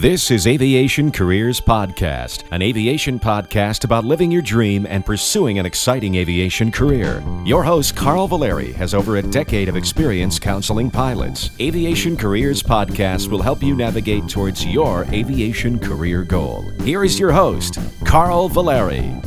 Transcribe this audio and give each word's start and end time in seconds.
This 0.00 0.30
is 0.30 0.46
Aviation 0.46 1.12
Careers 1.12 1.60
Podcast, 1.60 2.44
an 2.52 2.62
aviation 2.62 3.20
podcast 3.20 3.84
about 3.84 4.02
living 4.02 4.30
your 4.30 4.40
dream 4.40 4.86
and 4.88 5.04
pursuing 5.04 5.58
an 5.58 5.66
exciting 5.66 6.14
aviation 6.14 6.72
career. 6.72 7.22
Your 7.44 7.62
host, 7.62 7.96
Carl 7.96 8.26
Valeri, 8.26 8.72
has 8.72 8.94
over 8.94 9.18
a 9.18 9.22
decade 9.22 9.68
of 9.68 9.76
experience 9.76 10.38
counseling 10.38 10.90
pilots. 10.90 11.50
Aviation 11.60 12.16
Careers 12.16 12.62
Podcast 12.62 13.28
will 13.28 13.42
help 13.42 13.62
you 13.62 13.76
navigate 13.76 14.26
towards 14.26 14.64
your 14.64 15.04
aviation 15.12 15.78
career 15.78 16.24
goal. 16.24 16.64
Here 16.82 17.04
is 17.04 17.20
your 17.20 17.32
host, 17.32 17.78
Carl 18.06 18.48
Valeri. 18.48 19.20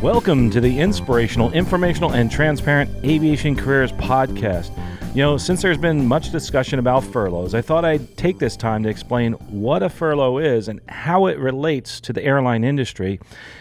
Welcome 0.00 0.48
to 0.52 0.60
the 0.62 0.78
inspirational, 0.78 1.52
informational, 1.52 2.14
and 2.14 2.30
transparent 2.30 2.90
Aviation 3.04 3.56
Careers 3.56 3.92
Podcast. 3.92 4.70
You 5.14 5.22
know, 5.22 5.36
since 5.36 5.62
there's 5.62 5.78
been 5.78 6.08
much 6.08 6.32
discussion 6.32 6.80
about 6.80 7.04
furloughs, 7.04 7.54
I 7.54 7.62
thought 7.62 7.84
I'd 7.84 8.16
take 8.16 8.40
this 8.40 8.56
time 8.56 8.82
to 8.82 8.88
explain 8.88 9.34
what 9.34 9.80
a 9.80 9.88
furlough 9.88 10.38
is 10.38 10.66
and 10.66 10.80
how 10.88 11.26
it 11.26 11.38
relates 11.38 12.00
to 12.00 12.12
the 12.12 12.20
airline 12.24 12.64
industry 12.64 13.20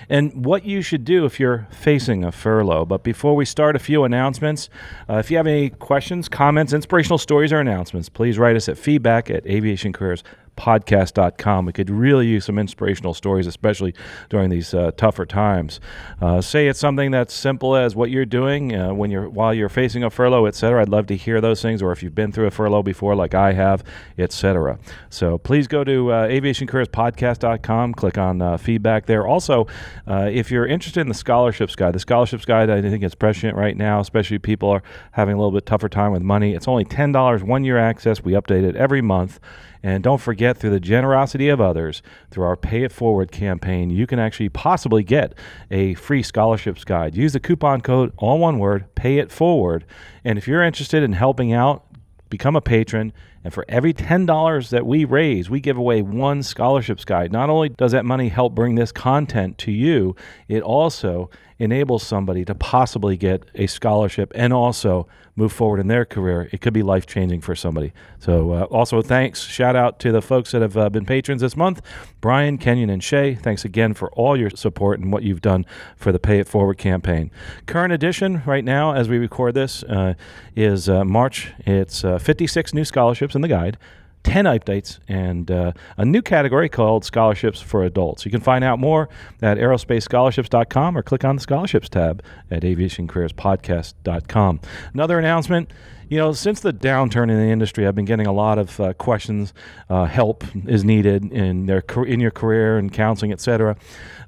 and 0.09 0.43
what 0.43 0.66
you 0.66 0.81
should 0.81 1.05
do 1.05 1.26
if 1.26 1.39
you're 1.39 1.67
facing 1.70 2.23
a 2.23 2.31
furlough. 2.31 2.85
But 2.85 3.03
before 3.03 3.35
we 3.35 3.45
start, 3.45 3.76
a 3.76 3.79
few 3.79 4.03
announcements. 4.03 4.67
Uh, 5.07 5.17
if 5.17 5.29
you 5.29 5.38
have 5.38 5.45
any 5.45 5.70
questions, 5.70 6.27
comments, 6.27 6.73
inspirational 6.73 7.20
stories, 7.20 7.54
or 7.54 7.59
announcements, 7.59 8.09
please 8.09 8.40
write 8.40 8.55
us 8.55 8.67
at 8.67 8.76
feedback 8.76 9.29
at 9.29 9.43
aviationcareers.com 9.43 10.43
podcast.com. 10.55 11.66
We 11.66 11.73
could 11.73 11.89
really 11.89 12.27
use 12.27 12.45
some 12.45 12.59
inspirational 12.59 13.13
stories, 13.13 13.48
especially 13.48 13.93
during 14.30 14.49
these 14.49 14.73
uh, 14.73 14.91
tougher 14.98 15.26
times. 15.26 15.79
Uh, 16.21 16.41
say 16.41 16.67
it's 16.67 16.79
something 16.79 17.12
that's 17.12 17.34
simple 17.34 17.76
as 17.76 17.95
what 17.95 18.09
you're 18.09 18.26
doing 18.26 18.76
uh, 18.76 18.93
when 18.93 19.12
you're 19.12 19.29
while 19.29 19.53
you're 19.53 19.70
facing 19.70 20.03
a 20.03 20.09
furlough, 20.09 20.45
etc. 20.45 20.81
I'd 20.81 20.89
love 20.89 21.07
to 21.07 21.16
hear 21.16 21.41
those 21.41 21.62
things, 21.62 21.82
or 21.82 21.91
if 21.91 22.04
you've 22.04 22.15
been 22.15 22.32
through 22.32 22.48
a 22.48 22.51
furlough 22.51 22.84
before, 22.84 23.15
like 23.15 23.34
I 23.34 23.54
have, 23.54 23.84
etc. 24.18 24.79
So 25.10 25.37
please 25.37 25.68
go 25.68 25.84
to 25.84 26.12
uh, 26.12 26.27
aviationcareerspodcast.com, 26.27 27.93
click 27.93 28.17
on 28.17 28.41
uh, 28.41 28.57
feedback 28.57 29.05
there. 29.05 29.27
Also, 29.27 29.67
uh, 30.07 30.29
if 30.32 30.51
you're 30.51 30.67
interested 30.67 31.01
in 31.01 31.07
the 31.07 31.13
scholarships 31.13 31.76
guide, 31.76 31.93
the 31.93 31.99
scholarships 31.99 32.45
guide 32.45 32.70
I 32.70 32.82
think 32.82 33.04
it's 33.04 33.15
prescient 33.15 33.55
right 33.55 33.76
now, 33.76 33.99
especially 33.99 34.40
people 34.40 34.70
are 34.70 34.84
having 35.12 35.35
a 35.35 35.38
little 35.38 35.51
bit 35.51 35.65
tougher 35.65 35.90
time 35.90 36.12
with 36.12 36.21
money. 36.21 36.54
It's 36.54 36.67
only 36.67 36.85
ten 36.85 37.12
dollars 37.12 37.43
one 37.43 37.63
year 37.63 37.77
access. 37.77 38.23
We 38.23 38.34
update 38.34 38.63
it 38.63 38.76
every 38.76 39.01
month. 39.01 39.40
And 39.85 40.01
don't 40.01 40.21
forget, 40.21 40.57
through 40.57 40.70
the 40.70 40.79
generosity 40.79 41.49
of 41.49 41.59
others, 41.59 42.01
through 42.31 42.45
our 42.45 42.55
Pay 42.55 42.84
It 42.84 42.93
Forward 42.93 43.34
campaign, 43.34 43.89
you 43.89 44.07
can 44.07 44.17
actually 44.17 44.48
possibly 44.48 45.03
get 45.03 45.34
a 45.70 45.93
free 45.95 46.23
scholarships 46.23 46.85
guide. 46.85 47.15
Use 47.15 47.34
the 47.34 47.41
coupon 47.41 47.81
code, 47.81 48.13
all 48.17 48.39
one 48.39 48.59
word, 48.59 48.85
Pay 48.95 49.17
It 49.17 49.29
Forward. 49.29 49.85
And 50.23 50.37
if 50.37 50.48
you're 50.48 50.63
interested 50.63 51.04
in 51.04 51.11
helping 51.11 51.51
out, 51.51 51.85
become 52.29 52.55
a 52.55 52.61
patron. 52.61 53.11
And 53.44 53.54
for 53.54 53.66
every 53.68 53.94
$10 53.94 54.70
that 54.70 54.86
we 54.86 55.05
raise, 55.05 55.49
we 55.49 55.60
give 55.60 55.77
away 55.77 56.02
one 56.02 56.44
scholarships 56.44 57.04
guide. 57.04 57.32
Not 57.32 57.50
only 57.50 57.70
does 57.70 57.91
that 57.91 58.05
money 58.05 58.30
help 58.30 58.55
bring 58.55 58.76
this 58.76 58.91
content 58.91 59.58
to 59.60 59.72
you, 59.72 60.16
it 60.48 60.62
also 60.62 61.30
enables 61.60 62.04
somebody 62.04 62.44
to 62.46 62.55
possibly 62.55 63.18
get 63.18 63.46
a 63.55 63.68
scholarship 63.68 64.31
and 64.35 64.53
also 64.53 65.08
move 65.35 65.52
forward 65.52 65.80
in 65.80 65.88
their 65.88 66.06
career. 66.06 66.50
It 66.52 66.62
could 66.62 66.74
be 66.74 66.84
life 66.84 67.06
changing 67.06 67.41
for 67.41 67.56
somebody. 67.56 67.91
So, 68.19 68.52
uh, 68.52 68.63
also 68.66 69.02
thanks, 69.02 69.41
shout 69.41 69.75
out 69.75 70.00
to 70.00 70.12
the 70.12 70.22
folks 70.22 70.52
that 70.52 70.62
have 70.62 70.78
uh, 70.78 70.90
been 70.90 71.06
patrons 71.06 71.41
this 71.41 71.57
month 71.57 71.81
Brian, 72.22 72.57
Kenyon, 72.57 72.90
and 72.90 73.03
Shay. 73.03 73.35
Thanks 73.35 73.66
again 73.66 73.94
for 73.94 74.12
all 74.12 74.38
your 74.38 74.50
support 74.52 75.00
and 75.00 75.12
what 75.12 75.24
you've 75.24 75.41
done 75.41 75.66
for 75.96 76.12
the 76.12 76.19
Pay 76.19 76.40
It 76.40 76.47
Forward 76.47 76.78
campaign. 76.78 77.31
Current 77.66 77.94
edition 77.94 78.44
right 78.46 78.63
now, 78.63 78.94
as 78.94 79.09
we 79.09 79.18
record 79.18 79.56
this, 79.56 79.84
uh, 79.84 80.13
is 80.56 80.88
uh, 80.88 81.03
March. 81.03 81.52
It's 81.59 82.03
uh, 82.03 82.19
56 82.19 82.74
new 82.74 82.85
scholarships 82.85 83.32
in 83.35 83.41
the 83.41 83.47
guide. 83.47 83.78
10 84.23 84.45
updates 84.45 85.00
and 85.07 85.51
uh, 85.51 85.73
a 85.97 86.05
new 86.05 86.21
category 86.21 86.69
called 86.69 87.03
Scholarships 87.03 87.59
for 87.59 87.83
Adults. 87.83 88.23
You 88.23 88.31
can 88.31 88.39
find 88.39 88.63
out 88.63 88.79
more 88.79 89.09
at 89.41 89.57
aerospacescholarships.com 89.57 90.97
or 90.97 91.03
click 91.03 91.25
on 91.25 91.35
the 91.35 91.41
Scholarships 91.41 91.89
tab 91.89 92.23
at 92.49 92.63
aviationcareerspodcast.com. 92.63 94.61
Another 94.93 95.19
announcement 95.19 95.69
you 96.13 96.19
know, 96.19 96.31
since 96.31 96.59
the 96.59 96.72
downturn 96.72 97.31
in 97.31 97.38
the 97.38 97.51
industry, 97.51 97.88
I've 97.88 97.95
been 97.95 98.05
getting 98.05 98.27
a 98.27 98.31
lot 98.31 98.59
of 98.59 98.79
uh, 98.79 98.93
questions. 98.93 99.51
Uh, 99.89 100.05
help 100.05 100.43
is 100.67 100.83
needed 100.83 101.31
in 101.31 101.66
their 101.66 101.83
in 102.05 102.19
your 102.19 102.29
career 102.29 102.77
and 102.77 102.93
counseling, 102.93 103.31
etc. 103.31 103.75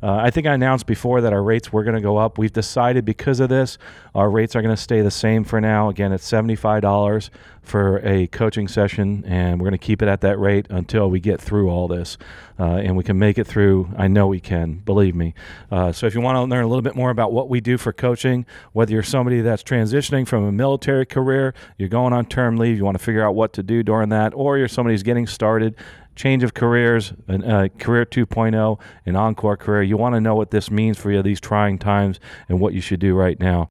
Uh, 0.05 0.17
I 0.17 0.29
think 0.29 0.45
I 0.45 0.53
announced 0.53 0.85
before 0.85 1.21
that 1.21 1.33
our 1.33 1.41
rates 1.41 1.73
were 1.73 1.83
going 1.83 1.95
to 1.95 2.01
go 2.01 2.17
up. 2.17 2.37
We've 2.37 2.53
decided 2.53 3.05
because 3.05 3.39
of 3.39 3.49
this, 3.49 3.79
our 4.13 4.29
rates 4.29 4.55
are 4.55 4.61
going 4.61 4.75
to 4.75 4.79
stay 4.79 5.01
the 5.01 5.09
same 5.09 5.43
for 5.43 5.59
now. 5.59 5.89
Again, 5.89 6.11
it's 6.13 6.27
seventy-five 6.27 6.83
dollars 6.83 7.31
for 7.63 7.97
a 8.05 8.27
coaching 8.27 8.67
session, 8.67 9.23
and 9.25 9.59
we're 9.59 9.65
going 9.65 9.79
to 9.79 9.83
keep 9.83 10.03
it 10.03 10.07
at 10.07 10.21
that 10.21 10.37
rate 10.37 10.67
until 10.69 11.09
we 11.09 11.19
get 11.19 11.41
through 11.41 11.71
all 11.71 11.87
this, 11.87 12.19
uh, 12.59 12.75
and 12.75 12.95
we 12.95 13.03
can 13.03 13.17
make 13.17 13.39
it 13.39 13.47
through. 13.47 13.89
I 13.97 14.07
know 14.07 14.27
we 14.27 14.39
can, 14.39 14.75
believe 14.75 15.15
me. 15.15 15.33
Uh, 15.71 15.91
so 15.91 16.05
if 16.05 16.13
you 16.13 16.21
want 16.21 16.35
to 16.35 16.43
learn 16.43 16.63
a 16.63 16.67
little 16.67 16.83
bit 16.83 16.95
more 16.95 17.09
about 17.09 17.33
what 17.33 17.49
we 17.49 17.59
do 17.59 17.79
for 17.79 17.91
coaching, 17.91 18.45
whether 18.73 18.91
you're 18.91 19.01
somebody 19.01 19.41
that's 19.41 19.63
transitioning 19.63 20.27
from 20.27 20.43
a 20.43 20.51
military 20.51 21.07
career, 21.07 21.55
you're 21.79 21.89
going 21.89 22.13
on 22.13 22.27
term 22.27 22.57
leave, 22.57 22.77
you 22.77 22.85
want 22.85 22.95
to 22.99 23.03
figure 23.03 23.25
out 23.25 23.33
what 23.33 23.53
to 23.53 23.63
do 23.63 23.81
during 23.81 24.09
that, 24.09 24.33
or 24.35 24.59
you're 24.59 24.67
somebody 24.67 24.93
who's 24.93 25.01
getting 25.01 25.25
started 25.25 25.75
change 26.15 26.43
of 26.43 26.53
careers, 26.53 27.13
an, 27.27 27.43
uh, 27.43 27.67
career 27.77 28.05
2.0, 28.05 28.79
an 29.05 29.15
encore 29.15 29.57
career. 29.57 29.83
You 29.83 29.97
want 29.97 30.15
to 30.15 30.21
know 30.21 30.35
what 30.35 30.51
this 30.51 30.71
means 30.71 30.97
for 30.97 31.11
you 31.11 31.21
these 31.21 31.39
trying 31.39 31.77
times 31.77 32.19
and 32.49 32.59
what 32.59 32.73
you 32.73 32.81
should 32.81 32.99
do 32.99 33.15
right 33.15 33.39
now. 33.39 33.69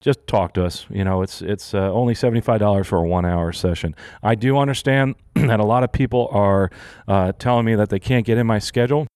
Just 0.00 0.26
talk 0.26 0.54
to 0.54 0.64
us. 0.64 0.86
You 0.90 1.02
know, 1.02 1.22
it's 1.22 1.42
it's 1.42 1.74
uh, 1.74 1.92
only 1.92 2.14
seventy 2.14 2.40
five 2.40 2.60
dollars 2.60 2.86
for 2.86 2.98
a 2.98 3.02
one 3.02 3.24
hour 3.24 3.52
session. 3.52 3.96
I 4.22 4.36
do 4.36 4.56
understand 4.56 5.16
that 5.34 5.58
a 5.58 5.64
lot 5.64 5.82
of 5.82 5.90
people 5.90 6.28
are 6.30 6.70
uh, 7.08 7.32
telling 7.32 7.64
me 7.64 7.74
that 7.74 7.90
they 7.90 7.98
can't 7.98 8.24
get 8.24 8.38
in 8.38 8.46
my 8.46 8.60
schedule. 8.60 9.08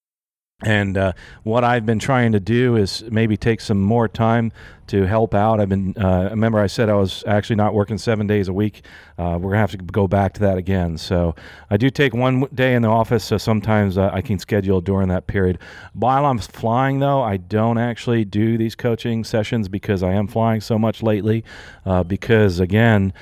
And 0.62 0.97
uh, 0.97 1.12
what 1.43 1.65
I've 1.65 1.84
been 1.84 1.99
trying 1.99 2.33
to 2.33 2.41
do 2.41 2.77
is 2.77 3.03
maybe 3.11 3.37
take 3.37 3.61
some 3.61 3.81
more 3.81 4.09
time 4.09 4.53
to 4.89 5.06
help 5.06 5.34
out. 5.34 5.59
I've 5.59 5.69
been, 5.69 5.95
uh, 5.97 6.28
remember, 6.31 6.59
I 6.59 6.67
said 6.67 6.89
I 6.89 6.95
was 6.95 7.25
actually 7.27 7.56
not 7.56 7.73
working 7.73 7.99
seven 7.99 8.27
days 8.27 8.49
a 8.49 8.53
week. 8.53 8.84
Uh, 9.19 9.39
we're 9.41 9.50
going 9.50 9.55
to 9.55 9.59
have 9.59 9.71
to 9.73 9.78
go 9.78 10.06
back 10.06 10.34
to 10.34 10.41
that 10.41 10.59
again. 10.59 10.99
So 10.99 11.34
I 11.71 11.77
do 11.77 11.89
take 11.91 12.15
one 12.15 12.47
day 12.55 12.75
in 12.75 12.83
the 12.83 12.89
office, 12.89 13.25
so 13.25 13.39
sometimes 13.39 13.97
uh, 13.97 14.11
I 14.12 14.21
can 14.21 14.39
schedule 14.39 14.81
during 14.81 15.09
that 15.09 15.27
period. 15.27 15.59
While 15.95 16.27
I'm 16.27 16.39
flying, 16.39 16.99
though, 17.00 17.23
I 17.23 17.39
don't 17.39 17.79
actually 17.79 18.25
do 18.25 18.59
these 18.59 18.75
coaching 18.75 19.25
sessions 19.25 19.69
because 19.69 20.03
I 20.03 20.12
am 20.12 20.27
flying 20.27 20.61
so 20.61 20.79
much 20.79 21.03
lately. 21.03 21.44
Uh, 21.87 22.03
because, 22.03 22.61
again, 22.61 23.12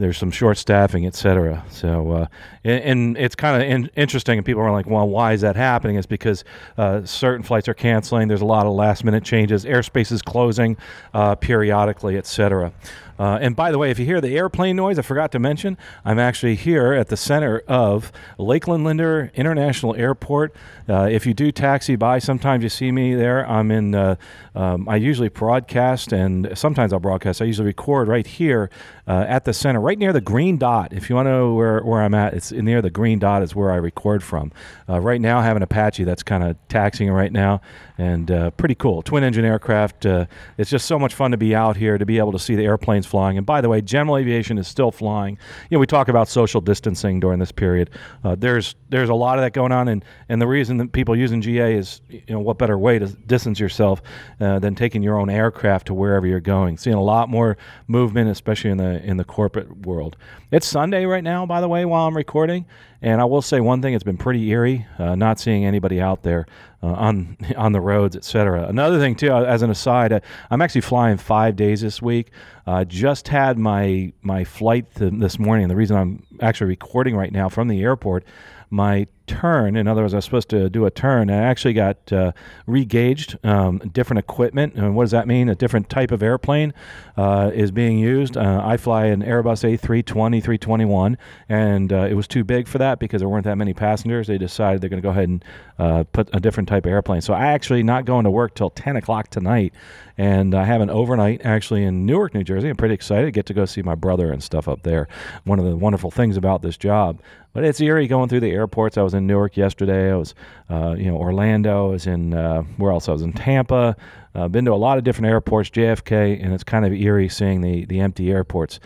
there's 0.00 0.16
some 0.16 0.30
short 0.30 0.56
staffing, 0.56 1.04
et 1.04 1.14
cetera. 1.14 1.62
So, 1.68 2.10
uh, 2.10 2.26
and, 2.64 2.82
and, 2.82 3.18
it's 3.18 3.34
kind 3.34 3.62
of 3.62 3.68
in, 3.68 3.90
interesting, 3.96 4.38
and 4.38 4.46
people 4.46 4.62
are 4.62 4.72
like, 4.72 4.86
well, 4.86 5.06
why 5.06 5.34
is 5.34 5.42
that 5.42 5.56
happening? 5.56 5.96
It's 5.96 6.06
because 6.06 6.42
uh, 6.78 7.04
certain 7.04 7.42
flights 7.42 7.68
are 7.68 7.74
canceling. 7.74 8.26
There's 8.26 8.40
a 8.40 8.46
lot 8.46 8.66
of 8.66 8.72
last 8.72 9.04
minute 9.04 9.24
changes. 9.24 9.66
Airspace 9.66 10.10
is 10.10 10.22
closing 10.22 10.78
uh, 11.12 11.34
periodically, 11.34 12.16
et 12.16 12.26
cetera. 12.26 12.72
Uh, 13.20 13.38
and 13.42 13.54
by 13.54 13.70
the 13.70 13.76
way, 13.76 13.90
if 13.90 13.98
you 13.98 14.06
hear 14.06 14.18
the 14.18 14.34
airplane 14.34 14.76
noise, 14.76 14.98
I 14.98 15.02
forgot 15.02 15.30
to 15.32 15.38
mention, 15.38 15.76
I'm 16.06 16.18
actually 16.18 16.54
here 16.54 16.94
at 16.94 17.08
the 17.08 17.18
center 17.18 17.62
of 17.68 18.10
Lakeland 18.38 18.82
Linder 18.82 19.30
International 19.34 19.94
Airport. 19.94 20.56
Uh, 20.88 21.06
if 21.12 21.26
you 21.26 21.34
do 21.34 21.52
taxi 21.52 21.96
by, 21.96 22.18
sometimes 22.18 22.62
you 22.62 22.70
see 22.70 22.90
me 22.90 23.14
there. 23.14 23.46
I'm 23.46 23.70
in, 23.70 23.94
uh, 23.94 24.16
um, 24.54 24.88
I 24.88 24.96
usually 24.96 25.28
broadcast 25.28 26.14
and 26.14 26.50
sometimes 26.54 26.94
I'll 26.94 26.98
broadcast. 26.98 27.42
I 27.42 27.44
usually 27.44 27.66
record 27.66 28.08
right 28.08 28.26
here 28.26 28.70
uh, 29.06 29.26
at 29.28 29.44
the 29.44 29.52
center, 29.52 29.80
right 29.80 29.98
near 29.98 30.14
the 30.14 30.22
green 30.22 30.56
dot. 30.56 30.94
If 30.94 31.10
you 31.10 31.14
want 31.14 31.26
to 31.26 31.30
know 31.30 31.52
where, 31.52 31.82
where 31.82 32.00
I'm 32.00 32.14
at, 32.14 32.32
it's 32.32 32.52
near 32.52 32.80
the 32.80 32.90
green 32.90 33.18
dot 33.18 33.42
is 33.42 33.54
where 33.54 33.70
I 33.70 33.76
record 33.76 34.22
from. 34.22 34.50
Uh, 34.88 34.98
right 34.98 35.20
now, 35.20 35.40
I 35.40 35.42
have 35.42 35.58
an 35.58 35.62
Apache 35.62 36.04
that's 36.04 36.22
kind 36.22 36.42
of 36.42 36.56
taxiing 36.68 37.10
right 37.10 37.32
now 37.32 37.60
and 37.98 38.30
uh, 38.30 38.50
pretty 38.52 38.74
cool. 38.74 39.02
Twin 39.02 39.24
engine 39.24 39.44
aircraft. 39.44 40.06
it's 40.06 40.70
just 40.70 40.86
so 40.86 40.98
much 40.98 41.14
fun 41.14 41.32
to 41.32 41.36
be 41.36 41.54
out 41.54 41.76
here, 41.76 41.98
to 41.98 42.06
be 42.06 42.16
able 42.16 42.32
to 42.32 42.38
see 42.38 42.56
the 42.56 42.64
airplanes 42.64 43.09
flying. 43.10 43.36
And 43.36 43.44
by 43.44 43.60
the 43.60 43.68
way, 43.68 43.80
general 43.82 44.16
aviation 44.16 44.56
is 44.56 44.68
still 44.68 44.90
flying. 44.90 45.36
You 45.68 45.76
know, 45.76 45.80
we 45.80 45.86
talk 45.86 46.08
about 46.08 46.28
social 46.28 46.60
distancing 46.60 47.20
during 47.20 47.38
this 47.38 47.52
period. 47.52 47.90
Uh, 48.24 48.36
there's 48.36 48.76
there's 48.88 49.08
a 49.08 49.14
lot 49.14 49.38
of 49.38 49.42
that 49.42 49.52
going 49.52 49.72
on, 49.72 49.88
and 49.88 50.04
and 50.28 50.40
the 50.40 50.46
reason 50.46 50.76
that 50.78 50.92
people 50.92 51.16
using 51.16 51.42
GA 51.42 51.74
is 51.74 52.00
you 52.08 52.22
know 52.28 52.40
what 52.40 52.56
better 52.56 52.78
way 52.78 52.98
to 52.98 53.06
distance 53.06 53.58
yourself 53.60 54.00
uh, 54.40 54.58
than 54.58 54.74
taking 54.74 55.02
your 55.02 55.18
own 55.18 55.28
aircraft 55.28 55.88
to 55.88 55.94
wherever 55.94 56.26
you're 56.26 56.40
going. 56.40 56.78
Seeing 56.78 56.96
a 56.96 57.02
lot 57.02 57.28
more 57.28 57.58
movement, 57.88 58.30
especially 58.30 58.70
in 58.70 58.78
the 58.78 59.02
in 59.04 59.16
the 59.16 59.24
corporate 59.24 59.84
world. 59.86 60.16
It's 60.50 60.66
Sunday 60.66 61.04
right 61.04 61.24
now, 61.24 61.46
by 61.46 61.60
the 61.60 61.68
way, 61.68 61.84
while 61.84 62.06
I'm 62.06 62.16
recording, 62.16 62.66
and 63.02 63.20
I 63.20 63.24
will 63.24 63.42
say 63.42 63.60
one 63.60 63.82
thing: 63.82 63.94
it's 63.94 64.04
been 64.04 64.16
pretty 64.16 64.48
eerie, 64.48 64.86
uh, 64.98 65.16
not 65.16 65.40
seeing 65.40 65.64
anybody 65.64 66.00
out 66.00 66.22
there 66.22 66.46
uh, 66.82 66.86
on 66.88 67.36
on 67.56 67.72
the 67.72 67.80
roads, 67.80 68.16
etc. 68.16 68.66
Another 68.66 68.98
thing 68.98 69.14
too, 69.14 69.32
uh, 69.32 69.42
as 69.42 69.62
an 69.62 69.70
aside, 69.70 70.12
uh, 70.12 70.20
I'm 70.50 70.62
actually 70.62 70.82
flying 70.82 71.16
five 71.16 71.56
days 71.56 71.80
this 71.80 72.00
week. 72.00 72.30
I 72.66 72.84
just 72.84 73.28
had 73.28 73.58
my 73.58 74.12
my 74.22 74.44
flight 74.44 74.94
th- 74.94 75.12
this 75.16 75.38
morning. 75.38 75.68
The 75.68 75.76
reason 75.76 75.96
I'm 75.96 76.26
actually 76.40 76.68
recording 76.68 77.16
right 77.16 77.32
now 77.32 77.48
from 77.48 77.68
the 77.68 77.82
airport, 77.82 78.24
my 78.70 79.06
turn. 79.30 79.76
In 79.76 79.86
other 79.86 80.02
words, 80.02 80.12
I 80.12 80.18
was 80.18 80.24
supposed 80.24 80.48
to 80.50 80.68
do 80.68 80.86
a 80.86 80.90
turn. 80.90 81.30
I 81.30 81.36
actually 81.36 81.72
got 81.72 82.12
uh, 82.12 82.32
regauged, 82.66 83.42
um, 83.44 83.78
different 83.78 84.18
equipment. 84.18 84.74
And 84.74 84.96
what 84.96 85.04
does 85.04 85.12
that 85.12 85.28
mean? 85.28 85.48
A 85.48 85.54
different 85.54 85.88
type 85.88 86.10
of 86.10 86.20
airplane 86.22 86.74
uh, 87.16 87.52
is 87.54 87.70
being 87.70 87.98
used. 87.98 88.36
Uh, 88.36 88.60
I 88.64 88.76
fly 88.76 89.06
an 89.06 89.22
Airbus 89.22 89.78
A320, 89.78 90.04
321, 90.42 91.16
and 91.48 91.92
uh, 91.92 92.08
it 92.10 92.14
was 92.14 92.26
too 92.26 92.42
big 92.42 92.66
for 92.66 92.78
that 92.78 92.98
because 92.98 93.20
there 93.20 93.28
weren't 93.28 93.44
that 93.44 93.56
many 93.56 93.72
passengers. 93.72 94.26
They 94.26 94.38
decided 94.38 94.80
they're 94.80 94.90
going 94.90 95.02
to 95.02 95.06
go 95.06 95.10
ahead 95.10 95.28
and 95.28 95.44
uh, 95.78 96.04
put 96.12 96.28
a 96.32 96.40
different 96.40 96.68
type 96.68 96.86
of 96.86 96.92
airplane. 96.92 97.20
So 97.20 97.32
I 97.32 97.46
actually 97.46 97.84
not 97.84 98.04
going 98.04 98.24
to 98.24 98.30
work 98.30 98.54
till 98.54 98.70
10 98.70 98.96
o'clock 98.96 99.28
tonight, 99.28 99.72
and 100.18 100.54
I 100.54 100.64
have 100.64 100.80
an 100.80 100.90
overnight 100.90 101.42
actually 101.44 101.84
in 101.84 102.04
Newark, 102.04 102.34
New 102.34 102.42
Jersey. 102.42 102.68
I'm 102.68 102.76
pretty 102.76 102.94
excited 102.94 103.26
to 103.26 103.30
get 103.30 103.46
to 103.46 103.54
go 103.54 103.64
see 103.64 103.82
my 103.82 103.94
brother 103.94 104.32
and 104.32 104.42
stuff 104.42 104.66
up 104.66 104.82
there. 104.82 105.06
One 105.44 105.60
of 105.60 105.64
the 105.64 105.76
wonderful 105.76 106.10
things 106.10 106.36
about 106.36 106.62
this 106.62 106.76
job. 106.76 107.20
But 107.52 107.64
it's 107.64 107.80
eerie 107.80 108.06
going 108.06 108.28
through 108.28 108.40
the 108.40 108.52
airports. 108.52 108.96
I 108.96 109.02
was 109.02 109.14
in 109.14 109.19
Newark 109.26 109.56
yesterday. 109.56 110.12
I 110.12 110.16
was, 110.16 110.34
uh, 110.68 110.94
you 110.98 111.06
know, 111.06 111.16
Orlando. 111.16 111.88
I 111.88 111.90
was 111.92 112.06
in 112.06 112.34
uh, 112.34 112.62
where 112.76 112.92
else? 112.92 113.08
I 113.08 113.12
was 113.12 113.22
in 113.22 113.32
Tampa. 113.32 113.96
Uh, 114.34 114.48
been 114.48 114.64
to 114.64 114.72
a 114.72 114.74
lot 114.74 114.98
of 114.98 115.04
different 115.04 115.28
airports, 115.28 115.70
JFK, 115.70 116.42
and 116.42 116.54
it's 116.54 116.64
kind 116.64 116.84
of 116.84 116.92
eerie 116.92 117.28
seeing 117.28 117.60
the 117.60 117.84
the 117.86 118.00
empty 118.00 118.30
airports. 118.30 118.80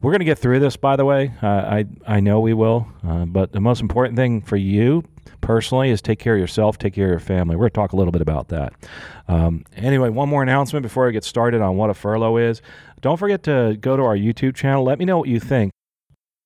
We're 0.00 0.10
going 0.10 0.20
to 0.20 0.26
get 0.26 0.38
through 0.38 0.58
this, 0.58 0.76
by 0.76 0.96
the 0.96 1.04
way. 1.04 1.32
Uh, 1.42 1.46
I 1.46 1.84
I 2.06 2.20
know 2.20 2.40
we 2.40 2.54
will. 2.54 2.86
Uh, 3.06 3.24
but 3.24 3.52
the 3.52 3.60
most 3.60 3.80
important 3.80 4.16
thing 4.16 4.42
for 4.42 4.56
you 4.56 5.04
personally 5.40 5.90
is 5.90 6.02
take 6.02 6.18
care 6.18 6.34
of 6.34 6.40
yourself, 6.40 6.78
take 6.78 6.94
care 6.94 7.06
of 7.06 7.10
your 7.10 7.20
family. 7.20 7.56
We're 7.56 7.62
going 7.62 7.70
to 7.70 7.74
talk 7.74 7.92
a 7.92 7.96
little 7.96 8.12
bit 8.12 8.22
about 8.22 8.48
that. 8.48 8.72
Um, 9.28 9.64
anyway, 9.76 10.08
one 10.08 10.28
more 10.28 10.42
announcement 10.42 10.82
before 10.82 11.08
I 11.08 11.10
get 11.12 11.24
started 11.24 11.60
on 11.60 11.76
what 11.76 11.90
a 11.90 11.94
furlough 11.94 12.36
is. 12.36 12.62
Don't 13.00 13.16
forget 13.16 13.42
to 13.44 13.76
go 13.80 13.96
to 13.96 14.02
our 14.02 14.16
YouTube 14.16 14.54
channel. 14.54 14.84
Let 14.84 14.98
me 14.98 15.04
know 15.04 15.18
what 15.18 15.28
you 15.28 15.40
think 15.40 15.72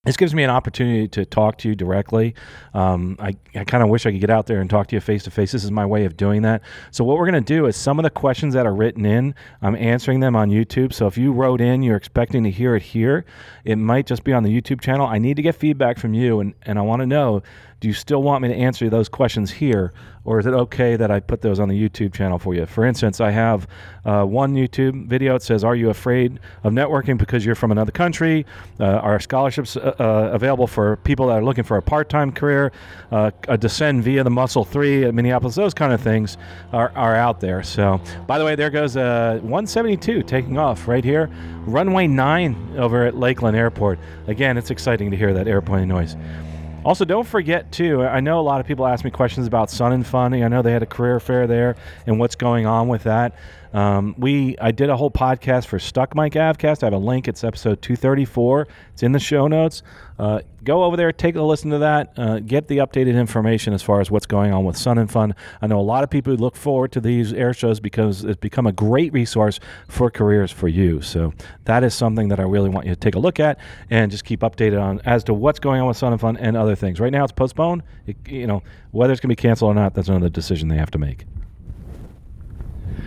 this 0.07 0.17
gives 0.17 0.35
me 0.35 0.45
an 0.45 0.51
opportunity 0.51 1.09
to 1.09 1.25
talk 1.25 1.59
to 1.59 1.69
you 1.69 1.75
directly. 1.75 2.35
Um, 2.75 3.17
I, 3.19 3.37
I 3.57 3.65
kind 3.65 3.83
of 3.83 3.91
wish 3.91 4.07
I 4.07 4.13
could 4.13 4.21
get 4.21 4.31
out 4.31 4.47
there 4.47 4.61
and 4.61 4.71
talk 4.71 4.87
to 4.89 4.97
you 4.97 5.01
face 5.01 5.25
to 5.25 5.33
face. 5.33 5.51
This 5.51 5.65
is 5.65 5.73
my 5.73 5.85
way 5.85 6.05
of 6.05 6.17
doing 6.17 6.43
that. 6.43 6.63
So, 6.93 7.03
what 7.03 7.19
we're 7.19 7.29
going 7.29 7.45
to 7.45 7.55
do 7.55 7.67
is 7.67 7.77
some 7.77 7.99
of 7.99 8.05
the 8.05 8.11
questions 8.11 8.55
that 8.55 8.67
are 8.67 8.75
written 8.75 9.05
in, 9.05 9.35
I'm 9.63 9.75
answering 9.75 10.21
them 10.21 10.37
on 10.37 10.49
YouTube. 10.49 10.93
So, 10.93 11.09
if 11.09 11.19
you 11.19 11.33
wrote 11.33 11.61
in, 11.61 11.83
you're 11.83 11.97
expecting 11.97 12.45
to 12.45 12.51
hear 12.51 12.77
it 12.77 12.83
here, 12.83 13.25
it 13.65 13.77
might 13.77 14.07
just 14.07 14.23
be 14.23 14.33
on 14.33 14.45
the 14.45 14.61
YouTube 14.61 14.81
channel. 14.81 15.07
I 15.07 15.19
need 15.19 15.37
to 15.37 15.43
get 15.43 15.57
feedback 15.57 15.99
from 15.99 16.15
you, 16.15 16.39
and, 16.39 16.55
and 16.63 16.79
I 16.79 16.83
want 16.83 17.01
to 17.01 17.07
know 17.07 17.43
do 17.81 17.89
you 17.89 17.95
still 17.95 18.23
want 18.23 18.43
me 18.43 18.49
to 18.49 18.55
answer 18.55 18.89
those 18.89 19.09
questions 19.09 19.51
here, 19.51 19.93
or 20.25 20.39
is 20.39 20.47
it 20.47 20.55
okay 20.55 20.97
that 20.97 21.11
I 21.11 21.21
put 21.21 21.43
those 21.43 21.61
on 21.61 21.69
the 21.69 21.89
YouTube 21.89 22.15
channel 22.15 22.39
for 22.39 22.55
you? 22.55 22.65
For 22.65 22.87
instance, 22.87 23.21
I 23.21 23.31
have 23.31 23.69
uh, 24.05 24.25
one 24.25 24.55
YouTube 24.55 25.07
video. 25.09 25.35
It 25.35 25.43
says, 25.43 25.63
"Are 25.63 25.77
you 25.77 25.91
afraid 25.91 26.41
of 26.65 26.73
networking 26.73 27.19
because 27.19 27.45
you're 27.45 27.55
from 27.55 27.73
another 27.73 27.93
country? 27.93 28.47
Uh, 28.81 28.85
are 28.85 29.21
scholarships 29.21 29.77
uh, 29.99 30.31
available 30.33 30.67
for 30.67 30.97
people 30.99 31.29
that 31.29 31.35
are 31.35 31.45
looking 31.45 31.65
for 31.65 31.77
a 31.77 31.83
part-time 31.83 32.33
career? 32.33 32.73
Uh, 33.11 33.31
a 33.49 33.57
descend 33.57 34.03
via 34.05 34.25
the 34.25 34.31
Muscle 34.31 34.65
Three 34.65 35.05
at 35.05 35.15
Minneapolis? 35.15 35.55
Those 35.55 35.75
kind 35.75 35.93
of 35.93 36.01
things 36.01 36.37
are, 36.73 36.93
are 36.97 37.15
out 37.15 37.41
there. 37.41 37.63
So, 37.63 38.01
by 38.27 38.39
the 38.39 38.45
way, 38.45 38.55
there 38.55 38.71
goes 38.71 38.97
uh, 38.97 39.39
172 39.43 40.23
taking 40.23 40.59
off 40.59 40.89
right 40.89 41.05
here, 41.05 41.31
runway 41.67 42.07
nine 42.07 42.75
over 42.77 43.05
at 43.05 43.17
Lakeland 43.17 43.57
Airport. 43.57 43.99
Again, 44.27 44.57
it's 44.57 44.71
exciting 44.71 45.11
to 45.11 45.17
hear 45.17 45.33
that 45.35 45.49
airplane 45.49 45.89
noise. 45.89 46.17
Also, 46.87 47.05
don't 47.05 47.27
forget 47.27 47.73
too. 47.73 48.05
I 48.05 48.21
know 48.21 48.39
a 48.39 48.43
lot 48.43 48.61
of 48.61 48.67
people 48.67 48.87
ask 48.87 49.05
me 49.05 49.11
questions 49.11 49.49
about 49.49 49.71
Sun 49.71 49.93
and 49.93 50.07
Fun. 50.07 50.33
I 50.35 50.47
know 50.47 50.63
they 50.63 50.71
had 50.71 50.85
a 50.85 50.87
career 50.87 51.19
fair 51.19 51.49
there 51.49 51.75
and 52.07 52.21
what's 52.21 52.37
going 52.37 52.65
on 52.65 52.87
with 52.87 53.03
that. 53.03 53.35
Um, 53.77 54.15
we 54.17 54.57
I 54.59 54.71
did 54.71 54.89
a 54.89 54.97
whole 54.97 55.11
podcast 55.11 55.67
for 55.67 55.79
Stuck 55.79 56.15
Mic 56.15 56.33
Avcast. 56.33 56.83
I 56.83 56.87
have 56.87 56.95
a 56.95 56.99
link. 56.99 57.29
It's 57.29 57.45
episode 57.45 57.83
234. 57.83 58.67
It's 58.95 59.03
in 59.03 59.13
the 59.13 59.19
show 59.19 59.49
notes. 59.49 59.83
Uh, 60.19 60.41
go 60.65 60.85
over 60.85 60.97
there, 60.97 61.13
take 61.13 61.37
a 61.37 61.43
listen 61.43 61.71
to 61.73 61.79
that, 61.81 62.15
uh, 62.17 62.39
get 62.39 62.69
the 62.69 62.79
updated 62.79 63.21
information 63.21 63.75
as 63.75 63.83
far 63.83 64.01
as 64.01 64.11
what's 64.11 64.25
going 64.25 64.51
on 64.51 64.65
with 64.65 64.79
Sun 64.79 64.97
and 64.97 65.11
Fun. 65.11 65.35
I 65.61 65.67
know 65.67 65.79
a 65.79 65.83
lot 65.83 66.05
of 66.05 66.09
people 66.09 66.33
look 66.37 66.57
forward 66.57 66.91
to 66.93 67.03
these 67.03 67.35
air 67.35 67.53
shows 67.53 67.79
because 67.79 68.25
it's 68.25 68.41
become 68.41 68.67
a 68.67 68.73
great 68.73 69.13
resource 69.13 69.61
for 69.89 70.11
careers 70.11 70.51
for 70.51 70.69
you. 70.69 71.03
So 71.03 71.35
that 71.67 71.85
is 71.85 71.93
something 71.93 72.29
that 72.29 72.41
I 72.41 72.45
really 72.45 72.71
want 72.71 72.87
you 72.87 72.95
to 72.95 72.99
take 72.99 73.15
a 73.15 73.19
look 73.19 73.39
at 73.39 73.59
and 73.91 74.11
just 74.11 74.25
keep 74.25 74.41
updated 74.41 74.81
on 74.81 75.03
as 75.05 75.23
to 75.25 75.35
what's 75.35 75.59
going 75.59 75.83
on 75.83 75.89
with 75.89 75.99
Sun 75.99 76.13
and 76.13 76.21
Fun 76.21 76.39
and 76.39 76.57
other 76.57 76.77
things. 76.77 76.99
Right 76.99 77.13
now, 77.13 77.25
it's 77.25 77.33
postponed. 77.33 77.83
It, 78.07 78.17
you 78.27 78.47
know 78.47 78.63
whether 78.93 79.13
it's 79.13 79.21
going 79.21 79.29
to 79.29 79.37
be 79.37 79.43
canceled 79.43 79.73
or 79.73 79.75
not. 79.75 79.93
That's 79.93 80.09
another 80.09 80.31
decision 80.31 80.69
they 80.69 80.79
have 80.79 80.91
to 80.93 80.99
make. 80.99 81.27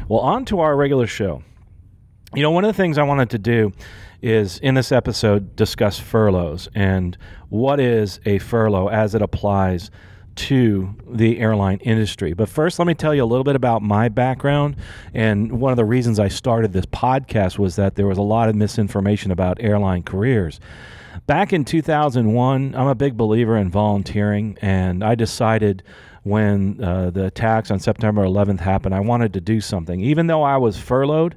Well, 0.10 0.22
on 0.22 0.44
to 0.46 0.60
our 0.62 0.76
regular 0.76 1.06
show. 1.06 1.44
You 2.34 2.42
know, 2.42 2.50
one 2.50 2.66
of 2.66 2.70
the 2.70 2.82
things 2.82 2.98
I 2.98 3.04
wanted 3.04 3.30
to 3.30 3.38
do 3.38 3.74
is 4.24 4.58
in 4.58 4.74
this 4.74 4.92
episode 4.92 5.56
discuss 5.56 6.00
furloughs 6.00 6.68
and 6.74 7.16
what 7.50 7.80
is 7.80 8.20
a 8.26 8.40
furlough 8.40 8.88
as 8.88 9.14
it 9.14 9.22
applies 9.22 9.92
to 10.36 10.96
the 11.08 11.40
airline 11.40 11.78
industry. 11.82 12.34
But 12.34 12.50
first, 12.50 12.80
let 12.80 12.88
me 12.88 12.96
tell 12.96 13.14
you 13.14 13.24
a 13.24 13.26
little 13.26 13.44
bit 13.44 13.56
about 13.56 13.84
my 13.84 14.10
background. 14.10 14.78
And 15.14 15.62
one 15.62 15.72
of 15.72 15.78
the 15.78 15.86
reasons 15.86 16.20
I 16.20 16.28
started 16.28 16.74
this 16.74 16.88
podcast 16.88 17.60
was 17.60 17.76
that 17.76 17.94
there 17.94 18.08
was 18.08 18.18
a 18.18 18.24
lot 18.24 18.50
of 18.50 18.56
misinformation 18.56 19.30
about 19.30 19.62
airline 19.62 20.02
careers. 20.02 20.60
Back 21.28 21.54
in 21.54 21.66
2001, 21.66 22.74
I'm 22.74 22.88
a 22.88 22.96
big 22.96 23.16
believer 23.16 23.58
in 23.58 23.70
volunteering, 23.70 24.58
and 24.60 25.04
I 25.04 25.14
decided 25.14 25.84
when 26.24 26.84
uh, 26.84 27.10
the 27.10 27.26
attacks 27.26 27.72
on 27.72 27.80
September 27.80 28.24
11th 28.24 28.60
happened, 28.60 28.94
I 28.94 29.00
wanted 29.00 29.34
to 29.34 29.42
do 29.42 29.62
something. 29.62 30.02
Even 30.02 30.28
though 30.28 30.44
I 30.44 30.58
was 30.58 30.78
furloughed, 30.78 31.36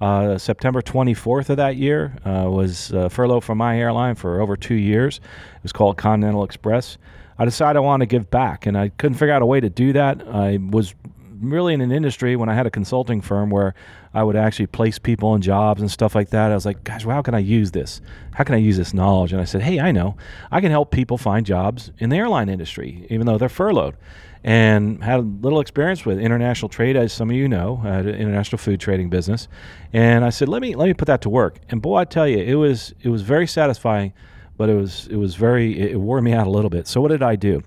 uh, 0.00 0.36
September 0.36 0.82
24th 0.82 1.50
of 1.50 1.58
that 1.58 1.76
year 1.76 2.16
uh, 2.24 2.50
was 2.50 2.92
uh, 2.92 3.08
furloughed 3.08 3.44
from 3.44 3.58
my 3.58 3.78
airline 3.78 4.16
for 4.16 4.40
over 4.40 4.56
two 4.56 4.74
years. 4.74 5.18
It 5.18 5.62
was 5.62 5.72
called 5.72 5.96
Continental 5.96 6.42
Express. 6.42 6.98
I 7.38 7.44
decided 7.44 7.76
I 7.76 7.80
wanted 7.80 8.08
to 8.08 8.16
give 8.16 8.30
back, 8.30 8.66
and 8.66 8.76
I 8.76 8.88
couldn't 8.88 9.16
figure 9.16 9.32
out 9.32 9.42
a 9.42 9.46
way 9.46 9.60
to 9.60 9.70
do 9.70 9.92
that. 9.92 10.26
I 10.26 10.58
was 10.60 10.94
really 11.42 11.74
in 11.74 11.80
an 11.80 11.92
industry 11.92 12.36
when 12.36 12.48
I 12.48 12.54
had 12.54 12.66
a 12.66 12.70
consulting 12.70 13.20
firm 13.20 13.50
where 13.50 13.74
I 14.14 14.22
would 14.22 14.36
actually 14.36 14.66
place 14.66 14.98
people 14.98 15.34
in 15.34 15.42
jobs 15.42 15.80
and 15.80 15.90
stuff 15.90 16.14
like 16.14 16.30
that. 16.30 16.50
I 16.50 16.54
was 16.54 16.64
like, 16.64 16.84
gosh, 16.84 17.04
well, 17.04 17.16
how 17.16 17.22
can 17.22 17.34
I 17.34 17.40
use 17.40 17.72
this? 17.72 18.00
How 18.32 18.44
can 18.44 18.54
I 18.54 18.58
use 18.58 18.76
this 18.76 18.94
knowledge? 18.94 19.32
And 19.32 19.40
I 19.40 19.44
said, 19.44 19.62
hey, 19.62 19.80
I 19.80 19.92
know. 19.92 20.16
I 20.50 20.60
can 20.60 20.70
help 20.70 20.90
people 20.90 21.18
find 21.18 21.44
jobs 21.44 21.90
in 21.98 22.10
the 22.10 22.16
airline 22.16 22.48
industry, 22.48 23.06
even 23.10 23.26
though 23.26 23.38
they're 23.38 23.48
furloughed. 23.48 23.96
And 24.44 25.02
had 25.04 25.20
a 25.20 25.22
little 25.22 25.60
experience 25.60 26.04
with 26.04 26.18
international 26.18 26.68
trade, 26.68 26.96
as 26.96 27.12
some 27.12 27.30
of 27.30 27.36
you 27.36 27.48
know, 27.48 27.80
uh, 27.84 27.88
an 27.88 28.08
international 28.08 28.58
food 28.58 28.80
trading 28.80 29.08
business. 29.08 29.46
And 29.92 30.24
I 30.24 30.30
said, 30.30 30.48
let 30.48 30.62
me 30.62 30.74
let 30.74 30.86
me 30.86 30.94
put 30.94 31.06
that 31.06 31.20
to 31.22 31.28
work. 31.28 31.60
And 31.68 31.80
boy, 31.80 31.98
I 31.98 32.04
tell 32.04 32.26
you, 32.26 32.38
it 32.38 32.56
was 32.56 32.92
it 33.02 33.08
was 33.08 33.22
very 33.22 33.46
satisfying 33.46 34.12
but 34.56 34.68
it 34.68 34.74
was 34.74 35.08
it 35.08 35.16
was 35.16 35.34
very 35.34 35.78
it 35.92 35.98
wore 35.98 36.20
me 36.20 36.32
out 36.32 36.46
a 36.46 36.50
little 36.50 36.70
bit. 36.70 36.86
So 36.86 37.00
what 37.00 37.08
did 37.08 37.22
I 37.22 37.36
do? 37.36 37.62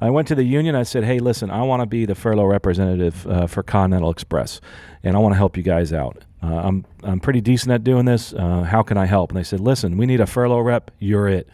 I 0.00 0.10
went 0.10 0.28
to 0.28 0.34
the 0.34 0.44
union. 0.44 0.74
I 0.74 0.82
said, 0.82 1.04
"Hey, 1.04 1.18
listen, 1.18 1.50
I 1.50 1.62
want 1.62 1.80
to 1.80 1.86
be 1.86 2.06
the 2.06 2.14
furlough 2.14 2.46
representative 2.46 3.26
uh, 3.26 3.46
for 3.46 3.62
Continental 3.62 4.10
Express, 4.10 4.60
and 5.02 5.16
I 5.16 5.18
want 5.18 5.34
to 5.34 5.38
help 5.38 5.56
you 5.56 5.62
guys 5.62 5.92
out. 5.92 6.24
Uh, 6.42 6.46
I'm 6.56 6.84
I'm 7.02 7.20
pretty 7.20 7.40
decent 7.40 7.72
at 7.72 7.84
doing 7.84 8.06
this. 8.06 8.32
Uh, 8.32 8.62
how 8.62 8.82
can 8.82 8.96
I 8.96 9.06
help?" 9.06 9.30
And 9.30 9.38
they 9.38 9.44
said, 9.44 9.60
"Listen, 9.60 9.96
we 9.96 10.06
need 10.06 10.20
a 10.20 10.26
furlough 10.26 10.60
rep. 10.60 10.90
You're 10.98 11.28
it." 11.28 11.48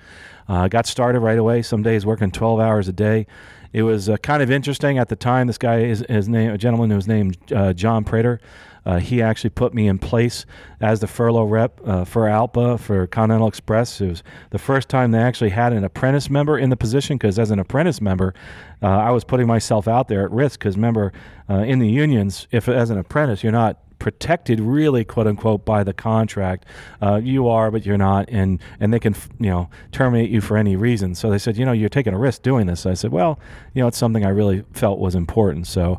Uh, 0.48 0.54
I 0.54 0.68
got 0.68 0.86
started 0.86 1.20
right 1.20 1.38
away. 1.38 1.62
Some 1.62 1.82
days 1.82 2.06
working 2.06 2.30
12 2.30 2.60
hours 2.60 2.86
a 2.88 2.92
day. 2.92 3.26
It 3.72 3.82
was 3.82 4.08
uh, 4.08 4.16
kind 4.18 4.42
of 4.42 4.50
interesting 4.50 4.96
at 4.98 5.08
the 5.08 5.16
time. 5.16 5.48
This 5.48 5.58
guy 5.58 5.80
is 5.80 6.04
his 6.08 6.28
name, 6.28 6.52
a 6.52 6.58
gentleman 6.58 6.90
who 6.90 6.96
was 6.96 7.08
named 7.08 7.36
uh, 7.52 7.72
John 7.72 8.04
Prater. 8.04 8.40
Uh, 8.86 8.98
he 8.98 9.20
actually 9.20 9.50
put 9.50 9.74
me 9.74 9.88
in 9.88 9.98
place 9.98 10.46
as 10.80 11.00
the 11.00 11.06
furlough 11.08 11.44
rep 11.44 11.80
uh, 11.84 12.04
for 12.04 12.22
ALPA 12.22 12.78
for 12.78 13.06
Continental 13.08 13.48
Express. 13.48 14.00
It 14.00 14.08
was 14.08 14.22
the 14.50 14.58
first 14.58 14.88
time 14.88 15.10
they 15.10 15.18
actually 15.18 15.50
had 15.50 15.72
an 15.72 15.82
apprentice 15.82 16.30
member 16.30 16.56
in 16.56 16.70
the 16.70 16.76
position 16.76 17.16
because, 17.16 17.38
as 17.38 17.50
an 17.50 17.58
apprentice 17.58 18.00
member, 18.00 18.32
uh, 18.82 18.86
I 18.86 19.10
was 19.10 19.24
putting 19.24 19.48
myself 19.48 19.88
out 19.88 20.06
there 20.06 20.24
at 20.24 20.30
risk. 20.30 20.60
Because 20.60 20.76
remember, 20.76 21.12
uh, 21.50 21.56
in 21.56 21.80
the 21.80 21.88
unions, 21.88 22.46
if 22.52 22.68
as 22.68 22.90
an 22.90 22.98
apprentice 22.98 23.42
you're 23.42 23.52
not 23.52 23.78
protected 23.98 24.60
really 24.60 25.04
quote 25.04 25.26
unquote 25.26 25.64
by 25.64 25.82
the 25.84 25.92
contract. 25.92 26.64
Uh, 27.00 27.20
you 27.22 27.48
are 27.48 27.70
but 27.70 27.86
you're 27.86 27.98
not 27.98 28.28
and 28.28 28.60
and 28.80 28.92
they 28.92 29.00
can 29.00 29.14
you 29.38 29.50
know 29.50 29.68
terminate 29.92 30.30
you 30.30 30.40
for 30.40 30.56
any 30.56 30.76
reason. 30.76 31.14
So 31.14 31.30
they 31.30 31.38
said 31.38 31.56
you 31.56 31.64
know 31.64 31.72
you're 31.72 31.88
taking 31.88 32.14
a 32.14 32.18
risk 32.18 32.42
doing 32.42 32.66
this. 32.66 32.80
So 32.80 32.90
i 32.90 32.94
said 32.94 33.12
well 33.12 33.38
you 33.74 33.82
know 33.82 33.88
it's 33.88 33.98
something 33.98 34.24
i 34.24 34.28
really 34.28 34.64
felt 34.72 34.98
was 34.98 35.14
important. 35.14 35.66
So 35.66 35.98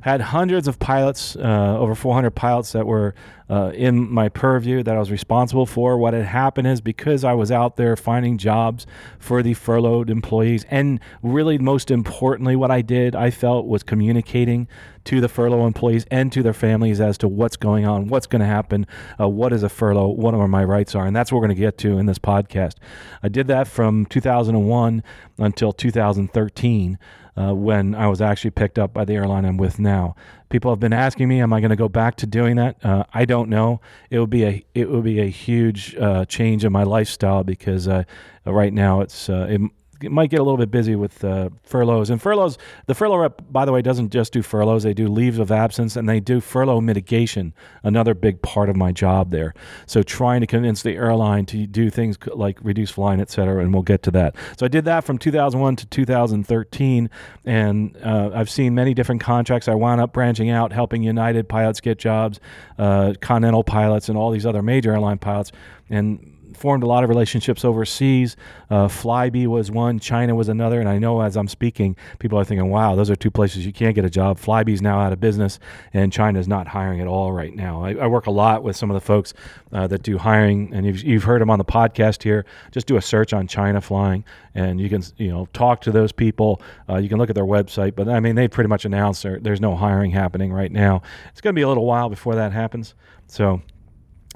had 0.00 0.20
hundreds 0.20 0.66
of 0.66 0.78
pilots, 0.78 1.36
uh, 1.36 1.76
over 1.78 1.94
400 1.94 2.30
pilots 2.30 2.72
that 2.72 2.86
were 2.86 3.14
uh, 3.50 3.70
in 3.74 4.10
my 4.10 4.28
purview 4.28 4.82
that 4.82 4.96
I 4.96 4.98
was 4.98 5.10
responsible 5.10 5.66
for. 5.66 5.98
What 5.98 6.14
had 6.14 6.24
happened 6.24 6.68
is 6.68 6.80
because 6.80 7.24
I 7.24 7.34
was 7.34 7.50
out 7.50 7.76
there 7.76 7.96
finding 7.96 8.38
jobs 8.38 8.86
for 9.18 9.42
the 9.42 9.54
furloughed 9.54 10.08
employees, 10.08 10.64
and 10.70 11.00
really 11.22 11.58
most 11.58 11.90
importantly, 11.90 12.56
what 12.56 12.70
I 12.70 12.80
did, 12.80 13.14
I 13.14 13.30
felt 13.30 13.66
was 13.66 13.82
communicating 13.82 14.68
to 15.04 15.20
the 15.20 15.28
furlough 15.28 15.66
employees 15.66 16.06
and 16.10 16.32
to 16.32 16.42
their 16.42 16.54
families 16.54 17.00
as 17.00 17.18
to 17.18 17.28
what's 17.30 17.56
going 17.56 17.86
on, 17.86 18.08
what's 18.08 18.26
going 18.26 18.40
to 18.40 18.46
happen, 18.46 18.86
uh, 19.18 19.28
what 19.28 19.52
is 19.52 19.62
a 19.62 19.68
furlough, 19.68 20.08
what 20.08 20.34
are 20.34 20.48
my 20.48 20.64
rights 20.64 20.94
are, 20.94 21.06
and 21.06 21.14
that's 21.14 21.32
what 21.32 21.38
we're 21.38 21.46
going 21.46 21.56
to 21.56 21.60
get 21.60 21.78
to 21.78 21.98
in 21.98 22.06
this 22.06 22.18
podcast. 22.18 22.74
I 23.22 23.28
did 23.28 23.46
that 23.48 23.68
from 23.68 24.06
2001 24.06 25.02
until 25.38 25.72
2013 25.72 26.98
uh, 27.36 27.54
when 27.54 27.94
I 27.94 28.06
was 28.06 28.20
actually 28.20 28.50
picked 28.50 28.78
up 28.78 28.92
by 28.92 29.04
the 29.04 29.14
airline 29.14 29.44
I'm 29.44 29.56
with 29.56 29.78
now. 29.78 30.14
People 30.48 30.70
have 30.72 30.80
been 30.80 30.92
asking 30.92 31.28
me, 31.28 31.40
"Am 31.40 31.52
I 31.52 31.60
going 31.60 31.70
to 31.70 31.76
go 31.76 31.88
back 31.88 32.16
to 32.16 32.26
doing 32.26 32.56
that?" 32.56 32.84
Uh, 32.84 33.04
I 33.14 33.24
don't 33.24 33.48
know. 33.48 33.80
It 34.10 34.18
would 34.18 34.30
be 34.30 34.44
a 34.44 34.64
it 34.74 34.90
would 34.90 35.04
be 35.04 35.20
a 35.20 35.28
huge 35.28 35.94
uh, 35.96 36.24
change 36.24 36.64
in 36.64 36.72
my 36.72 36.82
lifestyle 36.82 37.44
because 37.44 37.86
uh, 37.86 38.02
right 38.44 38.72
now 38.72 39.00
it's 39.00 39.28
uh, 39.28 39.46
it, 39.48 39.60
it 40.02 40.10
might 40.10 40.30
get 40.30 40.40
a 40.40 40.42
little 40.42 40.56
bit 40.56 40.70
busy 40.70 40.96
with 40.96 41.22
uh, 41.24 41.50
furloughs. 41.62 42.10
And 42.10 42.20
furloughs, 42.20 42.58
the 42.86 42.94
furlough 42.94 43.18
rep, 43.18 43.42
by 43.50 43.64
the 43.64 43.72
way, 43.72 43.82
doesn't 43.82 44.10
just 44.10 44.32
do 44.32 44.42
furloughs. 44.42 44.82
They 44.82 44.94
do 44.94 45.08
leaves 45.08 45.38
of 45.38 45.50
absence 45.50 45.96
and 45.96 46.08
they 46.08 46.20
do 46.20 46.40
furlough 46.40 46.80
mitigation, 46.80 47.52
another 47.82 48.14
big 48.14 48.42
part 48.42 48.68
of 48.68 48.76
my 48.76 48.92
job 48.92 49.30
there. 49.30 49.54
So 49.86 50.02
trying 50.02 50.40
to 50.40 50.46
convince 50.46 50.82
the 50.82 50.92
airline 50.92 51.46
to 51.46 51.66
do 51.66 51.90
things 51.90 52.16
like 52.34 52.58
reduce 52.62 52.90
flying, 52.90 53.20
et 53.20 53.30
cetera, 53.30 53.62
and 53.62 53.72
we'll 53.72 53.82
get 53.82 54.02
to 54.04 54.10
that. 54.12 54.36
So 54.56 54.66
I 54.66 54.68
did 54.68 54.84
that 54.86 55.04
from 55.04 55.18
2001 55.18 55.76
to 55.76 55.86
2013, 55.86 57.10
and 57.44 57.96
uh, 58.02 58.30
I've 58.34 58.50
seen 58.50 58.74
many 58.74 58.94
different 58.94 59.20
contracts. 59.20 59.68
I 59.68 59.74
wound 59.74 60.00
up 60.00 60.12
branching 60.12 60.50
out, 60.50 60.72
helping 60.72 61.02
United 61.02 61.48
pilots 61.48 61.80
get 61.80 61.98
jobs, 61.98 62.40
uh, 62.78 63.14
Continental 63.20 63.64
pilots, 63.64 64.08
and 64.08 64.16
all 64.16 64.30
these 64.30 64.46
other 64.46 64.62
major 64.62 64.92
airline 64.92 65.18
pilots. 65.18 65.52
And 65.88 66.29
formed 66.60 66.82
a 66.82 66.86
lot 66.86 67.02
of 67.02 67.08
relationships 67.08 67.64
overseas. 67.64 68.36
Uh, 68.68 68.86
Flybe 68.86 69.46
was 69.46 69.70
one, 69.70 69.98
China 69.98 70.34
was 70.34 70.48
another, 70.50 70.78
and 70.78 70.88
I 70.88 70.98
know 70.98 71.22
as 71.22 71.36
I'm 71.36 71.48
speaking, 71.48 71.96
people 72.18 72.38
are 72.38 72.44
thinking, 72.44 72.68
"Wow, 72.68 72.94
those 72.94 73.10
are 73.10 73.16
two 73.16 73.30
places 73.30 73.64
you 73.64 73.72
can't 73.72 73.94
get 73.94 74.04
a 74.04 74.10
job." 74.10 74.38
Flybe's 74.38 74.82
now 74.82 75.00
out 75.00 75.12
of 75.12 75.20
business, 75.20 75.58
and 75.94 76.12
China's 76.12 76.46
not 76.46 76.68
hiring 76.68 77.00
at 77.00 77.06
all 77.06 77.32
right 77.32 77.54
now. 77.54 77.82
I, 77.82 77.94
I 77.94 78.06
work 78.06 78.26
a 78.26 78.30
lot 78.30 78.62
with 78.62 78.76
some 78.76 78.90
of 78.90 78.94
the 78.94 79.00
folks 79.00 79.32
uh, 79.72 79.86
that 79.86 80.02
do 80.02 80.18
hiring, 80.18 80.72
and 80.74 80.84
you've, 80.84 81.02
you've 81.02 81.24
heard 81.24 81.40
them 81.40 81.50
on 81.50 81.58
the 81.58 81.64
podcast 81.64 82.22
here. 82.22 82.44
Just 82.72 82.86
do 82.86 82.96
a 82.96 83.02
search 83.02 83.32
on 83.32 83.46
China 83.46 83.80
flying, 83.80 84.24
and 84.54 84.80
you 84.80 84.90
can 84.90 85.02
you 85.16 85.28
know 85.28 85.48
talk 85.54 85.80
to 85.82 85.90
those 85.90 86.12
people. 86.12 86.60
Uh, 86.88 86.98
you 86.98 87.08
can 87.08 87.18
look 87.18 87.30
at 87.30 87.34
their 87.34 87.44
website, 87.44 87.96
but 87.96 88.06
I 88.06 88.20
mean 88.20 88.34
they 88.34 88.48
pretty 88.48 88.68
much 88.68 88.84
announced 88.84 89.22
there, 89.22 89.38
there's 89.40 89.60
no 89.60 89.76
hiring 89.76 90.10
happening 90.10 90.52
right 90.52 90.70
now. 90.70 91.00
It's 91.30 91.40
going 91.40 91.54
to 91.54 91.58
be 91.58 91.62
a 91.62 91.68
little 91.68 91.86
while 91.86 92.10
before 92.10 92.34
that 92.34 92.52
happens. 92.52 92.94
So 93.26 93.62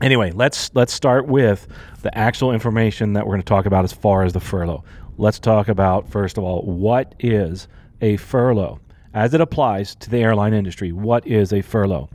anyway, 0.01 0.31
let's 0.33 0.71
let's 0.75 0.93
start 0.93 1.27
with 1.27 1.67
the 2.03 2.17
actual 2.17 2.53
information 2.53 3.15
that 3.15 3.27
we're 3.27 3.33
going 3.33 3.43
to 3.43 3.47
talk 3.47 3.67
about 3.67 3.85
as 3.85 3.93
far 3.93 4.25
as 4.25 4.33
the 4.33 4.41
furlough. 4.41 4.85
Let's 5.17 5.39
talk 5.39 5.69
about 5.69 6.09
first 6.09 6.39
of 6.39 6.45
all 6.45 6.63
what 6.63 7.15
is 7.21 7.69
a 8.01 8.17
furlough 8.17 8.81
as 9.13 9.33
it 9.33 9.41
applies 9.41 9.95
to 9.97 10.11
the 10.11 10.19
airline 10.19 10.53
industry. 10.53 10.93
What 10.93 11.27
is 11.27 11.53
a 11.53 11.63
furlough? 11.63 12.11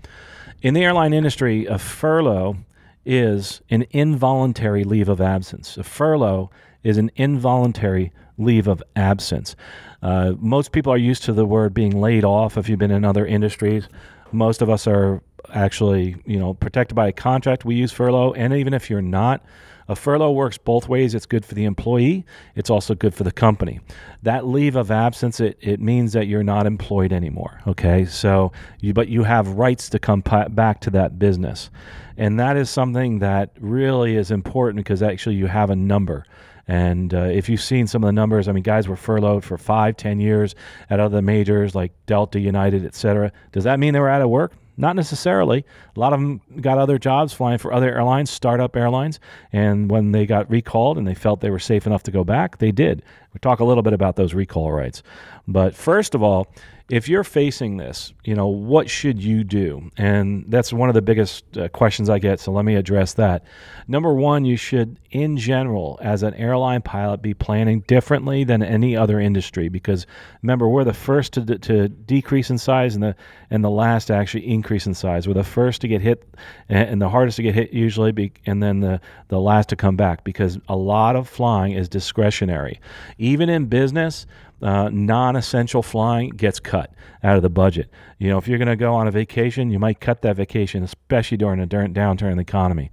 In 0.62 0.74
the 0.74 0.83
airline 0.83 1.13
industry, 1.13 1.65
a 1.65 1.79
furlough 1.79 2.57
is 3.05 3.62
an 3.69 3.86
involuntary 3.91 4.83
leave 4.83 5.07
of 5.07 5.21
absence. 5.21 5.77
A 5.77 5.83
furlough 5.83 6.51
is 6.83 6.98
an 6.98 7.09
involuntary 7.15 8.12
leave 8.38 8.67
of 8.67 8.83
absence. 8.95 9.55
Uh, 10.01 10.33
most 10.38 10.71
people 10.71 10.91
are 10.91 10.98
used 10.98 11.24
to 11.24 11.33
the 11.33 11.45
word 11.45 11.74
being 11.74 12.00
laid 12.00 12.24
off 12.24 12.57
if 12.57 12.69
you've 12.69 12.79
been 12.79 12.91
in 12.91 13.05
other 13.05 13.25
industries. 13.25 13.88
Most 14.31 14.62
of 14.62 14.69
us 14.69 14.88
are 14.88 15.21
actually, 15.53 16.15
you 16.25 16.39
know, 16.39 16.53
protected 16.53 16.95
by 16.95 17.07
a 17.07 17.12
contract. 17.12 17.65
We 17.65 17.75
use 17.75 17.91
furlough, 17.91 18.33
and 18.33 18.53
even 18.53 18.74
if 18.74 18.89
you're 18.89 19.01
not, 19.01 19.43
a 19.88 19.95
furlough 19.95 20.31
works 20.31 20.57
both 20.57 20.88
ways. 20.88 21.15
It's 21.15 21.25
good 21.25 21.43
for 21.43 21.55
the 21.55 21.65
employee. 21.65 22.25
It's 22.55 22.69
also 22.69 22.93
good 22.93 23.15
for 23.15 23.24
the 23.24 23.31
company. 23.31 23.79
That 24.21 24.45
leave 24.45 24.75
of 24.75 24.91
absence, 24.91 25.39
it, 25.39 25.57
it 25.62 25.79
means 25.79 26.13
that 26.13 26.27
you're 26.27 26.43
not 26.43 26.67
employed 26.67 27.12
anymore. 27.12 27.59
Okay, 27.65 28.05
so 28.05 28.51
you 28.79 28.93
but 28.93 29.07
you 29.07 29.24
have 29.24 29.48
rights 29.48 29.89
to 29.89 30.00
come 30.00 30.21
back 30.21 30.81
to 30.81 30.91
that 30.91 31.17
business, 31.17 31.71
and 32.17 32.39
that 32.39 32.55
is 32.55 32.69
something 32.69 33.19
that 33.19 33.51
really 33.59 34.15
is 34.15 34.29
important 34.29 34.77
because 34.77 35.01
actually 35.01 35.36
you 35.36 35.48
have 35.48 35.71
a 35.71 35.75
number. 35.75 36.25
And 36.69 37.15
uh, 37.15 37.21
if 37.23 37.49
you've 37.49 37.63
seen 37.63 37.88
some 37.88 38.03
of 38.03 38.07
the 38.07 38.13
numbers, 38.13 38.47
I 38.47 38.51
mean, 38.51 38.61
guys 38.61 38.88
were 38.88 38.95
furloughed 38.95 39.43
for 39.43 39.57
five, 39.57 39.97
ten 39.97 40.19
years 40.19 40.53
at 40.91 40.99
other 40.99 41.19
majors 41.19 41.73
like 41.73 41.91
Delta, 42.05 42.39
United, 42.39 42.85
et 42.85 42.93
cetera. 42.93 43.31
Does 43.51 43.63
that 43.63 43.79
mean 43.79 43.93
they 43.93 43.99
were 43.99 44.07
out 44.07 44.21
of 44.21 44.29
work? 44.29 44.53
Not 44.77 44.95
necessarily. 44.95 45.65
A 45.97 45.99
lot 45.99 46.13
of 46.13 46.19
them 46.21 46.41
got 46.61 46.77
other 46.77 46.99
jobs 46.99 47.33
flying 47.33 47.57
for 47.57 47.73
other 47.73 47.93
airlines, 47.93 48.29
startup 48.29 48.75
airlines, 48.75 49.19
and 49.51 49.89
when 49.89 50.11
they 50.11 50.27
got 50.27 50.49
recalled 50.49 50.97
and 50.99 51.07
they 51.07 51.15
felt 51.15 51.41
they 51.41 51.49
were 51.49 51.59
safe 51.59 51.88
enough 51.88 52.03
to 52.03 52.11
go 52.11 52.23
back, 52.23 52.59
they 52.59 52.71
did. 52.71 53.01
We 53.33 53.39
talk 53.39 53.59
a 53.59 53.65
little 53.65 53.83
bit 53.83 53.93
about 53.93 54.15
those 54.15 54.35
recall 54.35 54.71
rights. 54.71 55.01
But 55.47 55.75
first 55.75 56.15
of 56.15 56.21
all, 56.21 56.53
if 56.89 57.07
you're 57.07 57.23
facing 57.23 57.77
this, 57.77 58.13
you 58.23 58.33
know, 58.33 58.47
what 58.47 58.89
should 58.89 59.21
you 59.21 59.43
do? 59.43 59.91
And 59.97 60.45
that's 60.47 60.73
one 60.73 60.89
of 60.89 60.95
the 60.95 61.03
biggest 61.03 61.57
uh, 61.57 61.67
questions 61.67 62.09
I 62.09 62.17
get, 62.17 62.39
so 62.39 62.51
let 62.51 62.65
me 62.65 62.75
address 62.75 63.13
that. 63.15 63.43
Number 63.88 64.13
one, 64.13 64.45
you 64.45 64.55
should, 64.55 64.97
in 65.11 65.37
general, 65.37 65.97
as 66.01 66.23
an 66.23 66.33
airline 66.35 66.81
pilot, 66.81 67.21
be 67.21 67.33
planning 67.33 67.81
differently 67.81 68.43
than 68.43 68.61
any 68.61 68.95
other 68.95 69.19
industry 69.19 69.69
because 69.69 70.05
remember, 70.41 70.67
we're 70.67 70.83
the 70.83 70.93
first 70.93 71.33
to, 71.33 71.57
to 71.57 71.87
decrease 71.89 72.49
in 72.49 72.57
size 72.57 72.93
and 72.95 73.03
the, 73.03 73.15
and 73.49 73.63
the 73.63 73.69
last 73.69 74.05
to 74.05 74.13
actually 74.13 74.47
increase 74.47 74.85
in 74.85 74.93
size. 74.93 75.27
We're 75.27 75.33
the 75.33 75.43
first 75.43 75.81
to 75.81 75.87
get 75.87 76.01
hit 76.01 76.23
and 76.69 77.01
the 77.01 77.09
hardest 77.09 77.37
to 77.37 77.43
get 77.43 77.55
hit 77.55 77.73
usually, 77.73 78.11
be, 78.11 78.31
and 78.45 78.61
then 78.61 78.81
the, 78.81 79.01
the 79.29 79.39
last 79.39 79.69
to 79.69 79.75
come 79.75 79.95
back 79.95 80.23
because 80.23 80.59
a 80.67 80.75
lot 80.75 81.15
of 81.15 81.27
flying 81.27 81.73
is 81.73 81.89
discretionary. 81.89 82.79
Even 83.17 83.49
in 83.49 83.65
business, 83.65 84.27
uh, 84.61 84.89
non-essential 84.91 85.81
flying 85.81 86.29
gets 86.31 86.59
cut 86.59 86.93
out 87.23 87.35
of 87.35 87.41
the 87.41 87.49
budget. 87.49 87.89
You 88.17 88.29
know, 88.29 88.37
if 88.37 88.47
you're 88.47 88.57
going 88.57 88.67
to 88.67 88.75
go 88.75 88.93
on 88.93 89.07
a 89.07 89.11
vacation, 89.11 89.69
you 89.69 89.79
might 89.79 89.99
cut 89.99 90.21
that 90.23 90.35
vacation, 90.35 90.83
especially 90.83 91.37
during 91.37 91.61
a 91.61 91.67
downturn 91.67 92.31
in 92.31 92.37
the 92.37 92.41
economy. 92.41 92.91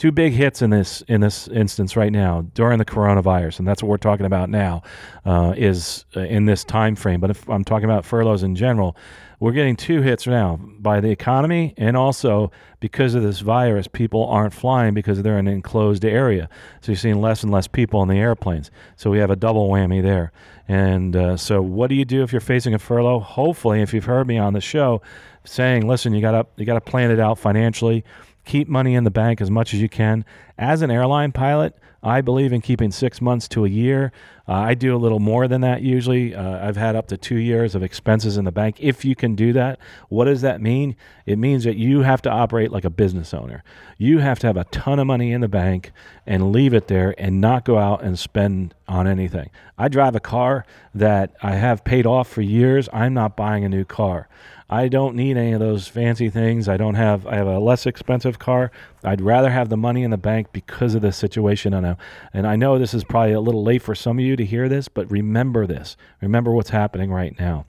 Two 0.00 0.10
big 0.10 0.32
hits 0.32 0.62
in 0.62 0.70
this 0.70 1.02
in 1.08 1.20
this 1.20 1.46
instance 1.48 1.94
right 1.94 2.10
now 2.10 2.46
during 2.54 2.78
the 2.78 2.86
coronavirus, 2.86 3.58
and 3.58 3.68
that's 3.68 3.82
what 3.82 3.90
we're 3.90 3.98
talking 3.98 4.24
about 4.24 4.48
now, 4.48 4.80
uh, 5.26 5.52
is 5.54 6.06
uh, 6.16 6.20
in 6.20 6.46
this 6.46 6.64
time 6.64 6.96
frame. 6.96 7.20
But 7.20 7.28
if 7.28 7.46
I'm 7.50 7.64
talking 7.64 7.84
about 7.84 8.06
furloughs 8.06 8.42
in 8.42 8.56
general, 8.56 8.96
we're 9.40 9.52
getting 9.52 9.76
two 9.76 10.00
hits 10.00 10.26
now 10.26 10.58
by 10.78 11.00
the 11.00 11.10
economy 11.10 11.74
and 11.76 11.98
also 11.98 12.50
because 12.80 13.14
of 13.14 13.22
this 13.22 13.40
virus, 13.40 13.88
people 13.88 14.24
aren't 14.24 14.54
flying 14.54 14.94
because 14.94 15.20
they're 15.20 15.38
in 15.38 15.46
an 15.46 15.52
enclosed 15.52 16.06
area. 16.06 16.48
So 16.80 16.92
you're 16.92 16.98
seeing 16.98 17.20
less 17.20 17.42
and 17.42 17.52
less 17.52 17.66
people 17.66 18.02
in 18.02 18.08
the 18.08 18.16
airplanes. 18.16 18.70
So 18.96 19.10
we 19.10 19.18
have 19.18 19.30
a 19.30 19.36
double 19.36 19.68
whammy 19.68 20.02
there. 20.02 20.32
And 20.66 21.14
uh, 21.14 21.36
so, 21.36 21.60
what 21.60 21.88
do 21.88 21.94
you 21.94 22.06
do 22.06 22.22
if 22.22 22.32
you're 22.32 22.40
facing 22.40 22.72
a 22.72 22.78
furlough? 22.78 23.20
Hopefully, 23.20 23.82
if 23.82 23.92
you've 23.92 24.06
heard 24.06 24.26
me 24.26 24.38
on 24.38 24.54
the 24.54 24.60
show 24.62 25.02
saying, 25.44 25.86
"Listen, 25.86 26.14
you 26.14 26.20
got 26.20 26.30
to 26.30 26.46
you 26.56 26.64
got 26.64 26.74
to 26.74 26.80
plan 26.80 27.10
it 27.10 27.18
out 27.18 27.38
financially." 27.38 28.04
Keep 28.44 28.68
money 28.68 28.94
in 28.94 29.04
the 29.04 29.10
bank 29.10 29.40
as 29.40 29.50
much 29.50 29.74
as 29.74 29.80
you 29.80 29.88
can. 29.88 30.24
As 30.58 30.82
an 30.82 30.90
airline 30.90 31.32
pilot, 31.32 31.74
I 32.02 32.22
believe 32.22 32.52
in 32.52 32.62
keeping 32.62 32.90
six 32.90 33.20
months 33.20 33.46
to 33.48 33.64
a 33.66 33.68
year. 33.68 34.10
Uh, 34.48 34.54
I 34.54 34.74
do 34.74 34.96
a 34.96 34.98
little 34.98 35.20
more 35.20 35.46
than 35.46 35.60
that 35.60 35.82
usually. 35.82 36.34
Uh, 36.34 36.66
I've 36.66 36.76
had 36.76 36.96
up 36.96 37.08
to 37.08 37.16
two 37.16 37.36
years 37.36 37.74
of 37.74 37.82
expenses 37.82 38.38
in 38.38 38.44
the 38.44 38.52
bank. 38.52 38.76
If 38.80 39.04
you 39.04 39.14
can 39.14 39.34
do 39.34 39.52
that, 39.52 39.78
what 40.08 40.24
does 40.24 40.40
that 40.40 40.62
mean? 40.62 40.96
It 41.26 41.38
means 41.38 41.64
that 41.64 41.76
you 41.76 42.00
have 42.00 42.22
to 42.22 42.30
operate 42.30 42.72
like 42.72 42.84
a 42.84 42.90
business 42.90 43.34
owner. 43.34 43.62
You 43.98 44.18
have 44.18 44.38
to 44.40 44.46
have 44.46 44.56
a 44.56 44.64
ton 44.64 44.98
of 44.98 45.06
money 45.06 45.32
in 45.32 45.42
the 45.42 45.48
bank 45.48 45.92
and 46.26 46.52
leave 46.52 46.72
it 46.72 46.88
there 46.88 47.14
and 47.18 47.40
not 47.40 47.64
go 47.66 47.78
out 47.78 48.02
and 48.02 48.18
spend 48.18 48.74
on 48.88 49.06
anything. 49.06 49.50
I 49.76 49.88
drive 49.88 50.16
a 50.16 50.20
car 50.20 50.64
that 50.94 51.34
I 51.42 51.56
have 51.56 51.84
paid 51.84 52.06
off 52.06 52.28
for 52.28 52.40
years. 52.40 52.88
I'm 52.92 53.12
not 53.12 53.36
buying 53.36 53.64
a 53.64 53.68
new 53.68 53.84
car. 53.84 54.28
I 54.72 54.86
don't 54.86 55.16
need 55.16 55.36
any 55.36 55.50
of 55.50 55.58
those 55.58 55.88
fancy 55.88 56.30
things. 56.30 56.68
I 56.68 56.76
don't 56.76 56.94
have. 56.94 57.26
I 57.26 57.34
have 57.34 57.48
a 57.48 57.58
less 57.58 57.86
expensive 57.86 58.38
car. 58.38 58.70
I'd 59.02 59.20
rather 59.20 59.50
have 59.50 59.68
the 59.68 59.76
money 59.76 60.04
in 60.04 60.12
the 60.12 60.16
bank 60.16 60.52
because 60.52 60.94
of 60.94 61.02
the 61.02 61.10
situation. 61.10 61.74
I 61.74 61.80
know, 61.80 61.96
and 62.32 62.46
I 62.46 62.54
know 62.54 62.78
this 62.78 62.94
is 62.94 63.02
probably 63.02 63.32
a 63.32 63.40
little 63.40 63.64
late 63.64 63.82
for 63.82 63.96
some 63.96 64.20
of 64.20 64.24
you 64.24 64.36
to 64.36 64.44
hear 64.44 64.68
this, 64.68 64.86
but 64.86 65.10
remember 65.10 65.66
this. 65.66 65.96
Remember 66.22 66.52
what's 66.52 66.70
happening 66.70 67.10
right 67.10 67.36
now. 67.36 67.66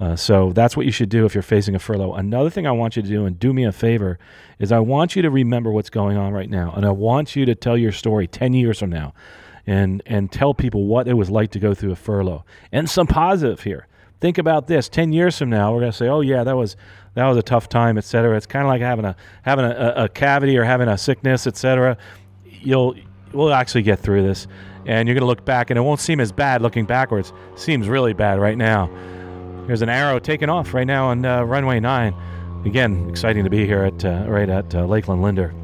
Uh, 0.00 0.16
so 0.16 0.52
that's 0.52 0.74
what 0.74 0.86
you 0.86 0.92
should 0.92 1.10
do 1.10 1.26
if 1.26 1.34
you're 1.34 1.42
facing 1.42 1.74
a 1.74 1.78
furlough. 1.78 2.14
Another 2.14 2.48
thing 2.48 2.66
I 2.66 2.72
want 2.72 2.96
you 2.96 3.02
to 3.02 3.08
do, 3.08 3.26
and 3.26 3.38
do 3.38 3.52
me 3.52 3.64
a 3.64 3.72
favor, 3.72 4.18
is 4.58 4.72
I 4.72 4.78
want 4.78 5.16
you 5.16 5.22
to 5.22 5.30
remember 5.30 5.70
what's 5.70 5.90
going 5.90 6.16
on 6.16 6.32
right 6.32 6.48
now, 6.48 6.72
and 6.74 6.86
I 6.86 6.92
want 6.92 7.36
you 7.36 7.44
to 7.44 7.54
tell 7.54 7.76
your 7.76 7.92
story 7.92 8.26
10 8.26 8.54
years 8.54 8.78
from 8.78 8.88
now, 8.88 9.12
and 9.66 10.02
and 10.06 10.32
tell 10.32 10.54
people 10.54 10.86
what 10.86 11.08
it 11.08 11.14
was 11.14 11.28
like 11.28 11.50
to 11.50 11.58
go 11.58 11.74
through 11.74 11.92
a 11.92 11.96
furlough, 11.96 12.46
and 12.72 12.88
some 12.88 13.06
positive 13.06 13.64
here 13.64 13.86
think 14.20 14.38
about 14.38 14.66
this. 14.66 14.88
10 14.88 15.12
years 15.12 15.38
from 15.38 15.50
now 15.50 15.72
we're 15.72 15.80
going 15.80 15.92
to 15.92 15.96
say 15.96 16.08
oh 16.08 16.20
yeah 16.20 16.44
that 16.44 16.56
was 16.56 16.76
that 17.14 17.26
was 17.26 17.36
a 17.36 17.42
tough 17.42 17.68
time 17.68 17.98
etc 17.98 18.36
it's 18.36 18.46
kind 18.46 18.64
of 18.64 18.68
like 18.68 18.80
having 18.80 19.04
a 19.04 19.16
having 19.42 19.64
a, 19.64 19.94
a, 19.96 20.08
cavity 20.08 20.56
or 20.56 20.64
having 20.64 20.88
a 20.88 20.98
sickness 20.98 21.46
etc 21.46 21.96
you'll 22.44 22.94
we'll 23.32 23.52
actually 23.52 23.82
get 23.82 23.98
through 23.98 24.22
this 24.22 24.46
and 24.86 25.06
you're 25.06 25.14
going 25.14 25.22
to 25.22 25.26
look 25.26 25.44
back 25.44 25.70
and 25.70 25.78
it 25.78 25.82
won't 25.82 26.00
seem 26.00 26.18
as 26.18 26.32
bad 26.32 26.62
looking 26.62 26.86
backwards. 26.86 27.32
Seems 27.56 27.88
really 27.88 28.14
bad 28.14 28.40
right 28.40 28.56
now. 28.56 28.88
There's 29.66 29.82
an 29.82 29.90
arrow 29.90 30.18
taking 30.18 30.48
off 30.48 30.72
right 30.72 30.86
now 30.86 31.08
on 31.08 31.24
uh, 31.24 31.42
runway 31.42 31.78
9 31.78 32.14
again 32.64 33.08
exciting 33.08 33.44
to 33.44 33.50
be 33.50 33.66
here 33.66 33.82
at 33.82 34.04
uh, 34.04 34.24
right 34.26 34.48
at 34.48 34.74
uh, 34.74 34.84
lakeland 34.84 35.22
linder. 35.22 35.54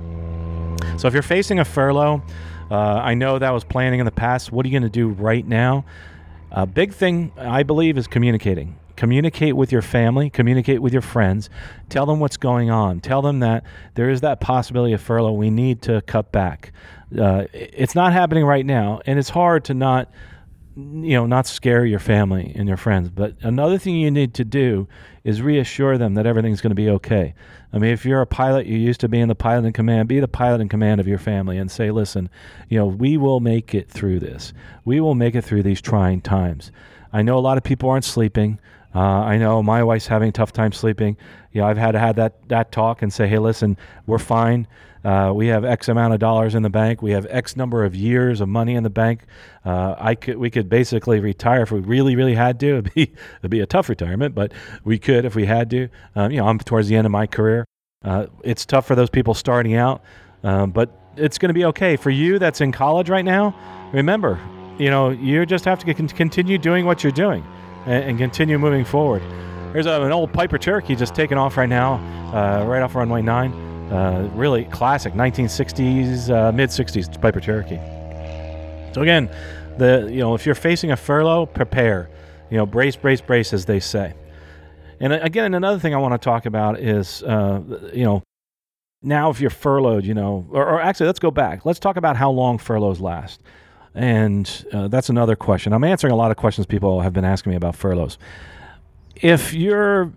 So 0.99 1.09
if 1.09 1.15
you're 1.15 1.23
facing 1.23 1.59
a 1.59 1.65
furlough 1.65 2.23
uh, 2.71 2.77
i 2.77 3.13
know 3.13 3.39
that 3.39 3.51
was 3.51 3.63
planning 3.63 4.01
in 4.01 4.07
the 4.07 4.13
past. 4.13 4.51
What 4.51 4.65
are 4.65 4.69
you 4.69 4.73
going 4.73 4.91
to 4.91 4.99
do 4.99 5.09
right 5.09 5.47
now 5.47 5.85
a 6.55 6.67
big 6.67 6.95
thing, 6.95 7.33
I 7.37 7.65
believe, 7.65 7.99
is 7.99 8.07
communicating. 8.07 8.79
Communicate 8.97 9.57
with 9.57 9.73
your 9.73 9.83
family, 9.83 10.31
communicate 10.31 10.81
with 10.81 10.93
your 10.93 11.03
friends, 11.03 11.51
tell 11.89 12.07
them 12.07 12.21
what's 12.21 12.37
going 12.37 12.71
on, 12.71 13.01
tell 13.01 13.23
them 13.23 13.41
that 13.41 13.65
there 13.95 14.09
is 14.09 14.21
that 14.21 14.41
possibility 14.41 14.93
of 14.93 15.01
furlough. 15.01 15.33
We 15.33 15.51
need 15.51 15.83
to 15.83 16.01
cut 16.03 16.31
back. 16.31 16.73
Uh, 17.17 17.47
it's 17.53 17.97
not 17.97 18.13
happening 18.13 18.45
right 18.45 18.65
now, 18.65 19.01
and 19.05 19.19
it's 19.19 19.29
hard 19.29 19.65
to 19.65 19.75
not 19.75 20.13
you 20.77 21.15
know, 21.15 21.27
not 21.27 21.47
scare 21.47 21.85
your 21.85 22.01
family 22.01 22.53
and 22.57 22.67
your 22.67 22.77
friends. 22.77 23.09
But 23.09 23.35
another 23.43 23.79
thing 23.79 23.95
you 23.97 24.11
need 24.11 24.35
to 24.35 24.45
do 24.45 24.89
is 25.25 25.41
reassure 25.41 25.97
them 25.97 26.15
that 26.15 26.27
everything's 26.27 26.61
going 26.61 26.71
to 26.71 26.75
be 26.75 26.91
okay. 26.91 27.35
I 27.73 27.79
mean, 27.79 27.91
if 27.91 28.05
you're 28.05 28.21
a 28.21 28.27
pilot, 28.27 28.67
you're 28.67 28.79
used 28.79 29.01
to 29.01 29.09
being 29.09 29.29
the 29.29 29.35
pilot 29.35 29.65
in 29.65 29.73
command, 29.73 30.07
be 30.07 30.21
the 30.21 30.29
pilot 30.29 30.61
in 30.61 30.69
command 30.69 31.01
of 31.01 31.09
your 31.09 31.19
family 31.19 31.57
and 31.57 31.71
say, 31.71 31.91
listen, 31.91 32.29
you 32.69 32.79
know, 32.79 32.87
we 32.87 33.17
will 33.17 33.41
make 33.41 33.75
it 33.75 33.89
through 33.89 34.21
this. 34.21 34.53
We 34.85 35.01
will 35.01 35.15
make 35.15 35.35
it 35.35 35.43
through 35.43 35.63
these 35.63 35.81
trying 35.81 36.21
times. 36.21 36.71
I 37.13 37.23
know 37.23 37.39
a 37.39 37.41
lot 37.41 37.57
of 37.57 37.65
people 37.65 37.89
aren't 37.89 38.05
sleeping. 38.05 38.61
Uh, 38.95 39.01
I 39.01 39.39
know 39.39 39.63
my 39.63 39.83
wife's 39.83 40.07
having 40.07 40.29
a 40.29 40.33
tough 40.33 40.53
time 40.53 40.73
sleeping. 40.73 41.17
You 41.53 41.63
know, 41.63 41.67
I've 41.67 41.79
had 41.79 41.93
to 41.93 41.99
have 41.99 42.17
that, 42.17 42.49
that 42.49 42.71
talk 42.71 43.03
and 43.03 43.13
say, 43.13 43.27
hey, 43.27 43.39
listen, 43.39 43.79
we're 44.07 44.19
fine. 44.19 44.69
Uh, 45.05 45.33
we 45.35 45.49
have 45.49 45.65
X 45.65 45.89
amount 45.89 46.15
of 46.15 46.21
dollars 46.21 46.55
in 46.55 46.63
the 46.63 46.71
bank. 46.71 47.03
We 47.03 47.11
have 47.13 47.27
X 47.29 47.57
number 47.57 47.85
of 47.85 47.95
years 47.95 48.41
of 48.41 48.49
money 48.49 48.75
in 48.75 48.83
the 48.83 48.91
bank. 48.91 49.27
Uh, 49.65 49.95
I 49.99 50.15
could, 50.15 50.39
we 50.39 50.51
could 50.51 50.69
basically 50.69 51.21
retire 51.21 51.63
if 51.63 51.71
we 51.71 51.81
really, 51.81 52.17
really 52.17 52.35
had 52.35 52.59
to. 52.61 52.67
It'd 52.79 52.95
be, 52.95 53.13
it'd 53.41 53.51
be 53.51 53.61
a 53.61 53.67
tough 53.67 53.89
retirement, 53.89 54.35
but 54.35 54.53
we 54.83 54.99
could 54.99 55.25
if 55.25 55.35
we 55.35 55.45
had 55.45 55.69
to. 55.71 55.89
Um, 56.17 56.31
you 56.31 56.39
know, 56.39 56.49
I'm 56.49 56.59
towards 56.59 56.89
the 56.89 56.97
end 56.97 57.07
of 57.07 57.11
my 57.11 57.27
career. 57.27 57.67
Uh, 58.03 58.27
it's 58.43 58.65
tough 58.65 58.87
for 58.87 58.95
those 58.95 59.11
people 59.11 59.35
starting 59.35 59.75
out, 59.75 60.03
um, 60.43 60.71
but 60.71 60.91
it's 61.17 61.39
going 61.39 61.49
to 61.49 61.55
be 61.55 61.65
okay 61.67 61.97
for 61.97 62.11
you. 62.11 62.39
That's 62.39 62.61
in 62.61 62.73
college 62.73 63.09
right 63.09 63.25
now. 63.25 63.55
Remember, 63.93 64.39
you 64.79 64.91
know, 64.91 65.11
you 65.11 65.47
just 65.47 65.65
have 65.65 65.79
to 65.85 65.95
continue 65.95 66.59
doing 66.59 66.85
what 66.85 67.03
you're 67.03 67.13
doing 67.13 67.45
and, 67.87 68.05
and 68.05 68.19
continue 68.19 68.59
moving 68.59 68.85
forward. 68.85 69.23
There's 69.73 69.87
a, 69.87 70.03
an 70.03 70.13
old 70.13 70.33
Piper 70.33 70.59
Cherokee 70.59 70.95
just 70.95 71.15
taking 71.15 71.39
off 71.39 71.57
right 71.57 71.69
now, 71.69 71.95
uh, 72.33 72.65
right 72.65 72.83
off 72.83 72.95
runway 72.95 73.23
nine. 73.23 73.74
Uh, 73.91 74.29
really 74.35 74.65
classic 74.65 75.13
1960s, 75.13 76.31
uh, 76.31 76.51
mid 76.53 76.71
60s 76.71 77.21
Piper 77.21 77.41
Cherokee. 77.41 77.79
So 78.95 79.03
again, 79.03 79.29
the 79.79 80.09
you 80.11 80.21
know 80.21 80.35
if 80.35 80.47
you're 80.47 80.55
facing 80.55 80.91
a 80.93 80.97
furlough, 80.97 81.47
prepare. 81.47 82.09
You 82.51 82.59
know, 82.59 82.67
brace, 82.67 82.97
brace, 82.97 83.21
brace, 83.21 83.53
as 83.53 83.65
they 83.65 83.81
say. 83.81 84.15
And 85.01 85.13
again, 85.13 85.55
another 85.55 85.79
thing 85.79 85.95
I 85.95 85.99
want 85.99 86.13
to 86.13 86.19
talk 86.19 86.47
about 86.47 86.79
is 86.79 87.23
uh, 87.23 87.91
you 87.93 88.05
know 88.05 88.23
now 89.03 89.31
if 89.31 89.41
you're 89.41 89.51
furloughed, 89.51 90.05
you 90.05 90.15
know, 90.15 90.47
or, 90.51 90.67
or, 90.67 90.81
actually 90.81 91.07
let's 91.07 91.19
go 91.19 91.31
back. 91.31 91.67
Let's 91.67 91.79
talk 91.79 91.97
about 91.97 92.17
how 92.17 92.31
long 92.31 92.59
furloughs 92.59 93.01
last. 93.01 93.43
And 93.95 94.51
uh, 94.73 94.89
that's 94.89 95.09
another 95.09 95.37
question. 95.37 95.73
I'm 95.73 95.85
answering 95.85 96.13
a 96.13 96.17
lot 96.17 96.31
of 96.31 96.37
questions 96.37 96.67
people 96.67 97.01
have 97.03 97.13
been 97.13 97.25
asking 97.25 97.51
me 97.51 97.57
about 97.57 97.77
furloughs. 97.77 98.19
If 99.15 99.55
you're 99.55 100.13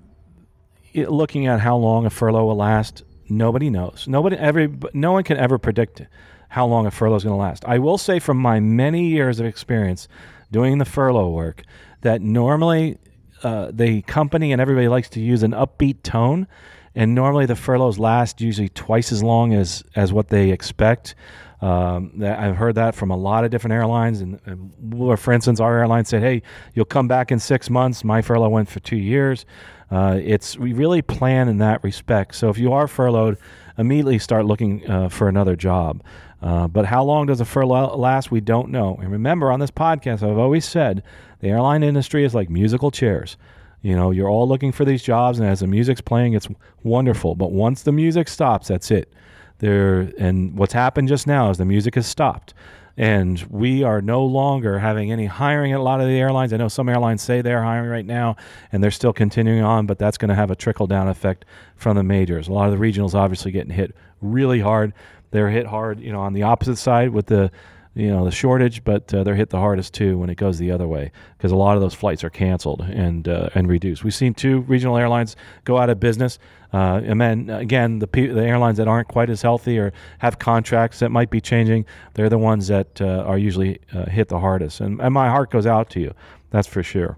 looking 0.96 1.46
at 1.46 1.60
how 1.60 1.76
long 1.76 2.06
a 2.06 2.10
furlough 2.10 2.46
will 2.46 2.56
last, 2.56 3.04
nobody 3.30 3.70
knows. 3.70 4.06
Nobody, 4.08 4.38
every, 4.38 4.70
no 4.94 5.12
one 5.12 5.24
can 5.24 5.38
ever 5.38 5.58
predict 5.58 6.02
how 6.50 6.66
long 6.66 6.86
a 6.86 6.92
furlough 6.92 7.16
is 7.16 7.24
going 7.24 7.34
to 7.34 7.40
last. 7.40 7.66
I 7.66 7.80
will 7.80 7.98
say, 7.98 8.20
from 8.20 8.38
my 8.38 8.60
many 8.60 9.08
years 9.08 9.40
of 9.40 9.46
experience 9.46 10.08
doing 10.52 10.78
the 10.78 10.86
furlough 10.86 11.30
work, 11.30 11.64
that 12.02 12.22
normally 12.22 12.98
uh, 13.44 13.72
the 13.72 14.02
company 14.04 14.52
and 14.52 14.62
everybody 14.62 14.88
likes 14.88 15.10
to 15.10 15.20
use 15.20 15.44
an 15.44 15.52
upbeat 15.52 16.04
tone, 16.04 16.48
and 16.96 17.14
normally 17.14 17.46
the 17.46 17.56
furloughs 17.56 18.00
last 18.00 18.42
usually 18.42 18.70
twice 18.70 19.12
as 19.12 19.22
long 19.24 19.54
as 19.54 19.84
as 19.96 20.12
what 20.12 20.30
they 20.30 20.52
expect. 20.52 21.16
Um, 21.60 22.22
I've 22.24 22.56
heard 22.56 22.76
that 22.76 22.94
from 22.94 23.10
a 23.10 23.18
lot 23.18 23.44
of 23.44 23.50
different 23.50 23.74
airlines, 23.74 24.22
and, 24.22 24.40
and, 24.46 25.20
for 25.20 25.34
instance, 25.34 25.60
our 25.60 25.78
airline 25.78 26.06
said, 26.06 26.22
"Hey, 26.22 26.44
you'll 26.74 26.86
come 26.86 27.08
back 27.08 27.32
in 27.32 27.40
six 27.40 27.70
months." 27.70 28.04
My 28.04 28.22
furlough 28.22 28.50
went 28.50 28.70
for 28.70 28.80
two 28.80 28.98
years. 28.98 29.46
Uh, 29.90 30.20
it's 30.22 30.58
we 30.58 30.74
really 30.74 31.02
plan 31.02 31.48
in 31.48 31.58
that 31.60 31.84
respect. 31.84 32.36
So 32.36 32.50
if 32.50 32.58
you 32.58 32.74
are 32.74 32.88
furloughed, 32.88 33.38
immediately 33.78 34.20
start 34.20 34.46
looking 34.46 34.90
uh, 34.90 35.10
for 35.10 35.28
another 35.30 35.56
job. 35.56 36.04
Uh, 36.42 36.68
but 36.68 36.86
how 36.86 37.04
long 37.04 37.26
does 37.26 37.42
a 37.42 37.46
furlough 37.46 37.96
last? 37.96 38.30
We 38.30 38.42
don't 38.42 38.70
know. 38.70 38.98
And 39.02 39.12
remember, 39.12 39.52
on 39.52 39.60
this 39.60 39.72
podcast, 39.72 40.24
I've 40.24 40.38
always 40.38 40.66
said 40.66 41.04
the 41.40 41.50
airline 41.50 41.84
industry 41.84 42.24
is 42.24 42.36
like 42.36 42.50
musical 42.50 42.92
chairs. 42.92 43.38
You 43.82 43.96
know, 43.96 44.12
you're 44.12 44.30
all 44.30 44.48
looking 44.48 44.72
for 44.72 44.86
these 44.86 45.02
jobs, 45.04 45.40
and 45.40 45.48
as 45.48 45.62
the 45.62 45.68
music's 45.68 46.02
playing, 46.02 46.34
it's 46.34 46.48
wonderful. 46.84 47.36
But 47.36 47.52
once 47.52 47.84
the 47.84 47.92
music 47.92 48.28
stops, 48.28 48.68
that's 48.68 48.92
it 48.92 49.14
there 49.60 50.12
and 50.18 50.58
what's 50.58 50.74
happened 50.74 51.08
just 51.08 51.28
now 51.28 51.50
is 51.50 51.58
the 51.58 51.66
music 51.66 51.96
has 51.96 52.08
stopped 52.08 52.54
and 52.98 53.40
we 53.52 53.84
are 53.84 54.02
no 54.02 54.26
longer 54.26 54.80
having 54.80 55.12
any 55.12 55.28
hiring 55.28 55.72
at 55.72 55.80
a 55.80 55.84
lot 55.84 56.02
of 56.02 56.08
the 56.08 56.20
airlines. 56.20 56.52
I 56.52 56.58
know 56.58 56.68
some 56.68 56.90
airlines 56.90 57.22
say 57.22 57.42
they're 57.42 57.62
hiring 57.62 57.90
right 57.90 58.06
now 58.06 58.36
and 58.72 58.84
they're 58.84 58.90
still 58.90 59.14
continuing 59.14 59.64
on, 59.64 59.86
but 59.86 60.00
that's 60.00 60.18
going 60.18 60.30
to 60.30 60.36
have 60.36 60.50
a 60.50 60.56
trickle 60.56 60.88
down 60.88 61.08
effect 61.08 61.46
from 61.76 61.96
the 61.96 62.04
majors. 62.04 62.48
A 62.48 62.54
lot 62.54 62.72
of 62.72 62.78
the 62.78 62.84
regionals 62.84 63.14
obviously 63.14 63.52
getting 63.52 63.72
hit 63.72 63.96
really 64.20 64.60
hard. 64.60 64.94
They're 65.30 65.50
hit 65.50 65.68
hard, 65.68 66.00
you 66.00 66.12
know, 66.12 66.22
on 66.22 66.34
the 66.34 66.44
opposite 66.44 66.78
side 66.78 67.12
with 67.12 67.28
the 67.28 67.52
you 67.98 68.10
know 68.10 68.24
the 68.24 68.32
shortage, 68.32 68.84
but 68.84 69.12
uh, 69.14 69.24
they're 69.24 69.36
hit 69.36 69.50
the 69.50 69.58
hardest 69.58 69.94
too 69.94 70.18
when 70.18 70.30
it 70.30 70.36
goes 70.36 70.60
the 70.60 70.72
other 70.72 70.88
way 70.88 71.12
because 71.38 71.52
a 71.52 71.56
lot 71.56 71.76
of 71.76 71.82
those 71.82 71.94
flights 71.94 72.24
are 72.24 72.30
canceled 72.30 72.82
and 72.82 73.28
uh, 73.28 73.50
and 73.56 73.68
reduced. 73.68 74.04
We've 74.04 74.14
seen 74.14 74.34
two 74.34 74.62
regional 74.62 74.98
airlines 74.98 75.36
go 75.64 75.78
out 75.78 75.90
of 75.90 76.00
business, 76.00 76.38
uh, 76.74 77.02
and 77.04 77.20
then 77.20 77.50
again 77.50 78.00
the 78.00 78.08
the 78.08 78.44
airlines 78.44 78.78
that 78.78 78.88
aren't 78.88 79.08
quite 79.08 79.30
as 79.30 79.42
healthy 79.42 79.80
or 79.80 79.94
have 80.20 80.38
contracts 80.38 81.00
that 81.00 81.10
might 81.10 81.30
be 81.30 81.42
changing, 81.42 81.86
they're 82.14 82.30
the 82.30 82.38
ones 82.38 82.68
that 82.68 83.02
uh, 83.02 83.24
are 83.26 83.38
usually 83.38 83.80
uh, 83.94 84.06
hit 84.06 84.28
the 84.28 84.40
hardest. 84.40 84.80
And, 84.80 85.02
and 85.02 85.14
my 85.14 85.30
heart 85.30 85.50
goes 85.50 85.66
out 85.66 85.90
to 85.92 86.00
you, 86.00 86.14
that's 86.52 86.68
for 86.68 86.84
sure. 86.84 87.18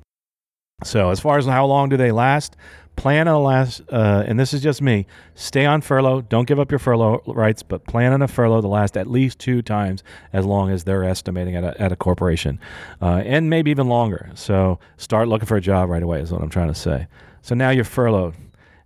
So 0.84 1.10
as 1.10 1.20
far 1.20 1.38
as 1.38 1.46
how 1.46 1.66
long 1.66 1.90
do 1.90 1.98
they 1.98 2.12
last, 2.12 2.56
plan 3.00 3.30
on 3.30 3.36
a 3.36 3.40
last, 3.40 3.82
uh, 3.94 4.24
and 4.28 4.38
this 4.38 4.54
is 4.54 4.62
just 4.62 4.82
me, 4.82 5.08
stay 5.34 5.66
on 5.66 5.80
furlough. 5.80 6.20
Don't 6.20 6.46
give 6.46 6.60
up 6.60 6.70
your 6.70 6.80
furlough 6.80 7.24
rights, 7.28 7.64
but 7.64 7.86
plan 7.86 8.12
on 8.12 8.22
a 8.22 8.28
furlough 8.28 8.60
to 8.60 8.68
last 8.68 8.98
at 8.98 9.08
least 9.08 9.40
two 9.40 9.62
times 9.62 10.04
as 10.34 10.46
long 10.46 10.70
as 10.70 10.84
they're 10.84 11.06
estimating 11.06 11.56
at 11.56 11.64
a, 11.64 11.82
at 11.82 11.94
a 11.94 11.96
corporation, 11.96 12.60
uh, 13.02 13.22
and 13.26 13.50
maybe 13.50 13.72
even 13.72 13.88
longer. 13.88 14.30
So 14.36 14.80
start 14.98 15.30
looking 15.30 15.48
for 15.48 15.56
a 15.56 15.62
job 15.62 15.90
right 15.90 16.04
away, 16.04 16.20
is 16.20 16.32
what 16.32 16.42
I'm 16.42 16.50
trying 16.50 16.68
to 16.68 16.76
say. 16.76 17.08
So 17.42 17.56
now 17.56 17.70
you're 17.70 17.86
furloughed. 17.86 18.36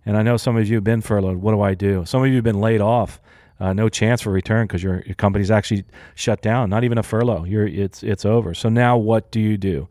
And 0.06 0.16
I 0.16 0.22
know 0.22 0.36
some 0.36 0.56
of 0.56 0.68
you 0.68 0.76
have 0.76 0.84
been 0.84 1.00
furloughed. 1.00 1.38
What 1.38 1.52
do 1.52 1.62
I 1.62 1.74
do? 1.74 2.04
Some 2.04 2.22
of 2.22 2.28
you 2.28 2.36
have 2.36 2.44
been 2.44 2.60
laid 2.60 2.80
off. 2.80 3.20
Uh, 3.58 3.72
no 3.72 3.88
chance 3.88 4.20
for 4.20 4.30
return 4.30 4.66
because 4.66 4.82
your, 4.82 5.02
your 5.06 5.14
company's 5.14 5.50
actually 5.50 5.84
shut 6.14 6.42
down. 6.42 6.70
Not 6.70 6.84
even 6.84 6.98
a 6.98 7.02
furlough. 7.02 7.44
You're, 7.44 7.66
it's, 7.66 8.02
it's 8.02 8.24
over. 8.24 8.52
So 8.52 8.68
now 8.68 8.96
what 8.96 9.32
do 9.32 9.40
you 9.40 9.56
do? 9.56 9.88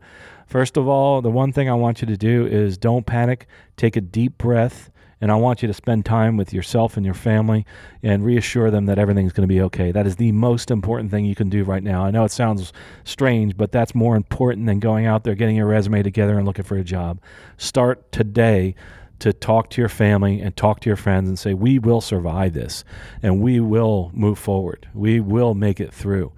First 0.54 0.76
of 0.76 0.86
all, 0.86 1.20
the 1.20 1.32
one 1.32 1.50
thing 1.50 1.68
I 1.68 1.74
want 1.74 2.00
you 2.00 2.06
to 2.06 2.16
do 2.16 2.46
is 2.46 2.78
don't 2.78 3.04
panic. 3.04 3.48
Take 3.76 3.96
a 3.96 4.00
deep 4.00 4.38
breath, 4.38 4.88
and 5.20 5.32
I 5.32 5.34
want 5.34 5.62
you 5.62 5.66
to 5.66 5.74
spend 5.74 6.04
time 6.04 6.36
with 6.36 6.52
yourself 6.52 6.96
and 6.96 7.04
your 7.04 7.16
family 7.16 7.66
and 8.04 8.24
reassure 8.24 8.70
them 8.70 8.86
that 8.86 8.96
everything's 8.96 9.32
going 9.32 9.48
to 9.48 9.52
be 9.52 9.60
okay. 9.62 9.90
That 9.90 10.06
is 10.06 10.14
the 10.14 10.30
most 10.30 10.70
important 10.70 11.10
thing 11.10 11.24
you 11.24 11.34
can 11.34 11.48
do 11.48 11.64
right 11.64 11.82
now. 11.82 12.04
I 12.04 12.12
know 12.12 12.22
it 12.22 12.30
sounds 12.30 12.72
strange, 13.02 13.56
but 13.56 13.72
that's 13.72 13.96
more 13.96 14.14
important 14.14 14.66
than 14.66 14.78
going 14.78 15.06
out 15.06 15.24
there, 15.24 15.34
getting 15.34 15.56
your 15.56 15.66
resume 15.66 16.04
together, 16.04 16.38
and 16.38 16.46
looking 16.46 16.64
for 16.64 16.76
a 16.76 16.84
job. 16.84 17.20
Start 17.56 18.12
today 18.12 18.76
to 19.18 19.32
talk 19.32 19.70
to 19.70 19.82
your 19.82 19.88
family 19.88 20.40
and 20.40 20.56
talk 20.56 20.78
to 20.80 20.88
your 20.88 20.96
friends 20.96 21.28
and 21.28 21.36
say, 21.36 21.54
We 21.54 21.80
will 21.80 22.00
survive 22.00 22.52
this 22.52 22.84
and 23.24 23.40
we 23.40 23.58
will 23.58 24.12
move 24.14 24.38
forward. 24.38 24.86
We 24.94 25.18
will 25.18 25.54
make 25.54 25.80
it 25.80 25.92
through. 25.92 26.30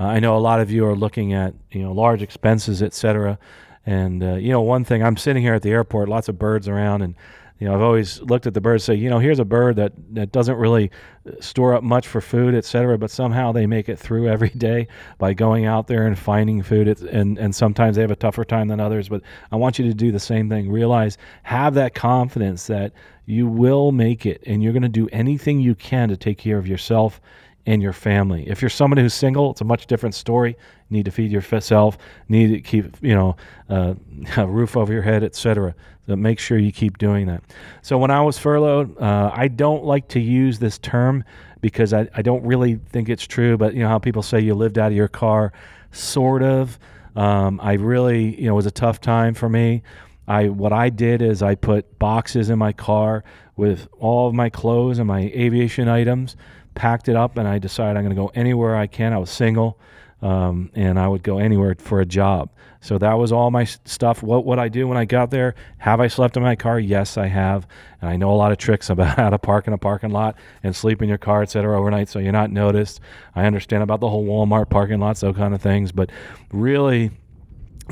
Uh, 0.00 0.04
I 0.04 0.18
know 0.18 0.34
a 0.34 0.38
lot 0.38 0.60
of 0.60 0.70
you 0.70 0.86
are 0.86 0.96
looking 0.96 1.34
at 1.34 1.52
you 1.70 1.82
know 1.82 1.92
large 1.92 2.22
expenses, 2.22 2.82
et 2.82 2.94
cetera. 2.94 3.38
And 3.84 4.22
uh, 4.22 4.34
you 4.36 4.50
know, 4.50 4.62
one 4.62 4.82
thing 4.84 5.02
I'm 5.02 5.18
sitting 5.18 5.42
here 5.42 5.54
at 5.54 5.62
the 5.62 5.70
airport, 5.70 6.08
lots 6.08 6.28
of 6.28 6.38
birds 6.38 6.68
around, 6.68 7.02
and 7.02 7.14
you 7.58 7.68
know, 7.68 7.74
I've 7.74 7.82
always 7.82 8.22
looked 8.22 8.46
at 8.46 8.54
the 8.54 8.62
birds, 8.62 8.84
say, 8.84 8.94
you 8.94 9.10
know, 9.10 9.18
here's 9.18 9.38
a 9.38 9.44
bird 9.44 9.76
that 9.76 9.92
that 10.14 10.32
doesn't 10.32 10.56
really 10.56 10.90
uh, 11.26 11.32
store 11.40 11.74
up 11.74 11.82
much 11.82 12.08
for 12.08 12.22
food, 12.22 12.54
et 12.54 12.64
cetera, 12.64 12.96
but 12.96 13.10
somehow 13.10 13.52
they 13.52 13.66
make 13.66 13.90
it 13.90 13.98
through 13.98 14.26
every 14.32 14.48
day 14.48 14.88
by 15.18 15.34
going 15.34 15.66
out 15.66 15.86
there 15.86 16.06
and 16.06 16.18
finding 16.18 16.62
food. 16.62 16.88
It's, 16.88 17.02
and 17.02 17.36
and 17.36 17.54
sometimes 17.54 17.96
they 17.96 18.02
have 18.02 18.10
a 18.10 18.16
tougher 18.16 18.46
time 18.46 18.68
than 18.68 18.80
others. 18.80 19.10
But 19.10 19.20
I 19.52 19.56
want 19.56 19.78
you 19.78 19.86
to 19.86 19.94
do 19.94 20.12
the 20.12 20.20
same 20.20 20.48
thing. 20.48 20.70
Realize, 20.70 21.18
have 21.42 21.74
that 21.74 21.94
confidence 21.94 22.68
that 22.68 22.94
you 23.26 23.46
will 23.46 23.92
make 23.92 24.24
it, 24.24 24.42
and 24.46 24.62
you're 24.62 24.72
going 24.72 24.82
to 24.82 24.88
do 24.88 25.10
anything 25.12 25.60
you 25.60 25.74
can 25.74 26.08
to 26.08 26.16
take 26.16 26.38
care 26.38 26.56
of 26.56 26.66
yourself 26.66 27.20
and 27.66 27.82
your 27.82 27.92
family. 27.92 28.48
If 28.48 28.62
you're 28.62 28.70
somebody 28.70 29.02
who's 29.02 29.14
single, 29.14 29.50
it's 29.50 29.60
a 29.60 29.64
much 29.64 29.86
different 29.86 30.14
story. 30.14 30.56
You 30.88 30.96
need 30.96 31.04
to 31.04 31.10
feed 31.10 31.30
yourself, 31.30 31.98
need 32.28 32.48
to 32.48 32.60
keep 32.60 32.96
you 33.00 33.14
know 33.14 33.36
uh, 33.68 33.94
a 34.36 34.46
roof 34.46 34.76
over 34.76 34.92
your 34.92 35.02
head, 35.02 35.22
etc. 35.22 35.74
So 36.06 36.16
make 36.16 36.38
sure 36.38 36.58
you 36.58 36.72
keep 36.72 36.98
doing 36.98 37.26
that. 37.26 37.42
So 37.82 37.98
when 37.98 38.10
I 38.10 38.22
was 38.22 38.38
furloughed, 38.38 39.00
uh, 39.00 39.30
I 39.32 39.48
don't 39.48 39.84
like 39.84 40.08
to 40.08 40.20
use 40.20 40.58
this 40.58 40.78
term 40.78 41.24
because 41.60 41.92
I, 41.92 42.08
I 42.14 42.22
don't 42.22 42.44
really 42.44 42.76
think 42.76 43.08
it's 43.08 43.26
true. 43.26 43.56
But 43.56 43.74
you 43.74 43.82
know 43.82 43.88
how 43.88 43.98
people 43.98 44.22
say 44.22 44.40
you 44.40 44.54
lived 44.54 44.78
out 44.78 44.90
of 44.90 44.96
your 44.96 45.08
car, 45.08 45.52
sort 45.92 46.42
of. 46.42 46.78
Um, 47.16 47.60
I 47.62 47.74
really 47.74 48.40
you 48.40 48.46
know 48.46 48.52
it 48.52 48.56
was 48.56 48.66
a 48.66 48.70
tough 48.72 49.00
time 49.00 49.34
for 49.34 49.48
me. 49.48 49.82
I 50.26 50.48
what 50.48 50.72
I 50.72 50.90
did 50.90 51.22
is 51.22 51.42
I 51.42 51.56
put 51.56 51.98
boxes 51.98 52.50
in 52.50 52.58
my 52.58 52.72
car 52.72 53.24
with 53.56 53.88
all 53.98 54.28
of 54.28 54.34
my 54.34 54.48
clothes 54.48 54.98
and 54.98 55.06
my 55.06 55.20
aviation 55.20 55.88
items 55.88 56.36
packed 56.74 57.08
it 57.08 57.16
up 57.16 57.36
and 57.36 57.46
I 57.46 57.58
decided 57.58 57.96
I'm 57.96 58.04
going 58.04 58.16
to 58.16 58.20
go 58.20 58.30
anywhere 58.34 58.76
I 58.76 58.86
can. 58.86 59.12
I 59.12 59.18
was 59.18 59.30
single. 59.30 59.78
Um, 60.22 60.70
and 60.74 60.98
I 60.98 61.08
would 61.08 61.22
go 61.22 61.38
anywhere 61.38 61.74
for 61.78 62.02
a 62.02 62.04
job. 62.04 62.50
So 62.82 62.98
that 62.98 63.14
was 63.14 63.30
all 63.30 63.50
my 63.50 63.64
stuff. 63.64 64.22
What 64.22 64.46
would 64.46 64.58
I 64.58 64.68
do 64.68 64.88
when 64.88 64.96
I 64.96 65.04
got 65.04 65.30
there? 65.30 65.54
Have 65.78 66.00
I 66.00 66.08
slept 66.08 66.36
in 66.36 66.42
my 66.42 66.56
car? 66.56 66.80
Yes, 66.80 67.18
I 67.18 67.26
have. 67.26 67.66
And 68.00 68.10
I 68.10 68.16
know 68.16 68.30
a 68.30 68.36
lot 68.36 68.52
of 68.52 68.58
tricks 68.58 68.88
about 68.90 69.16
how 69.16 69.30
to 69.30 69.38
park 69.38 69.66
in 69.66 69.72
a 69.72 69.78
parking 69.78 70.10
lot 70.10 70.36
and 70.62 70.74
sleep 70.74 71.02
in 71.02 71.08
your 71.08 71.18
car, 71.18 71.42
etc. 71.42 71.78
overnight 71.78 72.08
so 72.08 72.18
you're 72.18 72.32
not 72.32 72.50
noticed. 72.50 73.00
I 73.34 73.44
understand 73.44 73.82
about 73.82 74.00
the 74.00 74.08
whole 74.08 74.26
Walmart 74.26 74.70
parking 74.70 74.98
lots, 74.98 75.20
those 75.20 75.36
kind 75.36 75.54
of 75.54 75.60
things. 75.60 75.92
But 75.92 76.10
really, 76.52 77.10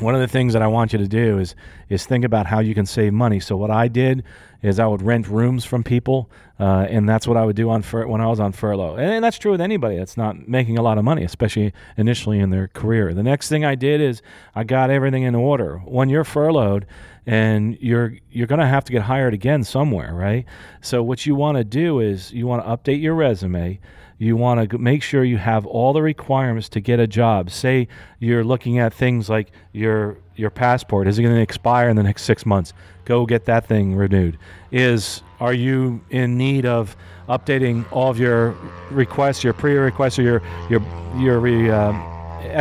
one 0.01 0.15
of 0.15 0.21
the 0.21 0.27
things 0.27 0.53
that 0.53 0.61
I 0.61 0.67
want 0.67 0.93
you 0.93 0.99
to 0.99 1.07
do 1.07 1.39
is 1.39 1.55
is 1.89 2.05
think 2.05 2.23
about 2.23 2.45
how 2.45 2.59
you 2.59 2.73
can 2.73 2.85
save 2.85 3.13
money. 3.13 3.39
So 3.39 3.57
what 3.57 3.71
I 3.71 3.87
did 3.87 4.23
is 4.61 4.79
I 4.79 4.85
would 4.85 5.01
rent 5.01 5.27
rooms 5.27 5.63
from 5.63 5.83
people, 5.83 6.29
uh, 6.59 6.85
and 6.89 7.07
that's 7.07 7.27
what 7.27 7.37
I 7.37 7.45
would 7.45 7.55
do 7.55 7.69
on 7.69 7.81
fur- 7.81 8.07
when 8.07 8.19
I 8.19 8.27
was 8.27 8.39
on 8.39 8.51
furlough. 8.51 8.97
And, 8.97 9.23
that's 9.23 9.37
true 9.37 9.51
with 9.51 9.61
anybody 9.61 9.97
that's 9.97 10.17
not 10.17 10.47
making 10.47 10.77
a 10.77 10.81
lot 10.81 10.97
of 10.97 11.05
money, 11.05 11.23
especially 11.23 11.73
initially 11.97 12.39
in 12.39 12.49
their 12.49 12.67
career. 12.67 13.13
The 13.13 13.23
next 13.23 13.49
thing 13.49 13.63
I 13.63 13.75
did 13.75 14.01
is 14.01 14.21
I 14.55 14.63
got 14.63 14.89
everything 14.89 15.23
in 15.23 15.35
order. 15.35 15.77
When 15.79 16.09
you're 16.09 16.23
furloughed 16.23 16.85
and 17.25 17.77
you're 17.79 18.13
you're 18.31 18.47
going 18.47 18.59
to 18.59 18.67
have 18.67 18.83
to 18.85 18.91
get 18.91 19.03
hired 19.03 19.33
again 19.33 19.63
somewhere, 19.63 20.13
right? 20.13 20.45
So 20.81 21.03
what 21.03 21.25
you 21.25 21.35
want 21.35 21.57
to 21.57 21.63
do 21.63 21.99
is 21.99 22.33
you 22.33 22.47
want 22.47 22.65
to 22.65 22.69
update 22.69 23.01
your 23.01 23.15
resume 23.15 23.79
you 24.19 24.35
want 24.35 24.69
to 24.69 24.77
make 24.77 25.01
sure 25.01 25.23
you 25.23 25.37
have 25.37 25.65
all 25.65 25.93
the 25.93 26.01
requirements 26.01 26.67
to 26.69 26.81
get 26.81 26.99
a 26.99 27.07
job. 27.07 27.49
Say 27.49 27.87
you're 28.19 28.43
looking 28.43 28.77
at 28.77 28.93
things 28.93 29.29
like 29.29 29.49
your 29.71 30.17
your 30.35 30.49
passport 30.49 31.07
is 31.07 31.19
it 31.19 31.23
going 31.23 31.35
to 31.35 31.41
expire 31.41 31.89
in 31.89 31.95
the 31.95 32.03
next 32.03 32.23
6 32.23 32.45
months? 32.45 32.73
Go 33.05 33.25
get 33.25 33.45
that 33.45 33.65
thing 33.65 33.95
renewed. 33.95 34.37
Is 34.71 35.23
are 35.39 35.53
you 35.53 36.01
in 36.09 36.37
need 36.37 36.65
of 36.65 36.95
updating 37.29 37.89
all 37.91 38.09
of 38.09 38.19
your 38.19 38.55
requests, 38.91 39.43
your 39.43 39.53
PRIA 39.53 39.79
requests 39.79 40.19
or 40.19 40.23
your 40.23 40.41
your 40.69 40.81
your 41.17 41.39
re, 41.39 41.69
um, 41.71 41.95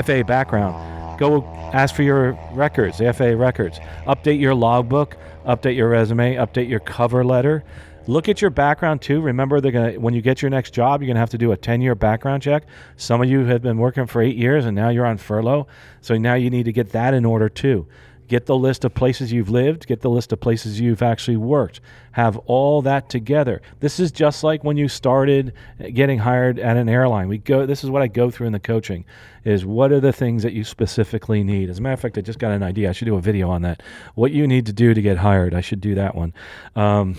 FAA 0.04 0.22
background? 0.22 1.18
Go 1.18 1.44
ask 1.72 1.94
for 1.94 2.04
your 2.04 2.38
records, 2.52 2.98
the 2.98 3.12
FAA 3.12 3.34
records. 3.36 3.80
Update 4.06 4.38
your 4.38 4.54
logbook, 4.54 5.16
update 5.44 5.74
your 5.74 5.88
resume, 5.88 6.36
update 6.36 6.68
your 6.68 6.80
cover 6.80 7.24
letter 7.24 7.64
Look 8.08 8.26
at 8.30 8.40
your 8.40 8.50
background 8.50 9.02
too. 9.02 9.20
Remember, 9.20 9.60
they're 9.60 9.70
gonna 9.70 9.92
when 10.00 10.14
you 10.14 10.22
get 10.22 10.40
your 10.40 10.50
next 10.50 10.70
job, 10.70 11.02
you're 11.02 11.08
gonna 11.08 11.20
have 11.20 11.28
to 11.28 11.38
do 11.38 11.52
a 11.52 11.58
10-year 11.58 11.94
background 11.94 12.42
check. 12.42 12.64
Some 12.96 13.20
of 13.20 13.28
you 13.28 13.44
have 13.44 13.60
been 13.60 13.76
working 13.76 14.06
for 14.06 14.22
eight 14.22 14.34
years 14.34 14.64
and 14.64 14.74
now 14.74 14.88
you're 14.88 15.04
on 15.04 15.18
furlough, 15.18 15.66
so 16.00 16.16
now 16.16 16.32
you 16.32 16.48
need 16.48 16.64
to 16.64 16.72
get 16.72 16.92
that 16.92 17.12
in 17.12 17.26
order 17.26 17.50
too. 17.50 17.86
Get 18.26 18.46
the 18.46 18.56
list 18.56 18.86
of 18.86 18.94
places 18.94 19.30
you've 19.30 19.50
lived, 19.50 19.86
get 19.86 20.00
the 20.00 20.08
list 20.08 20.32
of 20.32 20.40
places 20.40 20.80
you've 20.80 21.02
actually 21.02 21.36
worked. 21.36 21.82
Have 22.12 22.38
all 22.46 22.80
that 22.80 23.10
together. 23.10 23.60
This 23.80 24.00
is 24.00 24.10
just 24.10 24.42
like 24.42 24.64
when 24.64 24.78
you 24.78 24.88
started 24.88 25.52
getting 25.92 26.18
hired 26.18 26.58
at 26.58 26.78
an 26.78 26.88
airline. 26.88 27.28
We 27.28 27.36
go 27.36 27.66
this 27.66 27.84
is 27.84 27.90
what 27.90 28.00
I 28.00 28.06
go 28.06 28.30
through 28.30 28.46
in 28.46 28.54
the 28.54 28.58
coaching 28.58 29.04
is 29.44 29.66
what 29.66 29.92
are 29.92 30.00
the 30.00 30.14
things 30.14 30.42
that 30.44 30.54
you 30.54 30.64
specifically 30.64 31.44
need. 31.44 31.68
As 31.68 31.78
a 31.78 31.82
matter 31.82 31.92
of 31.92 32.00
fact, 32.00 32.16
I 32.16 32.22
just 32.22 32.38
got 32.38 32.52
an 32.52 32.62
idea. 32.62 32.88
I 32.88 32.92
should 32.92 33.04
do 33.04 33.16
a 33.16 33.20
video 33.20 33.50
on 33.50 33.60
that. 33.62 33.82
What 34.14 34.32
you 34.32 34.46
need 34.46 34.64
to 34.64 34.72
do 34.72 34.94
to 34.94 35.02
get 35.02 35.18
hired. 35.18 35.52
I 35.52 35.60
should 35.60 35.82
do 35.82 35.94
that 35.96 36.14
one. 36.14 36.32
Um, 36.74 37.16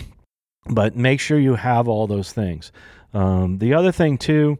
but 0.68 0.96
make 0.96 1.20
sure 1.20 1.38
you 1.38 1.54
have 1.54 1.88
all 1.88 2.06
those 2.06 2.32
things. 2.32 2.72
Um, 3.14 3.58
the 3.58 3.74
other 3.74 3.92
thing 3.92 4.18
too 4.18 4.58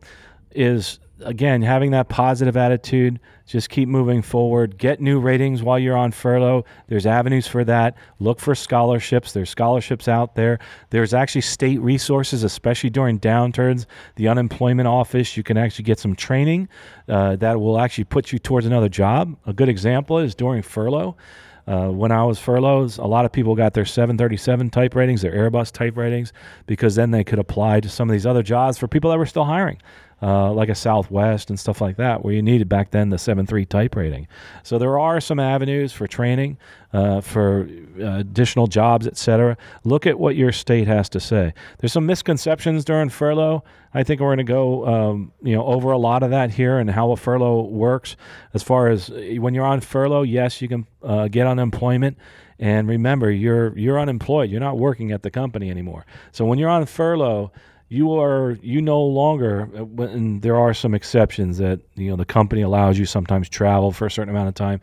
is 0.53 0.99
again 1.23 1.63
having 1.63 1.91
that 1.93 2.09
positive 2.09 2.57
attitude. 2.57 3.21
Just 3.47 3.69
keep 3.69 3.89
moving 3.89 4.23
forward. 4.23 4.79
Get 4.79 5.01
new 5.01 5.19
ratings 5.19 5.63
while 5.63 5.79
you're 5.79 5.97
on 5.97 6.13
furlough. 6.13 6.65
There's 6.87 7.05
avenues 7.05 7.49
for 7.49 7.65
that. 7.65 7.97
Look 8.21 8.39
for 8.39 8.55
scholarships. 8.55 9.33
There's 9.33 9.51
scholarships 9.51 10.07
out 10.07 10.37
there. 10.37 10.61
There's 10.91 11.13
actually 11.13 11.41
state 11.41 11.81
resources, 11.81 12.45
especially 12.45 12.91
during 12.91 13.19
downturns. 13.19 13.87
The 14.17 14.29
unemployment 14.29 14.87
office, 14.87 15.37
you 15.37 15.43
can 15.43 15.57
actually 15.57 15.85
get 15.85 15.99
some 15.99 16.15
training 16.15 16.69
uh, 17.09 17.37
that 17.37 17.61
will 17.61 17.81
actually 17.81 18.05
put 18.05 18.33
you 18.33 18.39
towards 18.39 18.67
another 18.67 18.89
job. 18.89 19.37
A 19.47 19.53
good 19.53 19.69
example 19.69 20.19
is 20.19 20.35
during 20.37 20.63
furlough. 20.63 21.17
Uh, 21.67 21.89
when 21.89 22.13
I 22.13 22.25
was 22.25 22.39
furloughed, 22.39 22.99
a 22.99 23.07
lot 23.07 23.25
of 23.25 23.33
people 23.33 23.55
got 23.55 23.75
their 23.75 23.85
737 23.85 24.71
type 24.71 24.95
ratings, 24.95 25.23
their 25.23 25.33
Airbus 25.33 25.71
type 25.73 25.97
ratings, 25.97 26.33
because 26.67 26.95
then 26.95 27.11
they 27.11 27.25
could 27.25 27.39
apply 27.39 27.81
to 27.81 27.89
some 27.89 28.09
of 28.09 28.13
these 28.13 28.27
other 28.27 28.43
jobs 28.43 28.79
for 28.79 28.89
people 28.89 29.11
that 29.11 29.19
were 29.19 29.27
still 29.27 29.45
hiring 29.45 29.79
uh, 30.23 30.53
like 30.53 30.69
a 30.69 30.75
Southwest 30.75 31.49
and 31.49 31.59
stuff 31.59 31.81
like 31.81 31.97
that, 31.97 32.25
where 32.25 32.35
you 32.35 32.43
needed 32.43 32.69
back 32.69 32.91
then 32.91 33.11
the 33.11 33.17
7.3 33.17 33.69
type 33.69 33.97
rating. 33.97 34.29
So 34.63 34.79
there 34.79 34.99
are 34.99 35.21
some 35.21 35.41
avenues 35.41 35.93
for 35.93 36.07
training, 36.07 36.59
uh, 36.93 37.21
for 37.21 37.69
uh, 37.99 38.19
additional 38.19 38.67
jobs, 38.67 39.07
etc. 39.07 39.57
Look 39.85 40.07
at 40.07 40.19
what 40.19 40.37
your 40.37 40.53
state 40.53 40.87
has 40.89 41.09
to 41.11 41.21
say. 41.21 41.55
There's 41.79 41.93
some 41.93 42.07
misconceptions 42.07 42.85
during 42.85 43.09
furlough. 43.09 43.65
I 43.95 44.03
think 44.03 44.21
we're 44.21 44.29
going 44.29 44.39
to 44.39 44.45
go, 44.45 44.87
um, 44.87 45.33
you 45.43 45.55
know, 45.55 45.65
over 45.65 45.91
a 45.91 45.99
lot 45.99 46.23
of 46.23 46.31
that 46.31 46.51
here 46.51 46.79
and 46.79 46.91
how 46.91 47.13
a 47.13 47.17
furlough 47.17 47.63
works. 47.63 48.17
As 48.55 48.63
far 48.63 48.89
as 48.89 49.11
uh, 49.11 49.37
when 49.39 49.55
you're 49.55 49.65
on 49.65 49.81
furlough, 49.81 50.23
yes, 50.23 50.61
you 50.61 50.69
can 50.69 50.87
uh, 51.03 51.29
get 51.29 51.47
unemployment. 51.47 52.17
And 52.59 52.87
remember, 52.87 53.31
you're 53.31 53.77
you're 53.77 53.99
unemployed. 53.99 54.51
You're 54.51 54.61
not 54.61 54.77
working 54.77 55.13
at 55.13 55.23
the 55.23 55.31
company 55.31 55.71
anymore. 55.71 56.05
So 56.31 56.45
when 56.45 56.59
you're 56.59 56.69
on 56.69 56.85
furlough, 56.85 57.53
you 57.93 58.13
are 58.15 58.53
you 58.63 58.81
no 58.81 59.03
longer 59.03 59.69
uh, 59.77 60.05
and 60.05 60.43
there 60.43 60.57
are 60.57 60.73
some 60.73 60.95
exceptions 60.95 61.59
that 61.59 61.81
you 61.97 62.09
know 62.09 62.17
the 62.17 62.25
company 62.25 62.63
allows 62.63 62.99
you 62.99 63.05
sometimes 63.05 63.49
travel 63.49 63.91
for 63.91 64.07
a 64.07 64.11
certain 64.11 64.31
amount 64.31 64.49
of 64.49 64.55
time 64.55 64.81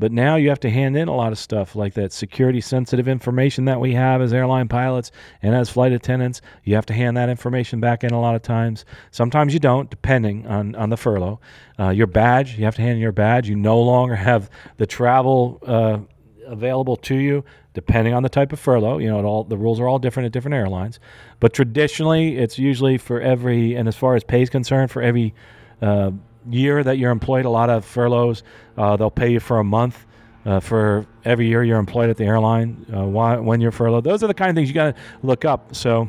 but 0.00 0.12
now 0.12 0.36
you 0.36 0.48
have 0.48 0.60
to 0.60 0.70
hand 0.70 0.96
in 0.96 1.08
a 1.08 1.14
lot 1.14 1.32
of 1.32 1.38
stuff 1.38 1.76
like 1.76 1.92
that 1.94 2.12
security 2.12 2.60
sensitive 2.60 3.06
information 3.06 3.66
that 3.66 3.80
we 3.80 3.92
have 3.92 4.22
as 4.22 4.32
airline 4.32 4.66
pilots 4.66 5.10
and 5.42 5.54
as 5.54 5.68
flight 5.68 5.92
attendants. 5.92 6.40
You 6.64 6.74
have 6.74 6.86
to 6.86 6.94
hand 6.94 7.18
that 7.18 7.28
information 7.28 7.80
back 7.80 8.02
in 8.02 8.12
a 8.12 8.18
lot 8.18 8.34
of 8.34 8.40
times. 8.40 8.86
Sometimes 9.10 9.52
you 9.52 9.60
don't 9.60 9.90
depending 9.90 10.46
on 10.46 10.74
on 10.74 10.88
the 10.88 10.96
furlough. 10.96 11.38
Uh, 11.78 11.90
your 11.90 12.06
badge 12.06 12.56
you 12.58 12.64
have 12.64 12.76
to 12.76 12.82
hand 12.82 12.94
in 12.94 13.00
your 13.00 13.12
badge. 13.12 13.46
You 13.46 13.56
no 13.56 13.78
longer 13.78 14.16
have 14.16 14.48
the 14.78 14.86
travel 14.86 15.58
uh, 15.66 15.98
available 16.46 16.96
to 16.96 17.16
you 17.16 17.44
depending 17.74 18.14
on 18.14 18.22
the 18.22 18.28
type 18.28 18.52
of 18.52 18.60
furlough. 18.60 18.98
You 18.98 19.08
know, 19.08 19.24
all 19.24 19.44
the 19.44 19.56
rules 19.56 19.80
are 19.80 19.88
all 19.88 19.98
different 19.98 20.26
at 20.26 20.32
different 20.32 20.54
airlines, 20.54 20.98
but 21.38 21.52
traditionally 21.52 22.36
it's 22.36 22.58
usually 22.58 22.98
for 22.98 23.20
every 23.20 23.74
and 23.74 23.88
as 23.88 23.96
far 23.96 24.16
as 24.16 24.24
pay 24.24 24.42
is 24.42 24.50
concerned, 24.50 24.90
for 24.90 25.02
every 25.02 25.34
uh, 25.82 26.10
year 26.48 26.82
that 26.82 26.98
you're 26.98 27.10
employed, 27.10 27.44
a 27.44 27.50
lot 27.50 27.70
of 27.70 27.84
furloughs 27.84 28.42
uh, 28.76 28.96
they'll 28.96 29.10
pay 29.10 29.30
you 29.30 29.40
for 29.40 29.58
a 29.58 29.64
month. 29.64 30.06
Uh, 30.46 30.58
for 30.58 31.06
every 31.26 31.46
year 31.46 31.62
you're 31.62 31.78
employed 31.78 32.08
at 32.08 32.16
the 32.16 32.24
airline, 32.24 32.86
uh, 32.94 33.04
why, 33.04 33.36
when 33.36 33.60
you're 33.60 33.70
furloughed, 33.70 34.04
those 34.04 34.22
are 34.22 34.26
the 34.26 34.32
kind 34.32 34.48
of 34.48 34.56
things 34.56 34.70
you 34.70 34.74
got 34.74 34.94
to 34.94 35.00
look 35.22 35.44
up. 35.44 35.74
So, 35.76 36.08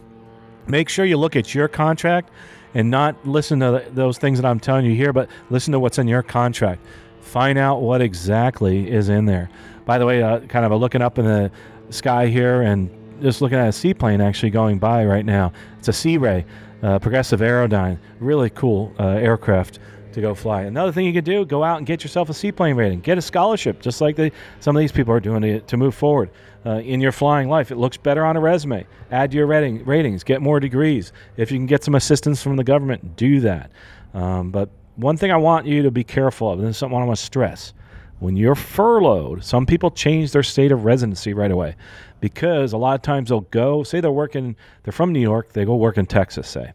make 0.67 0.87
sure 0.87 1.03
you 1.03 1.17
look 1.17 1.35
at 1.35 1.53
your 1.53 1.67
contract 1.67 2.29
and 2.73 2.89
not 2.89 3.27
listen 3.27 3.59
to 3.59 3.85
those 3.91 4.17
things 4.17 4.39
that 4.41 4.47
I'm 4.47 4.59
telling 4.59 4.85
you 4.85 4.95
here, 4.95 5.11
but 5.11 5.29
listen 5.49 5.73
to 5.73 5.79
what's 5.79 5.97
in 5.97 6.07
your 6.07 6.23
contract. 6.23 6.81
Find 7.21 7.57
out 7.57 7.81
what 7.81 8.01
exactly 8.01 8.91
is 8.91 9.09
in 9.09 9.25
there. 9.25 9.49
By 9.85 9.97
the 9.97 10.05
way, 10.05 10.21
uh, 10.21 10.41
kind 10.41 10.65
of 10.65 10.71
a 10.71 10.75
looking 10.75 11.01
up 11.01 11.17
in 11.17 11.25
the 11.25 11.51
sky 11.89 12.27
here 12.27 12.61
and 12.61 12.89
just 13.21 13.41
looking 13.41 13.57
at 13.57 13.67
a 13.67 13.71
seaplane 13.71 14.21
actually 14.21 14.49
going 14.49 14.79
by 14.79 15.05
right 15.05 15.25
now. 15.25 15.53
It's 15.79 15.87
a 15.87 15.91
SeaRey, 15.91 16.45
uh, 16.81 16.99
Progressive 16.99 17.39
Aerodyne. 17.39 17.99
Really 18.19 18.49
cool 18.49 18.93
uh, 18.99 19.07
aircraft 19.09 19.79
to 20.13 20.21
go 20.21 20.35
fly. 20.35 20.63
Another 20.63 20.91
thing 20.91 21.05
you 21.05 21.13
could 21.13 21.23
do, 21.23 21.45
go 21.45 21.63
out 21.63 21.77
and 21.77 21.87
get 21.87 22.03
yourself 22.03 22.29
a 22.29 22.33
seaplane 22.33 22.75
rating. 22.75 22.99
Get 22.99 23.17
a 23.17 23.21
scholarship, 23.21 23.81
just 23.81 24.01
like 24.01 24.15
the, 24.15 24.31
some 24.59 24.75
of 24.75 24.81
these 24.81 24.91
people 24.91 25.13
are 25.13 25.19
doing 25.19 25.41
to, 25.41 25.59
to 25.61 25.77
move 25.77 25.95
forward 25.95 26.29
uh, 26.65 26.79
in 26.79 26.99
your 26.99 27.11
flying 27.11 27.49
life. 27.49 27.71
It 27.71 27.77
looks 27.77 27.97
better 27.97 28.25
on 28.25 28.35
a 28.35 28.39
resume. 28.39 28.85
Add 29.11 29.33
your 29.33 29.47
rating, 29.47 29.85
ratings, 29.85 30.23
get 30.23 30.41
more 30.41 30.59
degrees. 30.59 31.13
If 31.37 31.51
you 31.51 31.57
can 31.57 31.65
get 31.65 31.83
some 31.83 31.95
assistance 31.95 32.43
from 32.43 32.55
the 32.55 32.63
government, 32.63 33.15
do 33.15 33.39
that. 33.41 33.71
Um, 34.13 34.51
but 34.51 34.69
one 35.01 35.17
thing 35.17 35.31
I 35.31 35.37
want 35.37 35.65
you 35.65 35.83
to 35.83 35.91
be 35.91 36.03
careful 36.03 36.51
of, 36.51 36.59
and 36.59 36.67
this 36.67 36.75
is 36.75 36.79
something 36.79 36.97
I 36.97 37.03
want 37.03 37.17
to 37.17 37.25
stress 37.25 37.73
when 38.21 38.35
you're 38.35 38.55
furloughed, 38.55 39.43
some 39.43 39.65
people 39.65 39.89
change 39.89 40.31
their 40.31 40.43
state 40.43 40.71
of 40.71 40.85
residency 40.85 41.33
right 41.33 41.49
away 41.49 41.75
because 42.19 42.71
a 42.71 42.77
lot 42.77 42.93
of 42.93 43.01
times 43.01 43.29
they'll 43.29 43.41
go, 43.41 43.81
say 43.81 43.99
they're 43.99 44.11
working, 44.11 44.55
they're 44.83 44.93
from 44.93 45.11
New 45.11 45.19
York, 45.19 45.53
they 45.53 45.65
go 45.65 45.75
work 45.75 45.97
in 45.97 46.05
Texas, 46.05 46.47
say, 46.47 46.71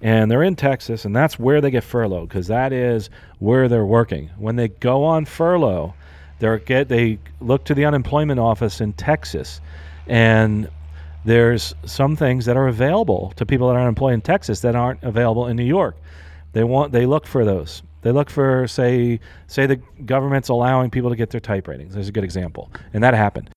and 0.00 0.30
they're 0.30 0.42
in 0.42 0.56
Texas, 0.56 1.04
and 1.04 1.14
that's 1.14 1.38
where 1.38 1.60
they 1.60 1.70
get 1.70 1.84
furloughed 1.84 2.30
because 2.30 2.46
that 2.46 2.72
is 2.72 3.10
where 3.40 3.68
they're 3.68 3.84
working. 3.84 4.30
When 4.38 4.56
they 4.56 4.68
go 4.68 5.04
on 5.04 5.26
furlough, 5.26 5.92
they 6.38 6.58
get 6.60 6.88
they 6.88 7.18
look 7.42 7.64
to 7.66 7.74
the 7.74 7.84
unemployment 7.84 8.40
office 8.40 8.80
in 8.80 8.94
Texas, 8.94 9.60
and 10.06 10.66
there's 11.26 11.74
some 11.84 12.16
things 12.16 12.46
that 12.46 12.56
are 12.56 12.68
available 12.68 13.34
to 13.36 13.44
people 13.44 13.68
that 13.68 13.76
are 13.76 13.82
unemployed 13.82 14.14
in 14.14 14.22
Texas 14.22 14.60
that 14.60 14.74
aren't 14.74 15.02
available 15.02 15.46
in 15.46 15.56
New 15.56 15.64
York. 15.64 15.94
They 16.56 16.64
want 16.64 16.90
they 16.90 17.04
look 17.04 17.26
for 17.26 17.44
those. 17.44 17.82
They 18.00 18.12
look 18.12 18.30
for 18.30 18.66
say 18.66 19.20
say 19.46 19.66
the 19.66 19.76
government's 20.06 20.48
allowing 20.48 20.88
people 20.88 21.10
to 21.10 21.16
get 21.16 21.28
their 21.28 21.38
type 21.38 21.68
ratings. 21.68 21.92
There's 21.92 22.08
a 22.08 22.12
good 22.12 22.24
example, 22.24 22.72
and 22.94 23.04
that 23.04 23.12
happened. 23.12 23.50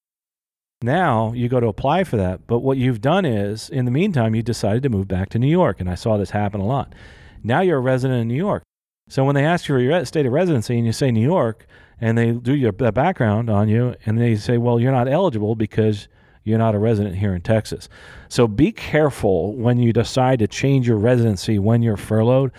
Now 0.82 1.32
you 1.32 1.48
go 1.48 1.62
to 1.62 1.68
apply 1.68 2.04
for 2.04 2.18
that, 2.18 2.46
but 2.46 2.60
what 2.60 2.78
you've 2.78 3.00
done 3.00 3.24
is, 3.24 3.70
in 3.70 3.86
the 3.86 3.92
meantime, 3.92 4.36
you 4.36 4.44
decided 4.44 4.84
to 4.84 4.90
move 4.90 5.08
back 5.08 5.30
to 5.30 5.40
New 5.40 5.48
York, 5.48 5.80
and 5.80 5.90
I 5.90 5.96
saw 5.96 6.18
this 6.18 6.32
happen 6.32 6.60
a 6.60 6.66
lot. 6.66 6.94
Now 7.42 7.62
you're 7.62 7.78
a 7.78 7.80
resident 7.80 8.20
in 8.20 8.28
New 8.28 8.36
York. 8.36 8.64
So 9.08 9.24
when 9.24 9.34
they 9.34 9.46
ask 9.46 9.70
you 9.70 9.76
for 9.76 9.80
your 9.80 10.04
state 10.04 10.26
of 10.26 10.34
residency 10.34 10.76
and 10.76 10.86
you 10.86 10.92
say 10.92 11.10
New 11.10 11.26
York, 11.26 11.68
and 12.02 12.18
they 12.18 12.32
do 12.32 12.54
your 12.54 12.74
background 12.74 13.50
on 13.50 13.70
you, 13.70 13.96
and 14.06 14.20
they 14.20 14.36
say, 14.36 14.58
well, 14.58 14.78
you're 14.78 14.92
not 14.92 15.08
eligible 15.08 15.56
because 15.56 16.10
you're 16.44 16.58
not 16.58 16.76
a 16.76 16.80
resident 16.80 17.16
here 17.16 17.34
in 17.34 17.44
Texas. 17.44 17.88
So 18.28 18.46
be 18.46 18.74
careful 18.74 19.56
when 19.56 19.78
you 19.78 19.94
decide 19.94 20.40
to 20.40 20.48
change 20.48 20.86
your 20.86 20.98
residency 20.98 21.60
when 21.60 21.82
you're 21.82 21.96
furloughed 21.96 22.52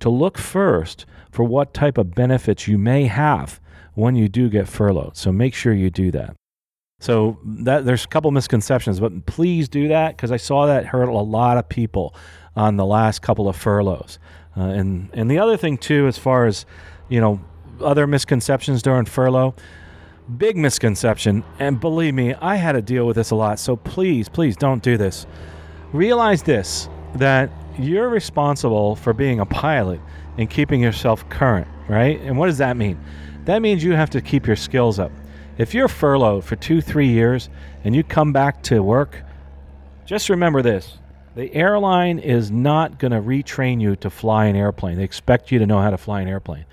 to 0.00 0.08
look 0.08 0.38
first 0.38 1.06
for 1.30 1.44
what 1.44 1.74
type 1.74 1.98
of 1.98 2.14
benefits 2.14 2.68
you 2.68 2.78
may 2.78 3.04
have 3.04 3.60
when 3.94 4.14
you 4.14 4.28
do 4.28 4.48
get 4.48 4.68
furloughed. 4.68 5.16
So 5.16 5.32
make 5.32 5.54
sure 5.54 5.72
you 5.72 5.90
do 5.90 6.10
that. 6.12 6.36
So 7.00 7.38
that 7.44 7.84
there's 7.84 8.04
a 8.04 8.08
couple 8.08 8.30
misconceptions, 8.30 8.98
but 8.98 9.26
please 9.26 9.68
do 9.68 9.88
that 9.88 10.16
because 10.16 10.32
I 10.32 10.36
saw 10.36 10.66
that 10.66 10.86
hurt 10.86 11.08
a 11.08 11.12
lot 11.12 11.56
of 11.56 11.68
people 11.68 12.14
on 12.56 12.76
the 12.76 12.86
last 12.86 13.22
couple 13.22 13.48
of 13.48 13.56
furloughs. 13.56 14.18
Uh, 14.56 14.62
and 14.62 15.08
and 15.12 15.30
the 15.30 15.38
other 15.38 15.56
thing 15.56 15.78
too, 15.78 16.08
as 16.08 16.18
far 16.18 16.46
as 16.46 16.66
you 17.08 17.20
know, 17.20 17.40
other 17.80 18.06
misconceptions 18.06 18.82
during 18.82 19.04
furlough, 19.04 19.54
Big 20.36 20.58
misconception. 20.58 21.42
And 21.58 21.80
believe 21.80 22.12
me, 22.12 22.34
I 22.34 22.56
had 22.56 22.72
to 22.72 22.82
deal 22.82 23.06
with 23.06 23.16
this 23.16 23.30
a 23.30 23.34
lot. 23.34 23.58
So 23.58 23.76
please, 23.76 24.28
please 24.28 24.56
don't 24.56 24.82
do 24.82 24.98
this. 24.98 25.26
Realize 25.92 26.42
this 26.42 26.88
that 27.14 27.50
you're 27.78 28.08
responsible 28.08 28.96
for 28.96 29.12
being 29.12 29.40
a 29.40 29.46
pilot 29.46 30.00
and 30.36 30.48
keeping 30.48 30.80
yourself 30.80 31.28
current, 31.28 31.68
right? 31.88 32.20
And 32.20 32.36
what 32.36 32.46
does 32.46 32.58
that 32.58 32.76
mean? 32.76 32.98
That 33.44 33.62
means 33.62 33.82
you 33.82 33.92
have 33.92 34.10
to 34.10 34.20
keep 34.20 34.46
your 34.46 34.56
skills 34.56 34.98
up. 34.98 35.12
If 35.56 35.74
you're 35.74 35.88
furloughed 35.88 36.44
for 36.44 36.56
two, 36.56 36.80
three 36.80 37.08
years 37.08 37.48
and 37.84 37.94
you 37.94 38.04
come 38.04 38.32
back 38.32 38.62
to 38.64 38.82
work, 38.82 39.22
just 40.06 40.28
remember 40.28 40.62
this 40.62 40.98
the 41.34 41.54
airline 41.54 42.18
is 42.18 42.50
not 42.50 42.98
going 42.98 43.12
to 43.12 43.20
retrain 43.20 43.80
you 43.80 43.94
to 43.96 44.10
fly 44.10 44.46
an 44.46 44.56
airplane. 44.56 44.96
They 44.96 45.04
expect 45.04 45.52
you 45.52 45.58
to 45.60 45.66
know 45.66 45.80
how 45.80 45.90
to 45.90 45.98
fly 45.98 46.20
an 46.20 46.28
airplane. 46.28 46.64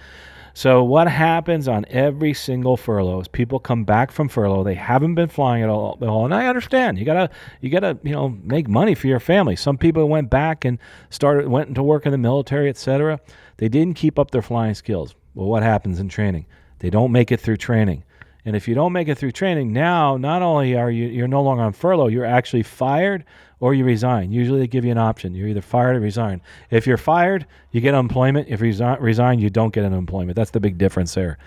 So 0.58 0.86
what 0.86 1.10
happens 1.10 1.68
on 1.68 1.86
every 1.89 2.34
single 2.34 2.78
furlough 2.78 3.20
is 3.20 3.28
people 3.28 3.60
come 3.60 3.84
back 3.84 4.10
from 4.10 4.30
furlough. 4.30 4.63
They 4.63 4.74
haven't 4.74 5.13
been 5.15 5.28
flying 5.28 5.62
at 5.63 5.70
all, 5.70 5.98
all, 6.02 6.24
and 6.24 6.34
I 6.34 6.48
understand. 6.48 6.98
You 6.98 7.04
gotta 7.04 7.30
you 7.60 7.70
gotta 7.70 8.00
you 8.04 8.13
know 8.13 8.30
make 8.41 8.70
money 8.70 8.96
for 8.96 9.08
your 9.08 9.20
family. 9.20 9.58
Some 9.58 9.78
people 9.78 10.08
went 10.08 10.30
back 10.30 10.63
and 10.63 10.80
started 11.10 11.50
went 11.50 11.68
into 11.68 11.84
work 11.84 12.06
in 12.06 12.13
the 12.13 12.18
military, 12.18 12.70
etc. 12.70 13.20
They 13.58 13.68
didn't 13.68 13.98
keep 13.98 14.18
up 14.18 14.32
their 14.32 14.41
flying 14.41 14.76
skills. 14.76 15.13
Well, 15.34 15.48
what 15.48 15.62
happens 15.62 16.00
in 16.00 16.08
training? 16.08 16.46
They 16.80 16.89
don't 16.89 17.12
make 17.12 17.34
it 17.34 17.41
through 17.41 17.58
training. 17.58 18.06
And 18.46 18.56
if 18.56 18.65
you 18.65 18.76
don't 18.76 18.94
make 18.94 19.10
it 19.10 19.18
through 19.18 19.34
training, 19.34 19.74
now 19.74 20.15
not 20.15 20.41
only 20.41 20.78
are 20.78 20.89
you 20.89 21.08
you're 21.08 21.28
no 21.28 21.44
longer 21.44 21.63
on 21.63 21.74
furlough, 21.74 22.08
you're 22.08 22.24
actually 22.24 22.63
fired 22.63 23.26
or 23.60 23.74
you 23.74 23.86
resign. 23.86 24.32
Usually 24.32 24.60
they 24.60 24.68
give 24.68 24.86
you 24.86 24.91
an 24.91 24.98
option. 24.98 25.34
You're 25.34 25.48
either 25.48 25.62
fired 25.62 25.96
or 25.96 26.00
resign. 26.00 26.41
If 26.70 26.86
you're 26.86 26.98
fired, 26.98 27.46
you 27.72 27.82
get 27.82 27.94
unemployment. 27.94 28.50
If 28.50 28.62
you 28.62 28.74
resign, 29.00 29.39
you 29.39 29.50
don't 29.50 29.74
get 29.74 29.86
unemployment. 29.86 30.36
That's 30.36 30.52
the 30.52 30.60
big 30.60 30.78
difference 30.78 31.13
there. 31.13 31.38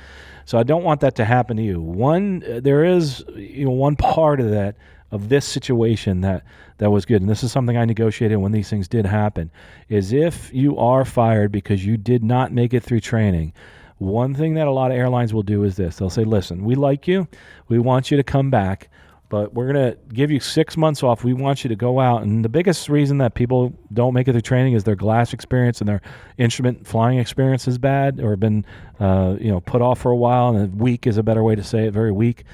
So 0.45 0.59
I 0.59 0.63
don't 0.63 0.85
want 0.85 1.01
that 1.03 1.15
to 1.17 1.25
happen 1.25 1.57
to 1.59 1.63
you. 1.63 1.81
One 1.81 2.43
uh, 2.51 2.61
there 2.61 2.85
is 2.85 3.25
you 3.37 3.67
know 3.67 3.73
one 3.73 3.97
part 4.15 4.41
of 4.41 4.51
that 4.51 4.77
of 5.11 5.29
this 5.29 5.47
situation 5.47 6.21
that 6.23 6.45
that 6.79 6.91
was 6.91 7.05
good 7.07 7.21
and 7.23 7.31
this 7.31 7.43
is 7.43 7.51
something 7.51 7.77
I 7.77 7.85
negotiated 7.85 8.39
when 8.39 8.53
these 8.53 8.69
things 8.69 8.87
did 8.87 9.07
happen 9.07 9.51
is 9.89 10.13
if 10.13 10.53
you 10.53 10.77
are 10.79 11.05
fired 11.05 11.51
because 11.51 11.85
you 11.85 11.97
did 11.97 12.23
not 12.23 12.53
make 12.53 12.75
it 12.75 12.83
through 12.83 13.01
training 13.01 13.55
one 13.99 14.35
thing 14.35 14.55
that 14.55 14.69
a 14.69 14.71
lot 14.71 14.91
of 14.91 14.97
airlines 14.97 15.35
will 15.35 15.43
do 15.43 15.65
is 15.65 15.77
this 15.77 15.97
they'll 15.97 16.11
say, 16.11 16.25
listen, 16.25 16.65
we 16.65 16.75
like 16.75 17.07
you, 17.07 17.29
we 17.69 17.79
want 17.79 18.11
you 18.11 18.17
to 18.17 18.23
come 18.23 18.51
back, 18.51 18.89
but 19.29 19.53
we're 19.53 19.71
going 19.71 19.93
to 19.93 19.99
give 20.13 20.31
you 20.31 20.41
six 20.41 20.77
months 20.77 21.03
off. 21.03 21.23
We 21.23 21.35
want 21.35 21.63
you 21.65 21.69
to 21.69 21.77
go 21.77 22.01
out. 22.01 22.23
And 22.23 22.45
the 22.45 22.49
biggest 22.49 22.89
reason 22.89 23.19
that 23.19 23.35
people 23.35 23.73
don't 23.93 24.15
make 24.15 24.27
it 24.27 24.33
through 24.33 24.41
training 24.41 24.73
is 24.73 24.85
their 24.85 24.97
glass 24.97 25.33
experience 25.33 25.81
and 25.81 25.89
their 25.89 26.01
instrument 26.39 26.87
flying 26.87 27.19
experience 27.19 27.69
is 27.69 27.79
bad 27.79 28.21
or 28.21 28.37
been 28.37 28.65
uh, 29.01 29.37
you 29.39 29.51
know 29.51 29.61
put 29.61 29.83
off 29.83 30.01
for 30.01 30.11
a 30.11 30.17
while. 30.17 30.57
And 30.57 30.79
weak 30.81 31.07
is 31.07 31.19
a 31.19 31.23
better 31.23 31.43
way 31.43 31.55
to 31.55 31.63
say 31.63 31.87
it, 31.87 31.93
very 31.93 32.13
weak. 32.13 32.45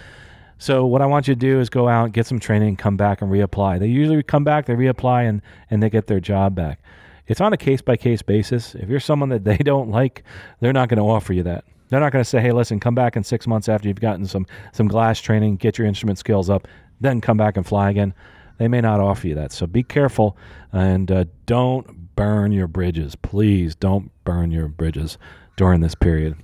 So 0.58 0.87
what 0.87 1.02
I 1.02 1.06
want 1.06 1.28
you 1.28 1.34
to 1.34 1.38
do 1.38 1.60
is 1.60 1.68
go 1.68 1.88
out, 1.88 2.12
get 2.12 2.26
some 2.26 2.38
training, 2.38 2.76
come 2.76 2.96
back 2.96 3.22
and 3.22 3.30
reapply. 3.30 3.78
They 3.78 3.88
usually 3.88 4.22
come 4.22 4.44
back, 4.44 4.66
they 4.66 4.74
reapply, 4.74 5.28
and 5.28 5.42
and 5.70 5.82
they 5.82 5.90
get 5.90 6.06
their 6.06 6.20
job 6.20 6.54
back. 6.54 6.80
It's 7.26 7.40
on 7.40 7.52
a 7.52 7.56
case 7.56 7.80
by 7.80 7.96
case 7.96 8.22
basis. 8.22 8.74
If 8.74 8.88
you're 8.88 9.00
someone 9.00 9.28
that 9.30 9.44
they 9.44 9.56
don't 9.58 9.90
like, 9.90 10.24
they're 10.60 10.72
not 10.72 10.88
going 10.88 10.98
to 10.98 11.04
offer 11.04 11.32
you 11.32 11.42
that. 11.44 11.64
They're 11.94 12.00
not 12.00 12.11
going 12.11 12.24
to 12.24 12.28
say, 12.28 12.40
"Hey, 12.40 12.50
listen, 12.50 12.80
come 12.80 12.96
back 12.96 13.16
in 13.16 13.22
six 13.22 13.46
months 13.46 13.68
after 13.68 13.87
you've 13.87 14.00
gotten 14.00 14.26
some 14.26 14.48
some 14.72 14.88
glass 14.88 15.20
training, 15.20 15.59
get 15.59 15.78
your 15.78 15.87
instrument 15.87 16.18
skills 16.18 16.50
up, 16.50 16.66
then 17.00 17.20
come 17.20 17.37
back 17.37 17.57
and 17.57 17.64
fly 17.64 17.88
again." 17.88 18.14
They 18.59 18.66
may 18.66 18.80
not 18.80 18.98
offer 18.98 19.28
you 19.28 19.37
that. 19.37 19.52
So 19.52 19.68
be 19.68 19.85
careful 19.85 20.37
and 20.72 21.09
uh, 21.09 21.26
don't 21.46 22.16
burn 22.16 22.50
your 22.50 22.66
bridges. 22.66 23.14
Please 23.14 23.76
don't 23.76 24.11
burn 24.24 24.50
your 24.50 24.66
bridges 24.66 25.18
during 25.57 25.83
this 25.83 25.94
period. 25.94 26.37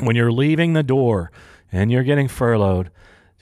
When 0.00 0.16
you're 0.16 0.32
leaving 0.32 0.72
the 0.72 0.82
door 0.82 1.30
and 1.70 1.92
you're 1.92 2.02
getting 2.02 2.26
furloughed, 2.26 2.90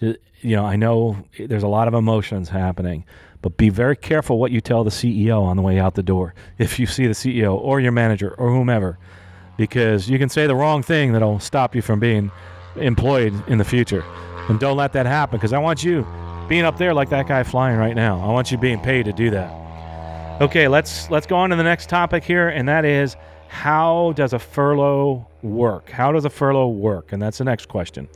you 0.01 0.17
know 0.43 0.65
I 0.65 0.75
know 0.75 1.25
there's 1.39 1.63
a 1.63 1.69
lot 1.69 1.87
of 1.87 1.95
emotions 1.95 2.49
happening. 2.49 3.05
But 3.43 3.57
be 3.57 3.69
very 3.69 3.95
careful 3.95 4.41
what 4.41 4.51
you 4.51 4.61
tell 4.61 4.83
the 4.83 4.91
CEO 4.91 5.41
on 5.41 5.57
the 5.57 5.63
way 5.63 5.79
out 5.79 5.95
the 5.95 6.03
door 6.03 6.35
if 6.59 6.81
you 6.81 6.87
see 6.87 7.07
the 7.07 7.13
CEO 7.13 7.55
or 7.55 7.79
your 7.79 7.93
manager 7.93 8.35
or 8.35 8.51
whomever, 8.51 8.99
because 9.59 10.09
you 10.09 10.19
can 10.19 10.31
say 10.31 10.47
the 10.47 10.55
wrong 10.55 10.83
thing 10.83 11.13
that'll 11.13 11.41
stop 11.41 11.75
you 11.75 11.83
from 11.83 12.01
being 12.01 12.31
employed 12.77 13.35
in 13.49 13.59
the 13.59 13.65
future. 13.65 14.03
And 14.49 14.59
don't 14.59 14.79
let 14.79 14.95
that 14.95 15.05
happen 15.05 15.37
because 15.37 15.53
I 15.53 15.59
want 15.59 15.85
you 15.85 16.07
being 16.49 16.65
up 16.65 16.79
there 16.79 16.95
like 16.95 17.11
that 17.11 17.29
guy 17.29 17.43
flying 17.43 17.77
right 17.77 17.95
now. 17.95 18.19
I 18.19 18.33
want 18.33 18.51
you 18.51 18.57
being 18.57 18.81
paid 18.81 19.05
to 19.05 19.13
do 19.13 19.29
that. 19.31 19.53
Okay, 20.41 20.69
let's 20.69 21.11
let's 21.11 21.27
go 21.27 21.37
on 21.37 21.51
to 21.51 21.57
the 21.57 21.63
next 21.63 21.91
topic 21.91 22.25
here, 22.25 22.49
and 22.49 22.67
that 22.69 22.87
is 22.87 23.17
how 23.49 24.13
does 24.17 24.33
a 24.33 24.39
furlough 24.39 25.27
work? 25.43 25.91
How 25.91 26.13
does 26.13 26.25
a 26.25 26.31
furlough 26.31 26.69
work? 26.69 27.13
And 27.13 27.21
that's 27.21 27.39
the 27.39 27.45
next 27.45 27.67
question. 27.67 28.09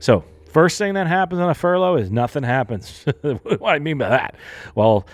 So 0.00 0.24
First 0.56 0.78
thing 0.78 0.94
that 0.94 1.06
happens 1.06 1.38
on 1.38 1.50
a 1.50 1.54
furlough 1.54 1.96
is 1.96 2.10
nothing 2.10 2.42
happens. 2.42 3.04
what 3.20 3.58
do 3.58 3.64
I 3.66 3.78
mean 3.78 3.98
by 3.98 4.08
that? 4.08 4.36
Well, 4.74 5.04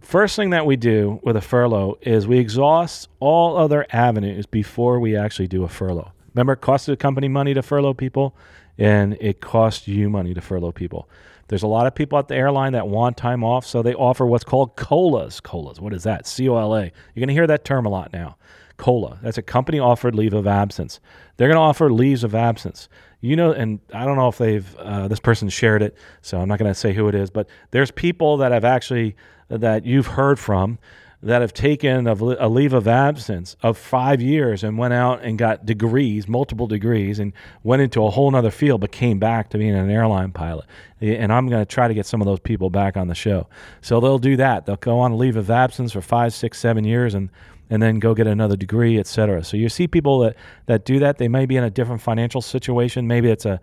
first 0.00 0.36
thing 0.36 0.50
that 0.50 0.66
we 0.66 0.76
do 0.76 1.20
with 1.22 1.36
a 1.36 1.40
furlough 1.40 1.98
is 2.02 2.26
we 2.26 2.38
exhaust 2.38 3.08
all 3.18 3.56
other 3.56 3.86
avenues 3.90 4.46
before 4.46 5.00
we 5.00 5.16
actually 5.16 5.48
do 5.48 5.64
a 5.64 5.68
furlough. 5.68 6.12
Remember, 6.34 6.52
it 6.52 6.60
costs 6.60 6.86
the 6.86 6.96
company 6.96 7.28
money 7.28 7.54
to 7.54 7.62
furlough 7.62 7.94
people, 7.94 8.36
and 8.78 9.16
it 9.20 9.40
costs 9.40 9.88
you 9.88 10.08
money 10.08 10.32
to 10.32 10.40
furlough 10.40 10.72
people. 10.72 11.08
There's 11.48 11.64
a 11.64 11.68
lot 11.68 11.88
of 11.88 11.94
people 11.96 12.16
at 12.18 12.28
the 12.28 12.36
airline 12.36 12.72
that 12.74 12.86
want 12.86 13.16
time 13.16 13.42
off, 13.42 13.66
so 13.66 13.82
they 13.82 13.94
offer 13.94 14.24
what's 14.24 14.44
called 14.44 14.76
COLAs. 14.76 15.40
COLAs, 15.40 15.80
what 15.80 15.92
is 15.92 16.04
that? 16.04 16.26
C 16.26 16.48
O 16.48 16.56
L 16.56 16.76
A. 16.76 16.82
You're 16.82 16.92
going 17.16 17.28
to 17.28 17.34
hear 17.34 17.48
that 17.48 17.64
term 17.64 17.86
a 17.86 17.88
lot 17.88 18.12
now. 18.12 18.36
COLA. 18.80 19.18
That's 19.22 19.38
a 19.38 19.42
company 19.42 19.78
offered 19.78 20.14
leave 20.14 20.34
of 20.34 20.46
absence. 20.46 21.00
They're 21.36 21.48
going 21.48 21.56
to 21.56 21.62
offer 21.62 21.92
leaves 21.92 22.24
of 22.24 22.34
absence 22.34 22.88
you 23.20 23.36
know, 23.36 23.52
and 23.52 23.80
I 23.92 24.06
don't 24.06 24.16
know 24.16 24.28
if 24.28 24.38
they've 24.38 24.76
uh, 24.76 25.08
this 25.08 25.20
person 25.20 25.48
shared 25.50 25.82
it, 25.82 25.96
so 26.22 26.40
I'm 26.40 26.48
not 26.48 26.58
going 26.58 26.70
to 26.70 26.78
say 26.78 26.92
who 26.94 27.08
it 27.08 27.14
is, 27.14 27.30
but 27.30 27.48
there's 27.70 27.90
people 27.90 28.38
that 28.38 28.52
have 28.52 28.64
actually 28.64 29.14
that 29.48 29.84
you've 29.84 30.06
heard 30.06 30.38
from 30.38 30.78
that 31.22 31.42
have 31.42 31.52
taken 31.52 32.06
a, 32.06 32.14
leave 32.48 32.72
of 32.72 32.88
absence 32.88 33.54
of 33.62 33.76
five 33.76 34.22
years 34.22 34.64
and 34.64 34.78
went 34.78 34.94
out 34.94 35.22
and 35.22 35.36
got 35.36 35.66
degrees, 35.66 36.26
multiple 36.26 36.66
degrees, 36.66 37.18
and 37.18 37.34
went 37.62 37.82
into 37.82 38.02
a 38.02 38.08
whole 38.08 38.34
other 38.34 38.50
field, 38.50 38.80
but 38.80 38.90
came 38.90 39.18
back 39.18 39.50
to 39.50 39.58
being 39.58 39.74
an 39.74 39.90
airline 39.90 40.32
pilot. 40.32 40.64
And 41.02 41.30
I'm 41.30 41.46
going 41.46 41.60
to 41.60 41.66
try 41.66 41.88
to 41.88 41.92
get 41.92 42.06
some 42.06 42.22
of 42.22 42.26
those 42.26 42.40
people 42.40 42.70
back 42.70 42.96
on 42.96 43.08
the 43.08 43.14
show. 43.14 43.48
So 43.82 44.00
they'll 44.00 44.18
do 44.18 44.36
that. 44.38 44.64
They'll 44.64 44.76
go 44.76 44.98
on 44.98 45.12
a 45.12 45.16
leave 45.16 45.36
of 45.36 45.50
absence 45.50 45.92
for 45.92 46.00
five, 46.00 46.32
six, 46.32 46.58
seven 46.58 46.84
years, 46.84 47.12
and 47.12 47.28
and 47.70 47.80
then 47.80 48.00
go 48.00 48.14
get 48.14 48.26
another 48.26 48.56
degree, 48.56 48.98
etc. 48.98 49.42
So 49.44 49.56
you 49.56 49.68
see 49.68 49.86
people 49.88 50.18
that, 50.20 50.36
that 50.66 50.84
do 50.84 50.98
that. 50.98 51.18
They 51.18 51.28
may 51.28 51.46
be 51.46 51.56
in 51.56 51.64
a 51.64 51.70
different 51.70 52.02
financial 52.02 52.42
situation. 52.42 53.06
Maybe 53.06 53.30
it's 53.30 53.46
a 53.46 53.60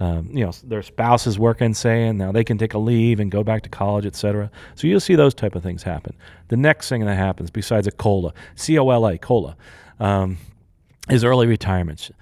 um, 0.00 0.30
you 0.32 0.44
know 0.44 0.52
their 0.62 0.82
spouse 0.82 1.26
is 1.26 1.40
working, 1.40 1.74
saying 1.74 2.18
now 2.18 2.30
they 2.30 2.44
can 2.44 2.56
take 2.56 2.74
a 2.74 2.78
leave 2.78 3.18
and 3.18 3.30
go 3.30 3.42
back 3.42 3.62
to 3.64 3.68
college, 3.68 4.06
etc. 4.06 4.50
So 4.76 4.86
you'll 4.86 5.00
see 5.00 5.16
those 5.16 5.34
type 5.34 5.56
of 5.56 5.62
things 5.64 5.82
happen. 5.82 6.14
The 6.48 6.56
next 6.56 6.88
thing 6.88 7.04
that 7.04 7.16
happens, 7.16 7.50
besides 7.50 7.88
a 7.88 7.90
cola, 7.90 8.32
C 8.54 8.78
O 8.78 8.88
L 8.90 9.06
A, 9.08 9.18
cola, 9.18 9.56
um, 9.98 10.38
is 11.10 11.24
early 11.24 11.48
retirement. 11.48 12.12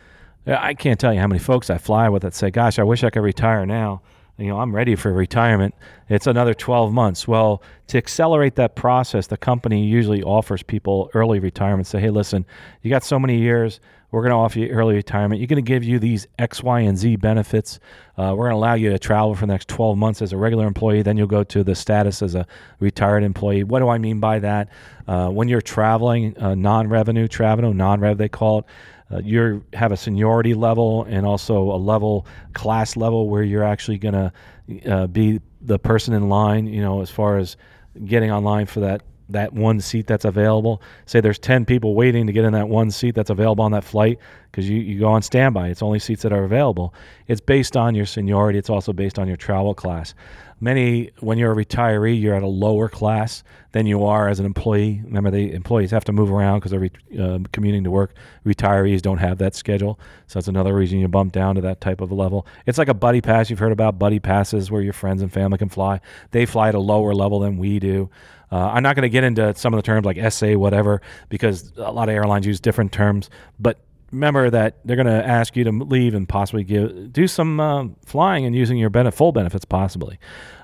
I 0.47 0.75
can't 0.75 0.99
tell 0.99 1.13
you 1.13 1.21
how 1.21 1.27
many 1.27 1.41
folks 1.41 1.69
I 1.69 1.77
fly 1.77 2.09
with 2.09 2.23
that 2.23 2.35
say, 2.35 2.51
"Gosh, 2.51 2.79
I 2.79 2.83
wish 2.83 3.05
I 3.05 3.11
could 3.11 3.23
retire 3.23 3.67
now." 3.67 4.01
You 4.39 4.49
know, 4.49 4.61
I'm 4.61 4.75
ready 4.75 4.97
for 4.97 5.13
retirement. 5.13 5.75
It's 6.09 6.27
another 6.27 6.53
12 6.53 6.93
months. 6.93 7.27
Well, 7.27 7.63
to 7.89 7.99
accelerate 7.99 8.57
that 8.57 8.77
process, 8.77 9.29
the 9.29 9.37
company 9.37 9.85
usually 9.85 10.23
offers 10.23 10.63
people 10.63 11.11
early 11.15 11.39
retirement. 11.39 11.87
Say, 11.87 12.01
hey, 12.01 12.11
listen, 12.11 12.45
you 12.83 12.91
got 12.91 13.03
so 13.03 13.19
many 13.19 13.39
years. 13.39 13.81
We're 14.11 14.23
going 14.23 14.31
to 14.31 14.37
offer 14.37 14.61
you 14.61 14.69
early 14.69 14.95
retirement. 14.95 15.41
You're 15.41 15.49
going 15.49 15.65
to 15.65 15.69
give 15.69 15.85
you 15.85 15.99
these 15.99 16.27
X, 16.39 16.63
Y, 16.63 16.81
and 16.81 16.97
Z 16.97 17.17
benefits. 17.17 17.81
Uh, 18.17 18.35
we're 18.37 18.49
going 18.49 18.53
to 18.53 18.57
allow 18.57 18.75
you 18.75 18.91
to 18.91 18.99
travel 18.99 19.35
for 19.35 19.47
the 19.47 19.53
next 19.53 19.69
12 19.69 19.99
months 19.99 20.23
as 20.23 20.33
a 20.33 20.37
regular 20.37 20.67
employee. 20.67 21.03
Then 21.03 21.17
you'll 21.17 21.27
go 21.27 21.45
to 21.45 21.65
the 21.65 21.75
status 21.75 22.23
as 22.23 22.35
a 22.35 22.47
retired 22.81 23.23
employee. 23.23 23.65
What 23.65 23.81
do 23.81 23.89
I 23.89 23.99
mean 23.99 24.21
by 24.21 24.39
that? 24.39 24.69
Uh, 25.07 25.29
when 25.29 25.49
you're 25.49 25.61
traveling, 25.61 26.37
uh, 26.39 26.55
non 26.55 26.89
revenue 26.89 27.29
travel, 27.29 27.73
non 27.75 28.01
rev, 28.01 28.19
they 28.19 28.29
call 28.29 28.61
it 28.61 28.65
uh, 29.11 29.19
you 29.19 29.65
have 29.73 29.93
a 29.93 29.97
seniority 29.97 30.55
level 30.55 31.05
and 31.05 31.25
also 31.25 31.71
a 31.71 31.77
level 31.79 32.27
class 32.55 32.97
level 32.97 33.29
where 33.29 33.43
you're 33.43 33.63
actually 33.63 33.99
going 33.99 34.15
to 34.15 34.33
uh, 34.91 35.07
be 35.07 35.41
the 35.61 35.79
person 35.79 36.13
in 36.13 36.29
line 36.29 36.67
you 36.67 36.81
know 36.81 37.01
as 37.01 37.11
far 37.11 37.39
as 37.39 37.57
getting 38.05 38.31
online 38.31 38.67
for 38.67 38.81
that 38.81 39.03
that 39.29 39.53
one 39.53 39.81
seat 39.81 40.07
that's 40.07 40.25
available. 40.25 40.81
Say 41.07 41.21
there's 41.21 41.39
10 41.39 41.65
people 41.65 41.95
waiting 41.95 42.27
to 42.27 42.33
get 42.33 42.45
in 42.45 42.53
that 42.53 42.69
one 42.69 42.91
seat 42.91 43.15
that's 43.15 43.31
available 43.31 43.65
on 43.65 43.73
that 43.73 43.85
flight 43.85 44.19
because 44.51 44.71
you, 44.71 44.81
you 44.81 45.01
go 45.01 45.09
on 45.09 45.23
standby. 45.23 45.69
It's 45.69 45.83
only 45.83 45.99
seats 45.99 46.23
that 46.23 46.33
are 46.33 46.45
available. 46.45 46.95
It's 47.27 47.41
based 47.41 47.77
on 47.77 47.95
your 47.95 48.07
seniority. 48.07 48.59
It's 48.59 48.71
also 48.71 48.93
based 48.93 49.19
on 49.19 49.27
your 49.29 49.37
travel 49.37 49.75
class. 49.75 50.15
Many 50.59 51.11
when 51.21 51.37
you're 51.37 51.53
a 51.53 51.65
retiree 51.65 52.19
you're 52.19 52.35
at 52.35 52.43
a 52.43 52.47
lower 52.47 52.89
class 52.89 53.45
than 53.73 53.85
you 53.85 54.07
are 54.07 54.27
as 54.27 54.41
an 54.41 54.47
employee. 54.47 55.03
Remember 55.05 55.31
the 55.31 55.53
employees 55.53 55.91
have 55.91 56.05
to 56.05 56.13
move 56.13 56.33
around 56.33 56.61
because 56.61 56.71
they're 56.71 56.81
re, 56.81 56.91
uh, 57.21 57.41
commuting 57.53 57.85
to 57.85 57.91
work. 57.91 58.15
Retirees 58.47 59.03
don't 59.03 59.19
have 59.19 59.37
that 59.37 59.55
schedule. 59.55 60.01
So 60.29 60.39
that's 60.39 60.49
another 60.49 60.75
reason 60.75 60.99
you 60.99 61.09
bump 61.09 61.33
down 61.33 61.57
to 61.57 61.61
that 61.61 61.83
type 61.83 62.01
of 62.01 62.11
a 62.11 62.15
level. 62.15 62.47
It's 62.65 62.79
like 62.79 62.89
a 62.89 62.95
buddy 62.95 63.21
pass. 63.21 63.51
You've 63.51 63.59
heard 63.59 63.73
about 63.73 63.99
buddy 63.99 64.19
passes 64.19 64.71
where 64.71 64.81
your 64.81 64.95
friends 64.95 65.21
and 65.21 65.31
family 65.31 65.59
can 65.59 65.69
fly. 65.69 66.01
They 66.31 66.47
fly 66.47 66.69
at 66.69 66.75
a 66.75 66.81
lower 66.81 67.13
level 67.13 67.41
than 67.41 67.59
we 67.59 67.79
do 67.79 68.09
uh, 68.53 68.57
i'm 68.57 68.83
not 68.83 68.97
going 68.97 69.03
to 69.03 69.09
get 69.09 69.25
into 69.25 69.55
some 69.57 69.73
of 69.73 69.79
the 69.79 69.83
terms 69.83 70.05
like 70.05 70.19
sa 70.33 70.53
whatever 70.55 71.01
because 71.29 71.73
a 71.77 71.93
lot 71.93 72.09
of 72.09 72.15
airlines 72.15 72.47
use 72.47 72.61
different 72.61 72.93
terms 72.93 73.31
but 73.59 73.79
remember 74.13 74.51
that 74.51 74.79
they're 74.85 74.97
going 74.97 75.07
to 75.07 75.27
ask 75.27 75.57
you 75.57 75.65
to 75.65 75.71
leave 75.71 76.15
and 76.15 76.29
possibly 76.29 76.65
give, 76.65 77.13
do 77.13 77.27
some 77.27 77.61
uh, 77.61 77.87
flying 78.05 78.45
and 78.45 78.55
using 78.55 78.79
your 78.79 78.91
benefit, 78.91 79.17
full 79.17 79.33
benefits 79.33 79.65
possibly. 79.65 80.19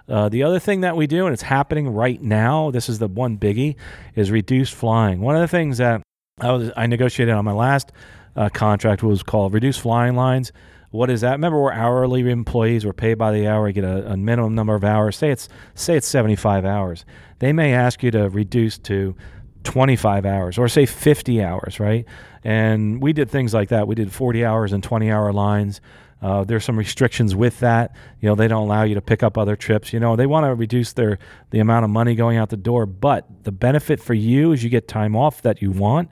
Uh, 0.09 0.29
the 0.29 0.43
other 0.43 0.59
thing 0.59 0.81
that 0.81 0.97
we 0.97 1.07
do, 1.07 1.27
and 1.27 1.33
it's 1.33 1.43
happening 1.43 1.89
right 1.89 2.21
now, 2.21 2.71
this 2.71 2.89
is 2.89 2.99
the 2.99 3.09
one 3.09 3.39
biggie, 3.39 3.77
is 4.15 4.31
reduced 4.31 4.75
flying. 4.75 5.21
One 5.21 5.35
of 5.35 5.41
the 5.41 5.49
things 5.49 5.79
that 5.79 6.03
I, 6.41 6.53
was, 6.53 6.71
I 6.77 6.87
negotiated 6.87 7.35
on 7.35 7.45
my 7.45 7.53
last 7.53 7.93
uh, 8.35 8.49
contract 8.49 9.03
was 9.03 9.23
called 9.23 9.55
reduced 9.55 9.81
flying 9.81 10.17
lines. 10.17 10.53
What 10.93 11.09
is 11.09 11.23
that? 11.23 11.33
Remember, 11.33 11.59
we're 11.59 11.73
hourly 11.73 12.31
employees. 12.31 12.85
We're 12.85 12.93
paid 12.93 13.15
by 13.15 13.33
the 13.33 13.49
hour. 13.49 13.65
We 13.65 13.73
get 13.73 13.83
a, 13.85 14.13
a 14.13 14.17
minimum 14.17 14.55
number 14.55 14.75
of 14.75 14.85
hours. 14.85 15.17
Say 15.17 15.31
it's 15.31 15.49
say 15.75 15.97
it's 15.97 16.07
75 16.07 16.67
hours. 16.67 17.07
They 17.39 17.53
may 17.53 17.73
ask 17.73 18.03
you 18.03 18.11
to 18.11 18.29
reduce 18.29 18.79
to 18.79 19.17
25 19.65 20.27
hours 20.27 20.59
or 20.59 20.69
say 20.69 20.85
50 20.85 21.43
hours, 21.43 21.81
right? 21.81 22.05
And 22.45 23.03
we 23.03 23.15
did 23.15 23.31
things 23.31 23.55
like 23.55 23.71
that. 23.71 23.89
We 23.89 23.95
did 23.95 24.13
40 24.13 24.45
hours 24.45 24.73
and 24.73 24.83
20 24.83 25.11
hour 25.11 25.33
lines. 25.33 25.81
Uh, 26.21 26.45
there's 26.45 26.65
some 26.65 26.79
restrictions 26.79 27.35
with 27.35 27.59
that. 27.61 27.97
You 28.21 28.29
know, 28.29 28.35
they 28.35 28.47
don't 28.47 28.65
allow 28.65 28.83
you 28.83 28.95
to 28.95 29.01
pick 29.01 29.23
up 29.23 29.39
other 29.39 29.57
trips. 29.57 29.95
You 29.95 29.99
know, 29.99 30.15
they 30.15 30.27
want 30.27 30.45
to 30.45 30.55
reduce 30.55 30.93
their 30.93 31.19
the 31.51 31.59
amount 31.59 31.85
of 31.85 31.91
money 31.91 32.15
going 32.15 32.37
out 32.37 32.51
the 32.51 32.57
door. 32.59 32.85
But 32.85 33.45
the 33.45 33.51
benefit 33.53 33.99
for 33.99 34.15
you 34.15 34.53
is 34.53 34.63
you 34.63 34.69
get 34.69 34.89
time 34.89 35.17
off 35.17 35.41
that 35.43 35.63
you 35.63 35.71
want. 35.71 36.11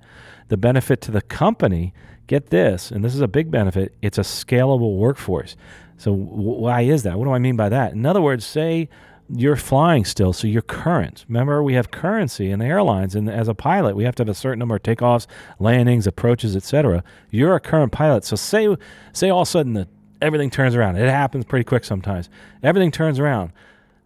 The 0.50 0.56
benefit 0.56 1.00
to 1.02 1.10
the 1.10 1.22
company, 1.22 1.94
get 2.26 2.50
this, 2.50 2.90
and 2.90 3.04
this 3.04 3.14
is 3.14 3.20
a 3.20 3.28
big 3.28 3.50
benefit. 3.50 3.94
It's 4.02 4.18
a 4.18 4.22
scalable 4.22 4.96
workforce. 4.96 5.56
So 5.96 6.10
w- 6.14 6.60
why 6.60 6.82
is 6.82 7.02
that? 7.04 7.18
What 7.18 7.24
do 7.24 7.32
I 7.32 7.38
mean 7.38 7.56
by 7.56 7.68
that? 7.70 7.92
In 7.92 8.04
other 8.04 8.20
words, 8.20 8.44
say 8.44 8.88
you're 9.32 9.56
flying 9.56 10.04
still, 10.04 10.32
so 10.32 10.48
you're 10.48 10.62
current. 10.62 11.24
Remember, 11.28 11.62
we 11.62 11.74
have 11.74 11.90
currency 11.90 12.50
in 12.50 12.58
the 12.58 12.64
airlines, 12.64 13.14
and 13.14 13.30
as 13.30 13.48
a 13.48 13.54
pilot, 13.54 13.94
we 13.94 14.04
have 14.04 14.14
to 14.16 14.22
have 14.22 14.28
a 14.28 14.34
certain 14.34 14.58
number 14.58 14.74
of 14.74 14.82
takeoffs, 14.82 15.26
landings, 15.58 16.06
approaches, 16.06 16.56
etc. 16.56 17.04
You're 17.30 17.54
a 17.54 17.60
current 17.60 17.92
pilot, 17.92 18.24
so 18.24 18.34
say 18.36 18.76
say 19.12 19.30
all 19.30 19.42
of 19.42 19.48
a 19.48 19.50
sudden 19.50 19.74
the 19.74 19.88
everything 20.20 20.50
turns 20.50 20.74
around. 20.74 20.96
It 20.96 21.08
happens 21.08 21.44
pretty 21.44 21.64
quick 21.64 21.84
sometimes. 21.84 22.28
Everything 22.62 22.90
turns 22.90 23.18
around. 23.18 23.52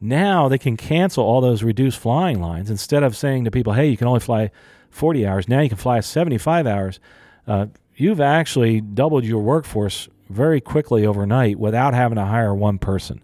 Now 0.00 0.48
they 0.48 0.58
can 0.58 0.76
cancel 0.76 1.24
all 1.24 1.40
those 1.40 1.62
reduced 1.62 1.98
flying 1.98 2.40
lines 2.40 2.68
instead 2.70 3.02
of 3.02 3.16
saying 3.16 3.44
to 3.44 3.50
people, 3.50 3.72
"Hey, 3.72 3.88
you 3.88 3.96
can 3.96 4.06
only 4.06 4.20
fly 4.20 4.50
40 4.94 5.26
hours." 5.26 5.48
Now 5.48 5.60
you 5.60 5.68
can 5.68 5.78
fly 5.78 6.00
75 6.00 6.66
hours. 6.66 7.00
Uh, 7.46 7.66
you've 7.96 8.20
actually 8.20 8.80
doubled 8.80 9.24
your 9.24 9.42
workforce 9.42 10.08
very 10.28 10.60
quickly 10.60 11.04
overnight 11.06 11.58
without 11.58 11.94
having 11.94 12.16
to 12.16 12.24
hire 12.24 12.54
one 12.54 12.78
person. 12.78 13.20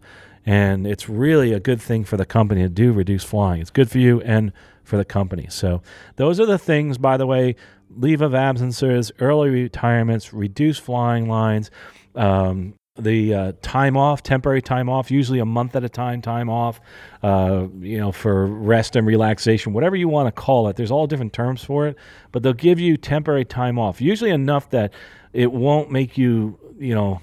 And 0.46 0.86
it's 0.86 1.08
really 1.08 1.52
a 1.52 1.60
good 1.60 1.80
thing 1.80 2.04
for 2.04 2.16
the 2.16 2.26
company 2.26 2.62
to 2.62 2.68
do 2.68 2.92
reduce 2.92 3.24
flying. 3.24 3.60
It's 3.60 3.70
good 3.70 3.90
for 3.90 3.98
you 3.98 4.20
and 4.22 4.52
for 4.84 4.96
the 4.96 5.04
company. 5.04 5.46
So 5.50 5.82
those 6.16 6.40
are 6.40 6.46
the 6.46 6.58
things, 6.58 6.98
by 6.98 7.16
the 7.16 7.26
way, 7.26 7.56
leave 7.96 8.20
of 8.20 8.34
absences, 8.34 9.12
early 9.20 9.50
retirements, 9.50 10.32
reduced 10.32 10.80
flying 10.80 11.28
lines, 11.28 11.70
um, 12.14 12.74
the 13.02 13.34
uh, 13.34 13.52
time 13.62 13.96
off, 13.96 14.22
temporary 14.22 14.62
time 14.62 14.88
off, 14.88 15.10
usually 15.10 15.38
a 15.38 15.44
month 15.44 15.76
at 15.76 15.84
a 15.84 15.88
time, 15.88 16.22
time 16.22 16.48
off, 16.48 16.80
uh, 17.22 17.66
you 17.80 17.98
know, 17.98 18.12
for 18.12 18.46
rest 18.46 18.96
and 18.96 19.06
relaxation, 19.06 19.72
whatever 19.72 19.96
you 19.96 20.08
want 20.08 20.26
to 20.26 20.32
call 20.32 20.68
it. 20.68 20.76
There's 20.76 20.90
all 20.90 21.06
different 21.06 21.32
terms 21.32 21.62
for 21.64 21.86
it, 21.86 21.96
but 22.32 22.42
they'll 22.42 22.52
give 22.52 22.78
you 22.78 22.96
temporary 22.96 23.44
time 23.44 23.78
off, 23.78 24.00
usually 24.00 24.30
enough 24.30 24.70
that 24.70 24.92
it 25.32 25.52
won't 25.52 25.90
make 25.90 26.18
you, 26.18 26.58
you 26.78 26.94
know, 26.94 27.20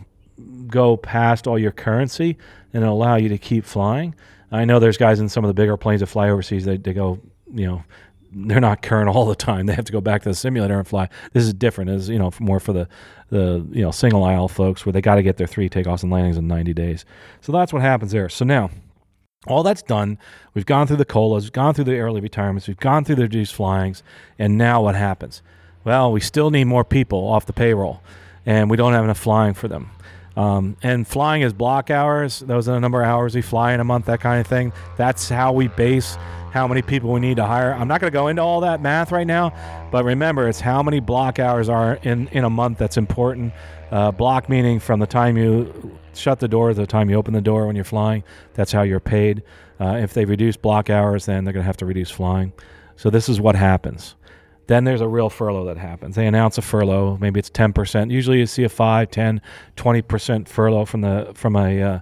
go 0.68 0.98
past 0.98 1.48
all 1.48 1.58
your 1.58 1.72
currency 1.72 2.38
and 2.74 2.84
allow 2.84 3.16
you 3.16 3.30
to 3.30 3.38
keep 3.38 3.66
flying. 3.66 4.14
I 4.52 4.66
know 4.66 4.80
there's 4.80 4.98
guys 4.98 5.20
in 5.20 5.30
some 5.30 5.44
of 5.44 5.50
the 5.50 5.54
bigger 5.54 5.78
planes 5.78 6.02
that 6.02 6.08
fly 6.08 6.30
overseas, 6.30 6.66
they, 6.66 6.78
they 6.78 6.94
go, 6.94 7.20
you 7.54 7.68
know, 7.68 7.84
they're 8.46 8.62
not 8.62 8.82
current 8.82 9.10
all 9.10 9.26
the 9.26 9.36
time. 9.36 9.66
They 9.66 9.74
have 9.74 9.86
to 9.86 9.92
go 9.92 10.02
back 10.02 10.24
to 10.24 10.30
the 10.30 10.36
simulator 10.36 10.78
and 10.78 10.88
fly. 10.88 11.10
This 11.34 11.44
is 11.44 11.54
different, 11.54 11.90
is 11.90 12.10
you 12.10 12.20
know 12.20 12.32
more 12.40 12.60
for 12.60 12.74
the 12.74 12.88
the 13.30 13.66
you 13.72 13.82
know 13.82 13.92
single 13.92 14.24
aisle 14.24 14.48
folks 14.48 14.86
where 14.86 14.94
they 14.94 15.02
got 15.02 15.16
to 15.16 15.24
get 15.24 15.38
their 15.38 15.48
three 15.48 15.70
takeoffs 15.70 16.04
and 16.04 16.12
landings 16.12 16.38
in 16.38 16.48
90 16.48 16.74
days. 16.74 17.06
So 17.42 17.52
that's 17.52 17.74
what 17.74 17.82
happens 17.82 18.12
there. 18.12 18.30
So 18.30 18.46
now 18.46 18.70
all 19.48 19.64
that's 19.64 19.82
done. 19.82 20.18
We've 20.54 20.66
gone 20.66 20.88
through 20.88 20.98
the 20.98 21.06
colas, 21.06 21.46
we've 21.46 21.54
gone 21.54 21.74
through 21.74 21.86
the 21.86 21.98
early 21.98 22.22
retirements, 22.22 22.68
we've 22.68 22.78
gone 22.78 23.06
through 23.06 23.16
the 23.16 23.24
reduced 23.24 23.56
flyings, 23.56 24.02
and 24.38 24.58
now 24.58 24.82
what 24.82 24.96
happens? 24.96 25.42
Well, 25.84 26.12
we 26.12 26.20
still 26.20 26.50
need 26.50 26.66
more 26.66 26.84
people 26.84 27.20
off 27.20 27.46
the 27.46 27.54
payroll, 27.54 28.02
and 28.46 28.70
we 28.70 28.78
don't 28.78 28.94
have 28.94 29.04
enough 29.04 29.20
flying 29.20 29.54
for 29.54 29.68
them. 29.68 29.92
Um, 30.38 30.78
and 30.84 31.06
flying 31.08 31.42
is 31.42 31.52
block 31.52 31.90
hours. 31.90 32.40
Those 32.40 32.70
are 32.70 32.74
the 32.74 32.80
number 32.80 33.02
of 33.02 33.08
hours 33.08 33.34
we 33.36 33.42
fly 33.42 33.74
in 33.74 33.80
a 33.80 33.84
month, 33.84 34.06
that 34.06 34.22
kind 34.22 34.40
of 34.40 34.46
thing. 34.46 34.72
That's 34.96 35.28
how 35.28 35.52
we 35.52 35.68
base 35.68 36.16
how 36.52 36.68
many 36.68 36.82
people 36.82 37.12
we 37.12 37.20
need 37.20 37.38
to 37.38 37.46
hire. 37.46 37.74
I'm 37.74 37.88
not 37.88 38.02
going 38.02 38.12
to 38.12 38.16
go 38.16 38.28
into 38.28 38.42
all 38.42 38.62
that 38.62 38.82
math 38.82 39.12
right 39.12 39.28
now, 39.28 39.54
but 39.92 40.06
remember, 40.06 40.48
it's 40.48 40.60
how 40.60 40.82
many 40.82 41.00
block 41.00 41.40
hours 41.40 41.70
are 41.70 41.96
in, 42.04 42.28
in 42.30 42.44
a 42.44 42.50
month 42.50 42.78
that's 42.78 42.98
important. 42.98 43.54
Uh, 43.92 44.12
block 44.12 44.48
meaning 44.48 44.80
from 44.80 45.00
the 45.00 45.08
time 45.08 45.38
you 45.38 46.00
shut 46.14 46.40
the 46.40 46.48
door 46.48 46.70
to 46.70 46.74
the 46.76 46.88
time 46.88 47.10
you 47.10 47.16
open 47.16 47.34
the 47.34 47.42
door 47.42 47.68
when 47.68 47.76
you're 47.76 47.86
flying. 47.86 48.24
That's 48.54 48.72
how 48.72 48.84
you're 48.84 49.00
paid. 49.00 49.44
Uh, 49.80 50.00
if 50.02 50.14
they 50.14 50.26
reduce 50.26 50.58
block 50.58 50.90
hours, 50.90 51.26
then 51.26 51.44
they're 51.44 51.54
going 51.54 51.64
to 51.64 51.68
have 51.68 51.78
to 51.78 51.86
reduce 51.86 52.12
flying. 52.12 52.54
So 52.96 53.10
this 53.10 53.30
is 53.30 53.40
what 53.40 53.56
happens. 53.56 54.16
Then 54.68 54.84
there's 54.84 55.02
a 55.02 55.08
real 55.08 55.30
furlough 55.30 55.66
that 55.66 55.78
happens. 55.78 56.16
They 56.16 56.28
announce 56.28 56.58
a 56.58 56.62
furlough. 56.62 57.18
Maybe 57.20 57.40
it's 57.40 57.50
10%. 57.50 58.12
Usually 58.12 58.40
you 58.40 58.46
see 58.46 58.64
a 58.64 58.70
5, 58.70 59.10
10, 59.10 59.42
20% 59.76 60.48
furlough 60.48 60.86
from 60.86 61.02
the 61.02 61.32
from 61.34 61.56
a 61.56 61.82
uh, 61.82 62.00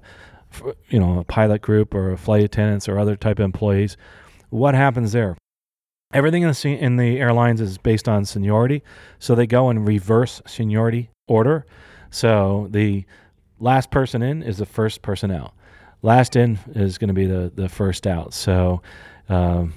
you 0.89 0.99
know 0.99 1.19
a 1.19 1.23
pilot 1.23 1.61
group 1.61 1.93
or 1.93 2.15
flight 2.17 2.43
attendants 2.43 2.89
or 2.89 2.97
other 2.97 3.15
type 3.15 3.39
of 3.39 3.45
employees 3.45 3.97
what 4.55 4.75
happens 4.75 5.11
there? 5.11 5.37
Everything 6.13 6.43
in 6.43 6.51
the, 6.51 6.67
in 6.69 6.95
the 6.95 7.19
airlines 7.19 7.59
is 7.59 7.77
based 7.77 8.07
on 8.07 8.25
seniority, 8.25 8.83
so 9.19 9.35
they 9.35 9.47
go 9.47 9.69
in 9.69 9.83
reverse 9.83 10.41
seniority 10.45 11.09
order. 11.27 11.65
So 12.09 12.67
the 12.71 13.05
last 13.59 13.91
person 13.91 14.21
in 14.21 14.41
is 14.43 14.57
the 14.57 14.65
first 14.65 15.01
person 15.01 15.31
out. 15.31 15.53
Last 16.01 16.35
in 16.35 16.59
is 16.73 16.97
going 16.97 17.07
to 17.07 17.13
be 17.13 17.25
the 17.25 17.51
the 17.53 17.67
first 17.67 18.05
out. 18.05 18.33
So 18.33 18.81
um, 19.27 19.73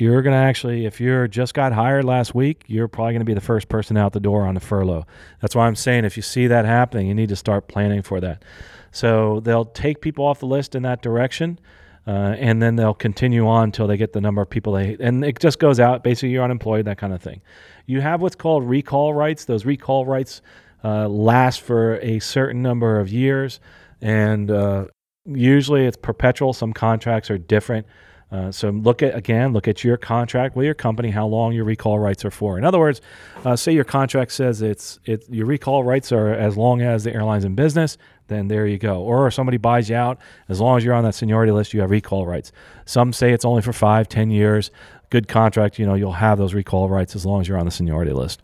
you're 0.00 0.22
going 0.22 0.32
to 0.32 0.38
actually, 0.38 0.86
if 0.86 1.00
you're 1.00 1.28
just 1.28 1.54
got 1.54 1.72
hired 1.72 2.04
last 2.04 2.34
week, 2.34 2.64
you're 2.66 2.88
probably 2.88 3.12
going 3.14 3.20
to 3.20 3.26
be 3.26 3.34
the 3.34 3.40
first 3.40 3.68
person 3.68 3.96
out 3.96 4.12
the 4.12 4.20
door 4.20 4.46
on 4.46 4.54
the 4.54 4.60
furlough. 4.60 5.06
That's 5.40 5.54
why 5.54 5.66
I'm 5.66 5.76
saying 5.76 6.04
if 6.04 6.16
you 6.16 6.22
see 6.22 6.46
that 6.46 6.64
happening, 6.64 7.06
you 7.06 7.14
need 7.14 7.28
to 7.30 7.36
start 7.36 7.68
planning 7.68 8.02
for 8.02 8.20
that. 8.20 8.44
So 8.90 9.40
they'll 9.40 9.64
take 9.64 10.00
people 10.00 10.24
off 10.24 10.40
the 10.40 10.46
list 10.46 10.74
in 10.74 10.82
that 10.82 11.02
direction. 11.02 11.58
Uh, 12.06 12.34
and 12.38 12.62
then 12.62 12.76
they'll 12.76 12.94
continue 12.94 13.46
on 13.46 13.64
until 13.64 13.86
they 13.86 13.98
get 13.98 14.14
the 14.14 14.20
number 14.20 14.40
of 14.40 14.48
people 14.48 14.72
they 14.72 14.96
and 14.98 15.22
it 15.22 15.38
just 15.38 15.58
goes 15.58 15.78
out 15.78 16.02
basically 16.02 16.30
you're 16.30 16.42
unemployed 16.42 16.86
that 16.86 16.96
kind 16.96 17.12
of 17.12 17.20
thing 17.20 17.42
you 17.84 18.00
have 18.00 18.22
what's 18.22 18.34
called 18.34 18.66
recall 18.66 19.12
rights 19.12 19.44
those 19.44 19.66
recall 19.66 20.06
rights 20.06 20.40
uh, 20.84 21.06
last 21.06 21.60
for 21.60 21.98
a 22.00 22.18
certain 22.18 22.62
number 22.62 22.98
of 22.98 23.10
years 23.10 23.60
and 24.00 24.50
uh, 24.50 24.86
usually 25.26 25.84
it's 25.84 25.98
perpetual 25.98 26.54
some 26.54 26.72
contracts 26.72 27.30
are 27.30 27.36
different 27.36 27.86
uh, 28.30 28.52
so 28.52 28.68
look 28.70 29.02
at 29.02 29.14
again, 29.14 29.52
look 29.52 29.66
at 29.66 29.82
your 29.82 29.96
contract 29.96 30.54
with 30.54 30.66
your 30.66 30.74
company, 30.74 31.10
how 31.10 31.26
long 31.26 31.52
your 31.52 31.64
recall 31.64 31.98
rights 31.98 32.24
are 32.24 32.30
for. 32.30 32.58
In 32.58 32.64
other 32.64 32.78
words, 32.78 33.00
uh, 33.44 33.56
say 33.56 33.72
your 33.72 33.84
contract 33.84 34.32
says 34.32 34.60
it's 34.60 35.00
it 35.04 35.24
your 35.30 35.46
recall 35.46 35.82
rights 35.82 36.12
are 36.12 36.28
as 36.32 36.56
long 36.56 36.82
as 36.82 37.04
the 37.04 37.12
airline's 37.14 37.44
in 37.44 37.54
business, 37.54 37.96
then 38.26 38.48
there 38.48 38.66
you 38.66 38.78
go. 38.78 39.00
Or 39.00 39.28
if 39.28 39.34
somebody 39.34 39.56
buys 39.56 39.88
you 39.88 39.96
out, 39.96 40.18
as 40.48 40.60
long 40.60 40.76
as 40.76 40.84
you're 40.84 40.94
on 40.94 41.04
that 41.04 41.14
seniority 41.14 41.52
list, 41.52 41.72
you 41.72 41.80
have 41.80 41.90
recall 41.90 42.26
rights. 42.26 42.52
Some 42.84 43.14
say 43.14 43.32
it's 43.32 43.46
only 43.46 43.62
for 43.62 43.72
five, 43.72 44.08
ten 44.08 44.30
years. 44.30 44.70
Good 45.10 45.26
contract, 45.26 45.78
you 45.78 45.86
know, 45.86 45.94
you'll 45.94 46.12
have 46.12 46.36
those 46.36 46.52
recall 46.52 46.90
rights 46.90 47.16
as 47.16 47.24
long 47.24 47.40
as 47.40 47.48
you're 47.48 47.58
on 47.58 47.64
the 47.64 47.70
seniority 47.70 48.12
list. 48.12 48.42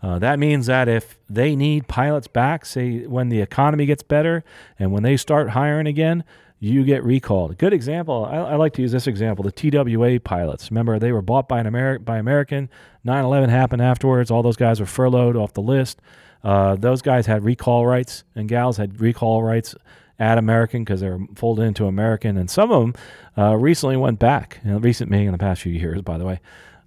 Uh, 0.00 0.18
that 0.20 0.38
means 0.38 0.66
that 0.66 0.86
if 0.86 1.18
they 1.28 1.56
need 1.56 1.88
pilots 1.88 2.28
back, 2.28 2.66
say 2.66 3.04
when 3.06 3.30
the 3.30 3.40
economy 3.40 3.84
gets 3.84 4.04
better 4.04 4.44
and 4.78 4.92
when 4.92 5.02
they 5.02 5.16
start 5.16 5.50
hiring 5.50 5.88
again, 5.88 6.22
you 6.64 6.82
get 6.82 7.04
recalled. 7.04 7.58
Good 7.58 7.74
example, 7.74 8.24
I, 8.24 8.36
I, 8.36 8.56
like 8.56 8.72
to 8.74 8.82
use 8.82 8.90
this 8.90 9.06
example 9.06 9.44
the 9.44 9.52
TWA 9.52 10.18
pilots. 10.18 10.70
Remember, 10.70 10.98
they 10.98 11.12
were 11.12 11.20
bought 11.20 11.46
by, 11.46 11.60
an 11.60 11.66
Ameri- 11.66 12.02
by 12.02 12.16
American. 12.16 12.70
9 13.04 13.24
11 13.24 13.50
happened 13.50 13.82
afterwards. 13.82 14.30
All 14.30 14.42
those 14.42 14.56
guys 14.56 14.80
were 14.80 14.86
furloughed 14.86 15.36
off 15.36 15.52
the 15.52 15.60
list. 15.60 16.00
Uh, 16.42 16.76
those 16.76 17.02
guys 17.02 17.26
had 17.26 17.44
recall 17.44 17.86
rights, 17.86 18.24
and 18.34 18.48
gals 18.48 18.78
had 18.78 18.98
recall 18.98 19.42
rights 19.42 19.74
at 20.18 20.38
American 20.38 20.84
because 20.84 21.02
they 21.02 21.10
were 21.10 21.20
folded 21.34 21.64
into 21.64 21.84
American. 21.84 22.38
And 22.38 22.50
some 22.50 22.72
of 22.72 22.80
them 22.80 22.94
uh, 23.36 23.56
recently 23.56 23.98
went 23.98 24.18
back, 24.18 24.60
you 24.64 24.70
know, 24.70 24.78
recent 24.78 25.10
meaning 25.10 25.26
in 25.26 25.32
the 25.32 25.38
past 25.38 25.60
few 25.60 25.72
years, 25.72 26.00
by 26.00 26.16
the 26.16 26.24
way. 26.24 26.40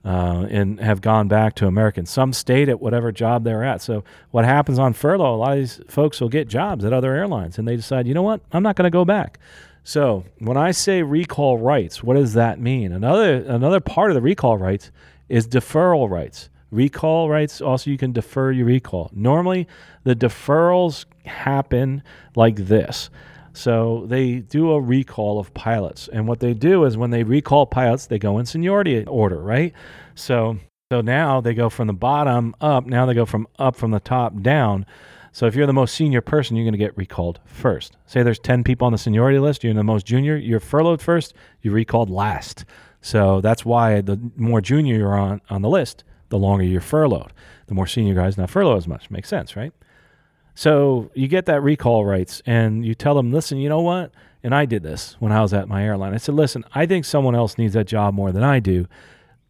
Uh, 0.03 0.47
and 0.49 0.79
have 0.79 1.01
gone 1.01 1.27
back 1.27 1.53
to 1.55 1.67
American. 1.67 2.05
Some 2.05 2.31
stayed 2.33 2.69
at 2.69 2.79
whatever 2.79 3.11
job 3.11 3.43
they're 3.43 3.63
at. 3.63 3.81
So 3.81 4.03
what 4.31 4.45
happens 4.45 4.79
on 4.79 4.93
furlough? 4.93 5.35
A 5.35 5.37
lot 5.37 5.51
of 5.51 5.57
these 5.57 5.81
folks 5.89 6.21
will 6.21 6.29
get 6.29 6.47
jobs 6.47 6.85
at 6.85 6.93
other 6.93 7.13
airlines, 7.13 7.59
and 7.59 7.67
they 7.67 7.75
decide, 7.75 8.07
you 8.07 8.13
know 8.13 8.21
what, 8.21 8.39
I'm 8.53 8.63
not 8.63 8.75
going 8.75 8.85
to 8.85 8.89
go 8.89 9.03
back. 9.03 9.37
So 9.88 10.26
when 10.39 10.58
I 10.58 10.71
say 10.71 11.02
recall 11.02 11.58
rights, 11.58 12.04
what 12.04 12.17
does 12.17 12.33
that 12.33 12.60
mean? 12.60 12.92
Another 12.92 13.35
another 13.35 13.79
part 13.79 14.12
of 14.12 14.15
the 14.15 14.21
recall 14.21 14.58
rights 14.58 14.92
is 15.29 15.48
deferral 15.48 16.10
rights. 16.10 16.50
Recall 16.71 17.29
rights 17.29 17.62
also 17.62 17.90
you 17.90 17.98
can 17.98 18.12
defer 18.12 18.52
your 18.52 18.65
recall. 18.65 19.10
Normally 19.13 19.65
the 20.04 20.13
deferrals 20.13 21.06
happen 21.23 22.04
like 22.35 22.58
this. 22.58 23.10
So 23.54 24.04
they 24.10 24.40
do 24.40 24.71
a 24.71 24.81
recall 24.81 25.40
of 25.40 25.54
pilots. 25.54 26.10
And 26.10 26.27
what 26.27 26.42
they 26.42 26.54
do 26.54 26.83
is 26.83 26.98
when 26.98 27.12
they 27.12 27.23
recall 27.23 27.65
pilots, 27.65 28.08
they 28.08 28.19
go 28.19 28.40
in 28.40 28.46
seniority 28.46 29.06
order, 29.06 29.42
right? 29.42 29.71
So 30.15 30.58
So 30.92 31.00
now 31.00 31.40
they 31.40 31.54
go 31.54 31.69
from 31.69 31.88
the 31.88 31.94
bottom 31.94 32.56
up. 32.60 32.88
Now 32.88 33.06
they 33.06 33.13
go 33.13 33.25
from 33.25 33.48
up 33.58 33.77
from 33.77 33.92
the 33.92 34.02
top 34.02 34.42
down. 34.42 34.85
So 35.38 35.46
if 35.46 35.54
you're 35.54 35.67
the 35.67 35.71
most 35.71 35.94
senior 35.94 36.21
person, 36.21 36.56
you're 36.56 36.65
going 36.65 36.71
to 36.71 36.79
get 36.79 36.98
recalled 36.98 37.40
first. 37.46 37.96
Say 38.08 38.23
there's 38.23 38.40
10 38.40 38.63
people 38.63 38.88
on 38.88 38.92
the 38.92 38.98
seniority 38.98 39.38
list, 39.38 39.63
you're 39.63 39.71
the 39.71 39.83
most 39.83 40.04
junior, 40.04 40.35
you're 40.35 40.60
furloughed 40.60 41.00
first, 41.00 41.35
you're 41.62 41.75
recalled 41.75 42.10
last. 42.10 42.65
So 43.02 43.40
that's 43.40 43.63
why 43.63 44.02
the 44.02 44.19
more 44.35 44.62
junior 44.62 44.96
you're 44.96 45.15
on 45.15 45.42
on 45.48 45.62
the 45.62 45.69
list, 45.69 46.04
the 46.29 46.40
longer 46.40 46.63
you're 46.63 46.81
furloughed. 46.81 47.33
The 47.67 47.75
more 47.75 47.85
senior 47.85 48.15
guys 48.15 48.35
not 48.35 48.50
furloughed 48.50 48.79
as 48.79 48.88
much. 48.88 49.12
Makes 49.12 49.29
sense, 49.29 49.56
right? 49.56 49.71
So 50.56 51.12
you 51.13 51.27
get 51.27 51.46
that 51.46 51.62
recall 51.62 52.04
rights 52.04 52.42
and 52.48 52.83
you 52.83 52.96
tell 52.96 53.13
them, 53.13 53.31
listen, 53.31 53.60
you 53.60 53.69
know 53.69 53.81
what? 53.81 54.12
And 54.42 54.56
I 54.56 54.65
did 54.65 54.81
this 54.81 55.17
when 55.19 55.31
I 55.31 55.44
was 55.44 55.54
at 55.54 55.67
my 55.67 55.83
airline. 55.83 56.15
I 56.15 56.17
said, 56.17 56.33
listen, 56.33 56.65
I 56.73 56.88
think 56.88 57.06
someone 57.06 57.35
else 57.35 57.60
needs 57.60 57.75
that 57.75 57.85
job 57.85 58.15
more 58.15 58.31
than 58.31 58.44
I 58.44 58.60
do. 58.60 58.88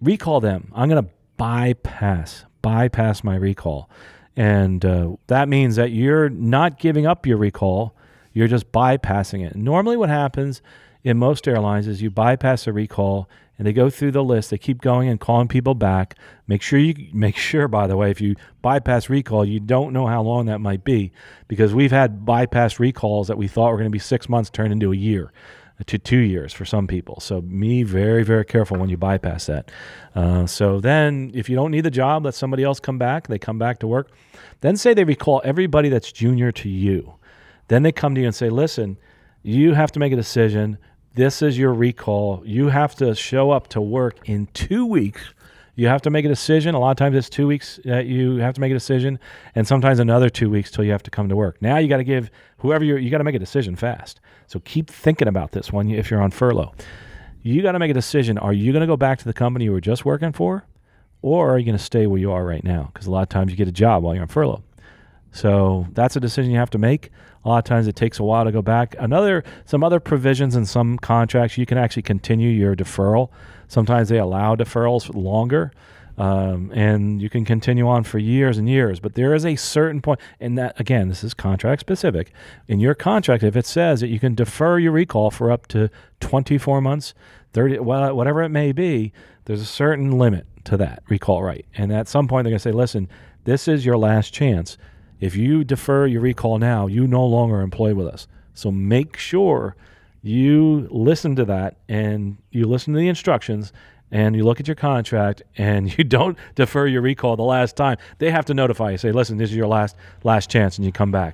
Recall 0.02 0.42
them. 0.42 0.70
I'm 0.76 0.90
going 0.90 1.02
to 1.02 1.10
bypass, 1.38 2.44
bypass 2.62 3.24
my 3.24 3.38
recall. 3.38 3.90
And 4.38 4.86
uh, 4.86 5.16
that 5.26 5.50
means 5.50 5.76
that 5.78 5.92
you're 5.92 6.30
not 6.30 6.80
giving 6.80 7.08
up 7.08 7.26
your 7.26 7.38
recall, 7.38 7.96
you're 8.34 8.48
just 8.48 8.72
bypassing 8.72 9.44
it. 9.44 9.56
Normally, 9.56 9.98
what 9.98 10.10
happens 10.10 10.62
in 11.04 11.18
most 11.18 11.48
airlines 11.48 11.88
is 11.88 12.04
you 12.04 12.12
bypass 12.12 12.68
a 12.68 12.72
recall 12.72 13.28
and 13.58 13.66
they 13.66 13.74
go 13.74 13.90
through 13.90 14.12
the 14.12 14.24
list. 14.24 14.52
They 14.52 14.60
keep 14.60 14.82
going 14.82 15.10
and 15.10 15.20
calling 15.20 15.48
people 15.48 15.74
back. 15.74 16.16
Make 16.46 16.62
sure 16.62 16.78
you 16.78 16.94
make 17.14 17.36
sure, 17.36 17.68
by 17.68 17.88
the 17.88 17.98
way, 17.98 18.12
if 18.12 18.22
you 18.22 18.36
bypass 18.62 19.10
recall, 19.10 19.44
you 19.44 19.60
don't 19.60 19.92
know 19.92 20.06
how 20.06 20.22
long 20.22 20.46
that 20.46 20.62
might 20.62 20.84
be 20.84 21.12
because 21.48 21.74
we've 21.74 21.92
had 21.92 22.24
bypass 22.24 22.80
recalls 22.80 23.28
that 23.30 23.40
we 23.40 23.48
thought 23.48 23.72
were 23.72 23.78
going 23.78 23.86
to 23.86 23.90
be 23.90 23.98
six 23.98 24.30
months 24.30 24.52
turn 24.52 24.72
into 24.72 24.94
a 24.94 24.96
year 24.96 25.32
to 25.86 25.98
two 26.00 26.18
years 26.18 26.54
for 26.54 26.66
some 26.66 26.88
people. 26.88 27.20
So 27.20 27.42
me 27.42 27.84
very 27.84 28.24
very 28.24 28.46
careful 28.46 28.78
when 28.78 28.90
you 28.90 28.98
bypass 28.98 29.46
that. 29.46 29.72
Uh, 30.16 30.46
so 30.48 30.80
then, 30.80 31.32
if 31.34 31.50
you 31.50 31.56
don't 31.56 31.72
need 31.72 31.82
the 31.82 31.92
job, 31.92 32.26
let 32.26 32.34
somebody 32.34 32.64
else 32.64 32.80
come 32.80 32.98
back. 32.98 33.28
They 33.28 33.40
come 33.40 33.60
back 33.60 33.80
to 33.80 33.88
work. 33.88 34.12
Then 34.62 34.76
say 34.76 34.94
they 34.94 35.04
recall 35.04 35.42
everybody 35.44 35.90
that's 35.90 36.12
junior 36.12 36.52
to 36.54 36.70
you. 36.70 37.14
Then 37.68 37.84
they 37.84 37.92
come 37.92 38.16
to 38.16 38.22
you 38.22 38.28
and 38.28 38.36
say, 38.36 38.50
listen, 38.50 38.98
you 39.44 39.74
have 39.74 39.92
to 39.92 40.00
make 40.00 40.14
a 40.14 40.16
decision 40.16 40.78
this 41.18 41.42
is 41.42 41.58
your 41.58 41.74
recall. 41.74 42.44
You 42.46 42.68
have 42.68 42.94
to 42.98 43.16
show 43.16 43.50
up 43.50 43.70
to 43.70 43.82
work 43.82 44.30
in 44.30 44.46
two 44.54 44.86
weeks. 44.86 45.34
You 45.78 45.88
have 45.88 46.02
to 46.02 46.10
make 46.10 46.26
a 46.26 46.28
decision. 46.28 46.74
A 46.74 46.80
lot 46.80 46.90
of 46.90 46.98
times 46.98 47.16
it's 47.16 47.30
two 47.30 47.46
weeks 47.46 47.80
that 47.86 48.08
you 48.08 48.38
have 48.38 48.56
to 48.56 48.62
make 48.62 48.72
a 48.72 48.74
decision, 48.74 49.20
and 49.54 49.68
sometimes 49.68 50.00
another 50.00 50.28
two 50.28 50.50
weeks 50.50 50.72
till 50.72 50.84
you 50.84 50.92
have 50.92 51.04
to 51.04 51.12
come 51.12 51.30
to 51.30 51.36
work. 51.36 51.62
Now 51.62 51.78
you 51.78 51.88
got 51.88 51.98
to 51.98 52.04
give 52.04 52.32
whoever 52.58 52.84
you 52.84 52.98
you 52.98 53.12
got 53.12 53.20
to 53.20 53.24
make 53.24 53.36
a 53.36 53.40
decision 53.40 53.76
fast. 53.76 54.20
So 54.48 54.60
keep 54.60 54.90
thinking 54.90 55.28
about 55.28 55.52
this 55.52 55.72
one 55.72 55.92
if 55.92 56.10
you're 56.10 56.22
on 56.22 56.32
furlough. 56.32 56.74
You 57.44 57.62
got 57.62 57.74
to 57.74 57.80
make 57.80 57.92
a 57.92 57.94
decision. 57.94 58.40
Are 58.40 58.54
you 58.54 58.72
going 58.72 58.82
to 58.82 58.88
go 58.88 58.98
back 58.98 59.20
to 59.20 59.26
the 59.26 59.34
company 59.34 59.66
you 59.66 59.72
were 59.72 59.80
just 59.80 60.04
working 60.04 60.34
for, 60.34 60.66
or 61.22 61.54
are 61.54 61.60
you 61.60 61.66
going 61.66 61.78
to 61.78 61.84
stay 61.84 62.08
where 62.08 62.20
you 62.20 62.32
are 62.32 62.44
right 62.44 62.64
now? 62.64 62.90
Because 62.92 63.06
a 63.06 63.12
lot 63.12 63.22
of 63.22 63.30
times 63.30 63.52
you 63.52 63.56
get 63.56 63.68
a 63.68 63.72
job 63.72 64.02
while 64.02 64.16
you're 64.16 64.24
on 64.24 64.28
furlough. 64.30 64.64
So 65.32 65.86
that's 65.92 66.16
a 66.16 66.20
decision 66.20 66.52
you 66.52 66.58
have 66.58 66.72
to 66.72 66.80
make. 66.80 67.12
A 67.46 67.50
lot 67.50 67.60
of 67.60 67.66
times 67.66 67.88
it 67.88 67.96
takes 67.96 68.18
a 68.18 68.24
while 68.24 68.46
to 68.46 68.52
go 68.52 68.64
back. 68.64 68.96
Another, 68.98 69.44
some 69.66 69.84
other 69.84 70.00
provisions 70.00 70.56
in 70.56 70.66
some 70.66 70.98
contracts, 70.98 71.56
you 71.56 71.68
can 71.68 71.78
actually 71.78 72.02
continue 72.02 72.50
your 72.50 72.76
deferral. 72.76 73.30
Sometimes 73.68 74.10
they 74.10 74.18
allow 74.18 74.56
deferrals 74.56 75.14
longer, 75.14 75.72
um, 76.18 76.72
and 76.74 77.22
you 77.22 77.30
can 77.30 77.46
continue 77.46 77.88
on 77.88 78.04
for 78.04 78.18
years 78.18 78.58
and 78.58 78.68
years. 78.68 79.00
But 79.00 79.16
there 79.16 79.34
is 79.34 79.46
a 79.46 79.56
certain 79.56 80.02
point, 80.02 80.20
and 80.40 80.58
that 80.58 80.80
again, 80.80 81.10
this 81.10 81.24
is 81.24 81.34
contract 81.34 81.82
specific. 81.82 82.32
In 82.68 82.80
your 82.80 82.96
contract, 82.96 83.44
if 83.44 83.56
it 83.56 83.66
says 83.66 84.02
that 84.02 84.08
you 84.08 84.20
can 84.20 84.36
defer 84.36 84.80
your 84.80 84.92
recall 84.92 85.32
for 85.32 85.52
up 85.52 85.68
to 85.68 85.90
24 86.20 86.82
months, 86.82 87.14
30, 87.54 87.80
well, 87.80 88.16
whatever 88.16 88.42
it 88.44 88.50
may 88.50 88.72
be, 88.72 89.14
there's 89.46 89.62
a 89.62 89.66
certain 89.66 90.12
limit 90.18 90.46
to 90.66 90.78
that 90.78 91.04
recall 91.10 91.44
right. 91.44 91.66
And 91.76 91.94
at 91.94 92.08
some 92.08 92.28
point, 92.28 92.44
they're 92.44 92.52
going 92.52 92.60
to 92.60 92.64
say, 92.64 92.72
listen, 92.72 93.08
this 93.46 93.68
is 93.68 93.86
your 93.86 93.98
last 93.98 94.34
chance 94.34 94.78
if 95.20 95.36
you 95.36 95.64
defer 95.64 96.06
your 96.06 96.22
recall 96.22 96.60
now, 96.60 96.88
you 96.88 97.08
no 97.08 97.26
longer 97.26 97.62
employ 97.62 97.96
with 97.96 98.08
us. 98.08 98.28
So 98.54 98.72
make 98.72 99.18
sure 99.18 99.76
you 100.28 100.88
listen 100.92 101.36
to 101.38 101.46
that 101.46 101.78
and 101.88 102.38
you 102.52 102.68
listen 102.68 102.94
to 102.94 103.00
the 103.00 103.08
instructions 103.08 103.72
and 104.12 104.36
you 104.36 104.44
look 104.44 104.60
at 104.60 104.68
your 104.68 104.76
contract 104.76 105.42
and 105.58 105.98
you 105.98 106.04
don't 106.04 106.38
defer 106.56 106.88
your 106.88 107.02
recall 107.02 107.36
the 107.36 107.44
last 107.44 107.76
time. 107.76 107.98
They 108.20 108.32
have 108.32 108.46
to 108.46 108.54
notify 108.54 108.92
you, 108.92 108.98
say, 108.98 109.12
listen, 109.12 109.38
this 109.38 109.50
is 109.50 109.56
your 109.56 109.68
last 109.68 109.96
last 110.24 110.50
chance, 110.50 110.78
and 110.78 110.86
you 110.86 110.92
come 110.92 111.12
back. 111.12 111.34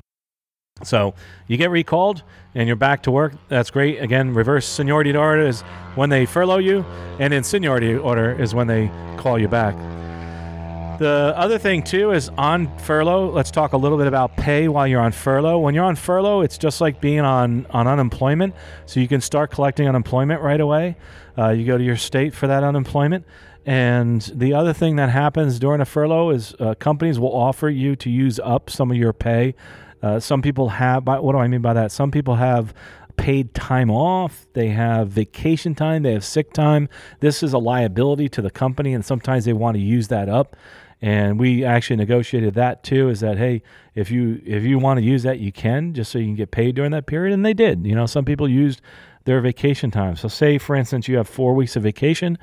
So 0.83 1.13
you 1.47 1.57
get 1.57 1.69
recalled 1.69 2.23
and 2.55 2.67
you're 2.67 2.75
back 2.75 3.03
to 3.03 3.11
work. 3.11 3.33
That's 3.47 3.69
great. 3.69 4.01
Again, 4.01 4.33
reverse 4.33 4.65
seniority 4.65 5.15
order 5.15 5.45
is 5.45 5.61
when 5.95 6.09
they 6.09 6.25
furlough 6.25 6.57
you, 6.57 6.83
and 7.19 7.33
in 7.33 7.43
seniority 7.43 7.95
order 7.95 8.39
is 8.39 8.55
when 8.55 8.67
they 8.67 8.91
call 9.17 9.39
you 9.39 9.47
back. 9.47 9.75
The 10.99 11.33
other 11.35 11.57
thing 11.57 11.81
too 11.81 12.11
is 12.11 12.29
on 12.37 12.77
furlough. 12.77 13.31
Let's 13.31 13.49
talk 13.49 13.73
a 13.73 13.77
little 13.77 13.97
bit 13.97 14.07
about 14.07 14.37
pay 14.37 14.67
while 14.67 14.87
you're 14.87 15.01
on 15.01 15.11
furlough. 15.11 15.57
When 15.59 15.73
you're 15.73 15.83
on 15.83 15.95
furlough, 15.95 16.41
it's 16.41 16.57
just 16.57 16.81
like 16.81 17.01
being 17.01 17.21
on 17.21 17.65
on 17.71 17.87
unemployment. 17.87 18.53
So 18.85 18.99
you 18.99 19.07
can 19.07 19.19
start 19.19 19.51
collecting 19.51 19.87
unemployment 19.87 20.41
right 20.41 20.61
away. 20.61 20.95
Uh, 21.37 21.49
you 21.49 21.65
go 21.65 21.77
to 21.77 21.83
your 21.83 21.97
state 21.97 22.33
for 22.33 22.47
that 22.47 22.63
unemployment. 22.63 23.25
And 23.65 24.21
the 24.35 24.53
other 24.53 24.73
thing 24.73 24.97
that 24.97 25.09
happens 25.09 25.57
during 25.57 25.81
a 25.81 25.85
furlough 25.85 26.29
is 26.29 26.53
uh, 26.59 26.75
companies 26.75 27.17
will 27.17 27.35
offer 27.35 27.69
you 27.69 27.95
to 27.95 28.09
use 28.09 28.39
up 28.39 28.69
some 28.69 28.91
of 28.91 28.97
your 28.97 29.13
pay. 29.13 29.55
Uh, 30.01 30.19
some 30.19 30.41
people 30.41 30.69
have. 30.69 31.07
What 31.07 31.31
do 31.31 31.37
I 31.37 31.47
mean 31.47 31.61
by 31.61 31.73
that? 31.73 31.91
Some 31.91 32.11
people 32.11 32.35
have 32.35 32.73
paid 33.15 33.53
time 33.53 33.91
off, 33.91 34.47
they 34.53 34.69
have 34.69 35.07
vacation 35.09 35.75
time, 35.75 36.03
they 36.03 36.13
have 36.13 36.25
sick 36.25 36.51
time. 36.51 36.89
This 37.19 37.43
is 37.43 37.53
a 37.53 37.59
liability 37.59 38.27
to 38.29 38.41
the 38.41 38.49
company, 38.49 38.93
and 38.93 39.05
sometimes 39.05 39.45
they 39.45 39.53
want 39.53 39.75
to 39.75 39.81
use 39.81 40.07
that 40.07 40.29
up 40.29 40.55
and 41.03 41.37
we 41.37 41.65
actually 41.65 41.97
negotiated 41.97 42.53
that 42.53 42.81
too 42.81 43.09
is 43.09 43.19
that 43.19 43.37
hey 43.37 43.61
if 43.93 44.09
you 44.09 44.41
if 44.45 44.63
you 44.63 44.79
want 44.79 44.97
to 44.97 45.03
use 45.03 45.21
that 45.23 45.37
you 45.37 45.51
can 45.51 45.93
just 45.93 46.09
so 46.09 46.17
you 46.17 46.25
can 46.25 46.35
get 46.35 46.49
paid 46.49 46.75
during 46.75 46.91
that 46.91 47.05
period 47.05 47.33
and 47.33 47.45
they 47.45 47.53
did. 47.53 47.85
You 47.85 47.93
know 47.93 48.05
some 48.05 48.23
people 48.23 48.47
used 48.47 48.81
their 49.25 49.41
vacation 49.41 49.91
time. 49.91 50.15
So 50.15 50.29
say 50.29 50.57
for 50.57 50.75
instance 50.75 51.09
you 51.09 51.17
have 51.17 51.27
four 51.27 51.53
weeks 51.53 51.75
of 51.75 51.83
vacation 51.83 52.37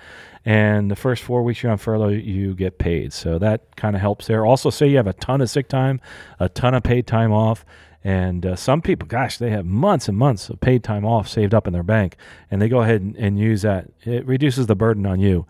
and 0.45 0.91
the 0.91 0.97
first 0.97 1.23
four 1.23 1.43
weeks 1.43 1.63
you're 1.63 1.73
on 1.73 1.79
furlough 1.79 2.09
you 2.09 2.55
get 2.55 2.79
paid. 2.79 3.15
So 3.15 3.39
that 3.39 3.77
kind 3.77 3.97
of 3.97 4.03
helps 4.03 4.27
there. 4.27 4.45
Also 4.45 4.69
say 4.69 4.89
you 4.89 4.99
have 4.99 5.07
a 5.07 5.15
ton 5.15 5.41
of 5.41 5.49
sick 5.49 5.67
time 5.67 5.99
a 6.39 6.51
ton 6.51 6.75
of 6.75 6.83
paid 6.83 7.07
time 7.07 7.33
off 7.33 7.65
and 8.03 8.47
uh, 8.47 8.57
some 8.57 8.81
people, 8.81 9.07
gosh, 9.07 9.37
they 9.37 9.51
have 9.51 9.67
months 9.67 10.09
and 10.09 10.17
months 10.17 10.49
of 10.49 10.59
paid 10.61 10.83
time 10.83 11.05
off 11.05 11.29
saved 11.29 11.53
up 11.53 11.67
in 11.67 11.75
their 11.75 11.83
bank, 11.83 12.17
and 12.51 12.61
they 12.63 12.67
go 12.67 12.81
ahead 12.81 13.03
and, 13.03 13.15
and 13.17 13.39
use 13.39 13.61
that. 13.61 13.91
It 14.05 14.25
reduces 14.25 14.69
the 14.69 14.75
burden 14.75 15.05
on 15.05 15.21
you 15.21 15.45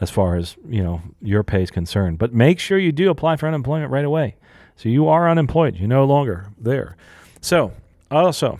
as 0.00 0.10
far 0.10 0.36
as 0.36 0.56
you 0.68 0.82
know 0.82 1.02
your 1.20 1.42
pay 1.42 1.62
is 1.62 1.70
concerned. 1.70 2.18
But 2.18 2.32
make 2.32 2.58
sure 2.58 2.78
you 2.78 2.92
do 2.92 3.10
apply 3.10 3.36
for 3.36 3.46
unemployment 3.46 3.90
right 3.90 4.04
away. 4.04 4.36
So 4.76 4.88
you 4.88 5.08
are 5.08 5.28
unemployed. 5.28 5.76
You're 5.76 5.88
no 5.88 6.04
longer 6.04 6.46
there. 6.58 6.96
So 7.40 7.72
also 8.10 8.58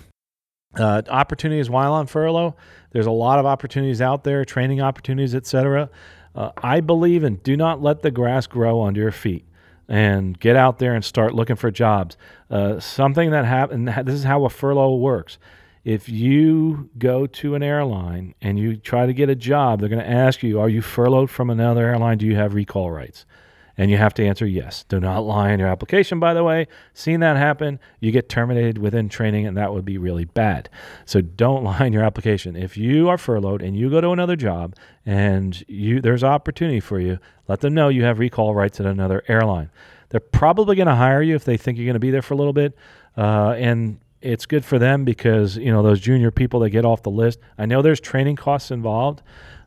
uh, 0.79 1.03
opportunities 1.09 1.69
while 1.69 1.93
on 1.93 2.07
furlough. 2.07 2.55
There's 2.93 3.07
a 3.07 3.11
lot 3.11 3.39
of 3.39 3.47
opportunities 3.47 4.01
out 4.01 4.25
there, 4.25 4.45
training 4.45 4.81
opportunities, 4.81 5.35
etc. 5.35 5.91
Uh, 6.35 6.53
I 6.57 6.81
believe 6.81 7.25
in 7.25 7.37
do 7.37 7.57
not 7.57 7.83
let 7.83 8.03
the 8.03 8.11
grass 8.11 8.47
grow 8.47 8.83
under 8.83 9.01
your 9.01 9.13
feet 9.13 9.45
and 9.89 10.39
get 10.41 10.57
out 10.57 10.79
there 10.79 10.95
and 10.95 11.05
start 11.05 11.35
looking 11.35 11.57
for 11.57 11.71
jobs. 11.71 12.17
Uh, 12.51 12.81
something 12.81 13.31
that 13.31 13.45
happened. 13.45 13.89
This 13.89 14.15
is 14.15 14.25
how 14.25 14.45
a 14.45 14.51
furlough 14.51 14.97
works 14.97 15.39
if 15.87 16.09
you 16.09 16.91
go 16.99 17.29
to 17.29 17.55
an 17.55 17.63
airline 17.63 18.35
and 18.43 18.59
you 18.59 18.77
try 18.77 19.07
to 19.07 19.15
get 19.15 19.31
a 19.31 19.37
job, 19.37 19.79
they're 19.79 19.89
going 19.89 20.03
to 20.03 20.11
ask 20.11 20.43
you, 20.43 20.59
Are 20.59 20.69
you 20.69 20.83
furloughed 20.83 21.31
from 21.31 21.49
another 21.49 21.87
airline? 21.87 22.19
Do 22.19 22.27
you 22.27 22.35
have 22.35 22.55
recall 22.55 22.91
rights? 22.91 23.25
And 23.79 23.89
you 23.89 23.97
have 23.97 24.13
to 24.15 24.27
answer 24.27 24.47
yes. 24.47 24.83
Do 24.89 24.99
not 24.99 25.21
lie 25.21 25.53
in 25.53 25.61
your 25.61 25.69
application, 25.69 26.19
by 26.19 26.35
the 26.35 26.43
way. 26.43 26.67
Seen 26.93 27.21
that 27.21 27.37
happen, 27.37 27.79
you 28.01 28.11
get 28.11 28.29
terminated 28.29 28.79
within 28.79 29.09
training, 29.09 29.47
and 29.47 29.57
that 29.57 29.73
would 29.73 29.85
be 29.85 29.97
really 29.97 30.25
bad. 30.25 30.69
So 31.05 31.21
don't 31.21 31.63
lie 31.71 31.87
in 31.87 31.93
your 31.93 32.03
application. 32.03 32.57
If 32.57 32.77
you 32.77 33.09
are 33.09 33.19
furloughed 33.19 33.63
and 33.63 33.77
you 33.77 33.89
go 33.89 34.01
to 34.01 34.11
another 34.11 34.35
job 34.35 34.75
and 35.05 35.63
you 35.69 36.01
there's 36.01 36.25
opportunity 36.25 36.81
for 36.81 36.99
you, 36.99 37.21
let 37.47 37.61
them 37.61 37.75
know 37.75 37.91
you 37.91 38.03
have 38.03 38.19
recall 38.19 38.57
rights 38.57 38.81
at 38.81 38.87
another 38.87 39.23
airline. 39.29 39.71
They're 40.09 40.19
probably 40.19 40.75
going 40.75 40.89
to 40.89 40.97
hire 40.97 41.23
you 41.23 41.37
if 41.37 41.45
they 41.45 41.57
think 41.57 41.79
you're 41.79 41.87
going 41.87 41.95
to 41.95 42.01
be 42.01 42.11
there 42.11 42.23
for 42.23 42.35
a 42.35 42.37
little 42.37 42.53
bit. 42.53 42.77
Uh, 43.17 43.55
and 43.57 43.99
it's 44.21 44.47
good 44.47 44.65
for 44.65 44.79
them 44.79 45.05
because 45.05 45.57
you 45.57 45.71
know 45.71 45.83
those 45.83 46.01
junior 46.01 46.31
people 46.31 46.61
that 46.61 46.71
get 46.71 46.85
off 46.85 47.03
the 47.03 47.11
list. 47.11 47.39
I 47.59 47.67
know 47.67 47.83
there's 47.83 48.01
training 48.01 48.37
costs 48.37 48.71
involved, 48.71 49.23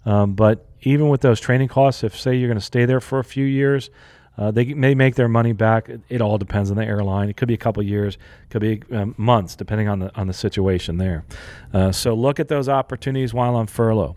um, 0.06 0.34
but 0.34 0.66
even 0.82 1.10
with 1.10 1.22
those 1.22 1.40
training 1.40 1.68
costs, 1.68 2.04
if 2.04 2.20
say 2.20 2.36
you're 2.36 2.48
going 2.48 2.60
to 2.60 2.66
stay 2.66 2.86
there 2.86 3.00
for 3.00 3.20
a 3.20 3.24
few 3.24 3.46
years, 3.46 3.90
uh, 4.38 4.52
they 4.52 4.74
may 4.74 4.96
make 4.96 5.16
their 5.16 5.28
money 5.28 5.52
back. 5.52 5.90
It, 6.08 6.22
all 6.22 6.38
depends 6.38 6.72
on 6.72 6.78
the 6.78 6.86
airline. 6.86 7.30
It 7.30 7.36
could 7.36 7.50
be 7.50 7.54
a 7.54 7.58
couple 7.58 7.84
years, 7.84 8.18
could 8.50 8.62
be 8.62 8.82
um, 8.92 9.14
months, 9.18 9.56
depending 9.56 9.88
on 9.88 10.00
the 10.00 10.16
on 10.16 10.28
the 10.28 10.34
situation 10.34 10.98
there. 10.98 11.26
Uh, 11.74 11.92
so 11.92 12.14
look 12.14 12.40
at 12.40 12.48
those 12.48 12.70
opportunities 12.70 13.34
while 13.34 13.56
on 13.56 13.68
furlough. 13.68 14.16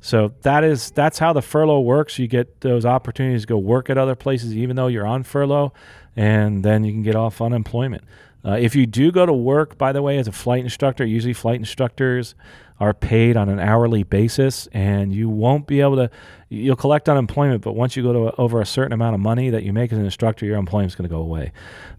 So 0.00 0.32
that 0.42 0.64
is 0.64 0.90
that's 0.92 1.18
how 1.18 1.34
the 1.34 1.42
furlough 1.42 1.80
works. 1.80 2.18
You 2.18 2.26
get 2.26 2.62
those 2.62 2.86
opportunities 2.86 3.42
to 3.42 3.46
go 3.46 3.58
work 3.58 3.90
at 3.90 3.98
other 3.98 4.14
places, 4.14 4.56
even 4.56 4.76
though 4.76 4.86
you're 4.86 5.06
on 5.06 5.24
furlough, 5.24 5.74
and 6.16 6.64
then 6.64 6.84
you 6.84 6.92
can 6.92 7.02
get 7.02 7.14
off 7.14 7.42
unemployment. 7.42 8.02
Uh, 8.44 8.52
if 8.52 8.74
you 8.74 8.86
do 8.86 9.12
go 9.12 9.26
to 9.26 9.32
work, 9.32 9.76
by 9.76 9.92
the 9.92 10.02
way, 10.02 10.18
as 10.18 10.26
a 10.26 10.32
flight 10.32 10.64
instructor, 10.64 11.04
usually 11.04 11.34
flight 11.34 11.56
instructors 11.56 12.34
are 12.80 12.94
paid 12.94 13.36
on 13.36 13.50
an 13.50 13.60
hourly 13.60 14.02
basis, 14.02 14.66
and 14.72 15.12
you 15.12 15.28
won't 15.28 15.66
be 15.66 15.82
able 15.82 15.96
to. 15.96 16.10
You'll 16.48 16.76
collect 16.76 17.08
unemployment, 17.08 17.62
but 17.62 17.74
once 17.74 17.94
you 17.94 18.02
go 18.02 18.12
to 18.12 18.40
over 18.40 18.60
a 18.60 18.66
certain 18.66 18.92
amount 18.92 19.14
of 19.14 19.20
money 19.20 19.50
that 19.50 19.62
you 19.62 19.72
make 19.72 19.92
as 19.92 19.98
an 19.98 20.04
instructor, 20.04 20.46
your 20.46 20.56
unemployment 20.56 20.90
is 20.90 20.96
going 20.96 21.08
to 21.08 21.14
go 21.14 21.20
away. 21.20 21.52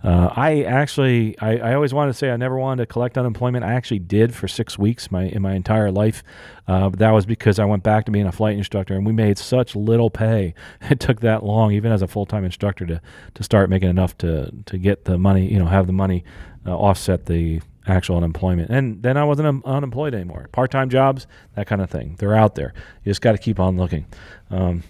Uh, 0.04 0.34
I 0.36 0.64
actually, 0.64 1.40
I, 1.40 1.58
I, 1.58 1.74
always 1.74 1.94
wanted 1.94 2.12
to 2.12 2.18
say 2.18 2.32
I 2.32 2.36
never 2.36 2.58
wanted 2.58 2.82
to 2.82 2.86
collect 2.92 3.18
unemployment. 3.18 3.64
I 3.64 3.74
actually 3.76 4.00
did 4.00 4.36
for 4.36 4.50
six 4.50 4.78
weeks 4.78 5.10
my 5.10 5.26
in 5.26 5.42
my 5.42 5.54
entire 5.54 5.90
life. 5.90 6.22
Uh, 6.68 6.90
but 6.90 7.00
that 7.00 7.12
was 7.12 7.26
because 7.26 7.60
I 7.60 7.66
went 7.66 7.84
back 7.84 8.06
to 8.06 8.12
being 8.12 8.26
a 8.26 8.32
flight 8.32 8.58
instructor, 8.58 8.94
and 8.96 9.06
we 9.06 9.14
made 9.14 9.38
such 9.38 9.76
little 9.76 10.10
pay. 10.10 10.54
It 10.90 11.00
took 11.00 11.22
that 11.22 11.44
long, 11.44 11.72
even 11.72 11.92
as 11.92 12.02
a 12.02 12.08
full 12.08 12.26
time 12.26 12.44
instructor, 12.44 12.86
to 12.88 13.02
to 13.36 13.44
start 13.44 13.70
making 13.70 13.90
enough 13.90 14.18
to 14.18 14.52
to 14.66 14.78
get 14.78 15.06
the 15.06 15.18
money, 15.18 15.48
you 15.50 15.60
know, 15.60 15.68
have 15.68 15.88
the 15.88 15.94
money 15.94 16.26
uh, 16.66 16.76
offset 16.76 17.28
the 17.28 17.62
actual 17.88 18.18
unemployment. 18.18 18.70
And 18.70 19.02
then 19.02 19.18
I 19.18 19.24
wasn't 19.24 19.48
un- 19.48 19.62
unemployed 19.66 20.14
anymore. 20.14 20.48
Part 20.52 20.72
time 20.72 20.90
jobs, 20.90 21.28
that 21.56 21.68
kind 21.68 21.82
of 21.82 21.90
thing. 21.90 22.16
They're 22.20 22.36
out 22.36 22.56
there. 22.56 22.74
You 23.04 23.10
just 23.10 23.22
got 23.22 23.34
to 23.34 23.38
keep 23.38 23.60
on 23.60 23.78
looking. 23.78 24.06
Um, 24.50 24.84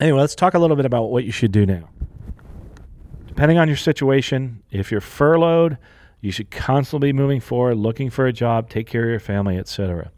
anyway, 0.00 0.20
let's 0.20 0.34
talk 0.34 0.54
a 0.54 0.58
little 0.58 0.76
bit 0.76 0.86
about 0.86 1.04
what 1.04 1.24
you 1.24 1.32
should 1.32 1.52
do 1.52 1.66
now. 1.66 1.88
Depending 3.26 3.58
on 3.58 3.66
your 3.66 3.76
situation, 3.76 4.62
if 4.70 4.92
you're 4.92 5.00
furloughed, 5.00 5.78
you 6.20 6.30
should 6.30 6.50
constantly 6.50 7.08
be 7.08 7.18
moving 7.18 7.40
forward, 7.40 7.76
looking 7.76 8.10
for 8.10 8.26
a 8.26 8.32
job, 8.32 8.70
take 8.70 8.86
care 8.86 9.02
of 9.02 9.10
your 9.10 9.20
family, 9.20 9.58
etc. 9.58 10.10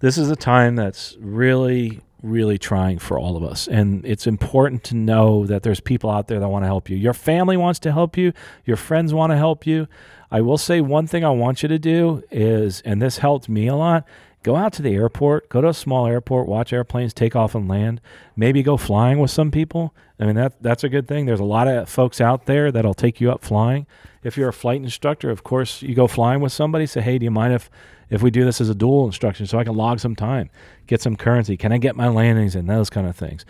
This 0.00 0.18
is 0.18 0.30
a 0.30 0.36
time 0.36 0.76
that's 0.76 1.16
really 1.18 2.00
really 2.22 2.58
trying 2.58 2.98
for 2.98 3.18
all 3.18 3.36
of 3.36 3.42
us. 3.42 3.66
And 3.66 4.04
it's 4.04 4.26
important 4.26 4.84
to 4.84 4.96
know 4.96 5.46
that 5.46 5.62
there's 5.62 5.80
people 5.80 6.10
out 6.10 6.28
there 6.28 6.38
that 6.38 6.48
want 6.48 6.64
to 6.64 6.66
help 6.66 6.90
you. 6.90 6.96
Your 6.96 7.14
family 7.14 7.56
wants 7.56 7.78
to 7.80 7.92
help 7.92 8.16
you, 8.16 8.32
your 8.64 8.76
friends 8.76 9.14
want 9.14 9.32
to 9.32 9.36
help 9.36 9.66
you. 9.66 9.88
I 10.30 10.40
will 10.40 10.58
say 10.58 10.80
one 10.80 11.06
thing 11.06 11.24
I 11.24 11.30
want 11.30 11.62
you 11.62 11.68
to 11.68 11.78
do 11.78 12.22
is, 12.30 12.80
and 12.82 13.02
this 13.02 13.18
helped 13.18 13.48
me 13.48 13.66
a 13.66 13.74
lot, 13.74 14.04
go 14.42 14.56
out 14.56 14.72
to 14.74 14.82
the 14.82 14.94
airport, 14.94 15.48
go 15.48 15.60
to 15.60 15.68
a 15.68 15.74
small 15.74 16.06
airport, 16.06 16.46
watch 16.46 16.72
airplanes 16.72 17.12
take 17.12 17.34
off 17.34 17.54
and 17.54 17.68
land, 17.68 18.00
maybe 18.36 18.62
go 18.62 18.76
flying 18.76 19.18
with 19.18 19.30
some 19.30 19.50
people. 19.50 19.94
I 20.18 20.26
mean, 20.26 20.36
that, 20.36 20.62
that's 20.62 20.84
a 20.84 20.88
good 20.88 21.08
thing. 21.08 21.26
There's 21.26 21.40
a 21.40 21.44
lot 21.44 21.68
of 21.68 21.88
folks 21.88 22.20
out 22.20 22.46
there 22.46 22.70
that'll 22.70 22.94
take 22.94 23.20
you 23.20 23.30
up 23.30 23.42
flying. 23.42 23.86
If 24.22 24.36
you're 24.36 24.48
a 24.48 24.52
flight 24.52 24.82
instructor, 24.82 25.30
of 25.30 25.42
course, 25.42 25.82
you 25.82 25.94
go 25.94 26.06
flying 26.06 26.40
with 26.40 26.52
somebody, 26.52 26.86
say, 26.86 27.00
hey, 27.00 27.18
do 27.18 27.24
you 27.24 27.30
mind 27.30 27.54
if, 27.54 27.70
if 28.10 28.22
we 28.22 28.30
do 28.30 28.44
this 28.44 28.60
as 28.60 28.68
a 28.68 28.74
dual 28.74 29.06
instruction 29.06 29.46
so 29.46 29.58
I 29.58 29.64
can 29.64 29.74
log 29.74 30.00
some 30.00 30.14
time, 30.14 30.50
get 30.86 31.00
some 31.00 31.16
currency? 31.16 31.56
Can 31.56 31.72
I 31.72 31.78
get 31.78 31.96
my 31.96 32.08
landings 32.08 32.54
and 32.54 32.68
Those 32.68 32.90
kind 32.90 33.06
of 33.06 33.16
things. 33.16 33.44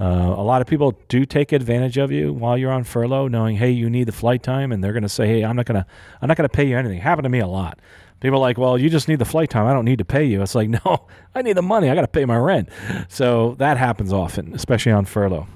Uh, 0.00 0.34
a 0.36 0.42
lot 0.42 0.60
of 0.60 0.66
people 0.66 0.98
do 1.08 1.24
take 1.24 1.52
advantage 1.52 1.98
of 1.98 2.10
you 2.10 2.32
while 2.32 2.58
you're 2.58 2.72
on 2.72 2.82
furlough, 2.82 3.28
knowing, 3.28 3.56
hey, 3.56 3.70
you 3.70 3.88
need 3.88 4.04
the 4.04 4.12
flight 4.12 4.42
time, 4.42 4.72
and 4.72 4.82
they're 4.82 4.92
going 4.92 5.04
to 5.04 5.08
say, 5.08 5.26
hey, 5.26 5.44
I'm 5.44 5.54
not 5.54 5.66
going 5.66 5.80
to, 5.80 5.86
I'm 6.20 6.28
not 6.28 6.36
going 6.36 6.48
to 6.48 6.54
pay 6.54 6.66
you 6.66 6.76
anything. 6.76 6.98
Happened 6.98 7.24
to 7.24 7.28
me 7.28 7.38
a 7.38 7.46
lot. 7.46 7.78
People 8.20 8.38
are 8.38 8.40
like, 8.40 8.58
well, 8.58 8.76
you 8.76 8.88
just 8.90 9.06
need 9.06 9.18
the 9.18 9.24
flight 9.24 9.50
time. 9.50 9.66
I 9.66 9.72
don't 9.72 9.84
need 9.84 9.98
to 9.98 10.04
pay 10.04 10.24
you. 10.24 10.42
It's 10.42 10.54
like, 10.54 10.68
no, 10.84 11.06
I 11.34 11.42
need 11.42 11.56
the 11.56 11.62
money. 11.62 11.90
I 11.90 11.94
got 11.94 12.00
to 12.00 12.08
pay 12.08 12.24
my 12.24 12.36
rent. 12.36 12.70
So 13.08 13.54
that 13.58 13.76
happens 13.76 14.12
often, 14.12 14.54
especially 14.54 14.92
on 14.92 15.04
furlough. 15.04 15.46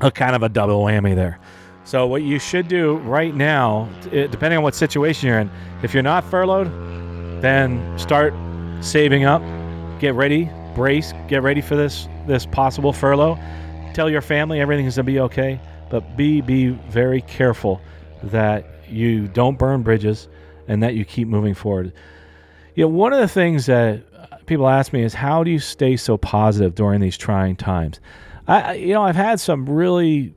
A 0.00 0.10
kind 0.10 0.34
of 0.34 0.42
a 0.42 0.48
double 0.48 0.82
whammy 0.82 1.14
there. 1.14 1.38
So 1.84 2.06
what 2.08 2.22
you 2.22 2.40
should 2.40 2.66
do 2.66 2.96
right 2.98 3.34
now, 3.34 3.88
depending 4.10 4.56
on 4.56 4.64
what 4.64 4.74
situation 4.74 5.28
you're 5.28 5.38
in, 5.38 5.50
if 5.84 5.94
you're 5.94 6.02
not 6.02 6.24
furloughed, 6.24 6.66
then 7.40 7.98
start 7.98 8.34
saving 8.80 9.24
up, 9.24 9.42
get 9.98 10.14
ready, 10.14 10.50
brace, 10.74 11.12
get 11.28 11.42
ready 11.42 11.60
for 11.60 11.76
this 11.76 12.08
this 12.26 12.44
possible 12.46 12.92
furlough 12.92 13.38
tell 13.96 14.10
your 14.10 14.20
family 14.20 14.60
everything's 14.60 14.96
going 14.96 15.06
to 15.06 15.12
be 15.12 15.18
okay, 15.18 15.58
but 15.88 16.16
be 16.16 16.42
be 16.42 16.68
very 16.68 17.22
careful 17.22 17.80
that 18.22 18.66
you 18.88 19.26
don't 19.28 19.58
burn 19.58 19.82
bridges 19.82 20.28
and 20.68 20.82
that 20.82 20.94
you 20.94 21.04
keep 21.04 21.26
moving 21.26 21.54
forward. 21.54 21.92
You 22.74 22.84
know, 22.84 22.88
one 22.88 23.14
of 23.14 23.20
the 23.20 23.28
things 23.28 23.64
that 23.66 24.44
people 24.44 24.68
ask 24.68 24.92
me 24.92 25.02
is 25.02 25.14
how 25.14 25.42
do 25.42 25.50
you 25.50 25.58
stay 25.58 25.96
so 25.96 26.18
positive 26.18 26.74
during 26.74 27.00
these 27.00 27.16
trying 27.16 27.56
times? 27.56 27.98
I, 28.46 28.74
you 28.74 28.92
know, 28.92 29.02
I've 29.02 29.16
had 29.16 29.40
some 29.40 29.66
really 29.66 30.34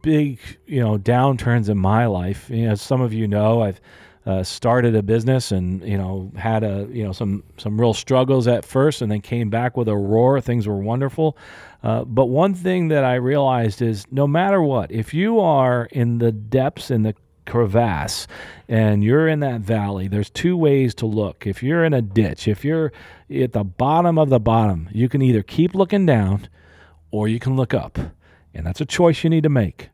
big, 0.00 0.40
you 0.66 0.80
know, 0.80 0.96
downturns 0.96 1.68
in 1.68 1.76
my 1.76 2.06
life. 2.06 2.48
You 2.48 2.66
know, 2.66 2.72
as 2.72 2.80
some 2.80 3.02
of 3.02 3.12
you 3.12 3.28
know, 3.28 3.60
I've 3.60 3.82
uh, 4.28 4.42
started 4.42 4.94
a 4.94 5.02
business 5.02 5.50
and 5.50 5.82
you 5.88 5.96
know 5.96 6.30
had 6.36 6.62
a 6.62 6.86
you 6.90 7.02
know 7.02 7.12
some 7.12 7.42
some 7.56 7.80
real 7.80 7.94
struggles 7.94 8.46
at 8.46 8.62
first 8.62 9.00
and 9.00 9.10
then 9.10 9.22
came 9.22 9.48
back 9.48 9.74
with 9.74 9.88
a 9.88 9.96
roar. 9.96 10.38
Things 10.38 10.68
were 10.68 10.76
wonderful. 10.76 11.38
Uh, 11.82 12.04
but 12.04 12.26
one 12.26 12.52
thing 12.54 12.88
that 12.88 13.04
i 13.04 13.14
realized 13.14 13.80
is 13.80 14.04
no 14.10 14.26
matter 14.26 14.60
what 14.60 14.90
if 14.90 15.14
you 15.14 15.40
are 15.40 15.88
in 15.92 16.18
the 16.18 16.32
depths 16.32 16.90
in 16.90 17.04
the 17.04 17.14
crevasse 17.46 18.26
and 18.68 19.02
you're 19.02 19.28
in 19.28 19.40
that 19.40 19.60
valley 19.62 20.08
there's 20.08 20.28
two 20.28 20.56
ways 20.56 20.94
to 20.96 21.06
look. 21.06 21.46
If 21.46 21.62
you're 21.62 21.84
in 21.84 21.94
a 21.94 22.02
ditch 22.02 22.48
if 22.48 22.64
you're 22.66 22.92
at 23.34 23.54
the 23.54 23.64
bottom 23.64 24.18
of 24.18 24.28
the 24.28 24.40
bottom 24.40 24.90
you 24.92 25.08
can 25.08 25.22
either 25.22 25.42
keep 25.42 25.74
looking 25.74 26.04
down 26.04 26.48
or 27.10 27.28
you 27.28 27.38
can 27.38 27.56
look 27.56 27.72
up. 27.72 27.98
And 28.52 28.66
that's 28.66 28.82
a 28.82 28.86
choice 28.86 29.24
you 29.24 29.30
need 29.30 29.44
to 29.44 29.48
make. 29.48 29.88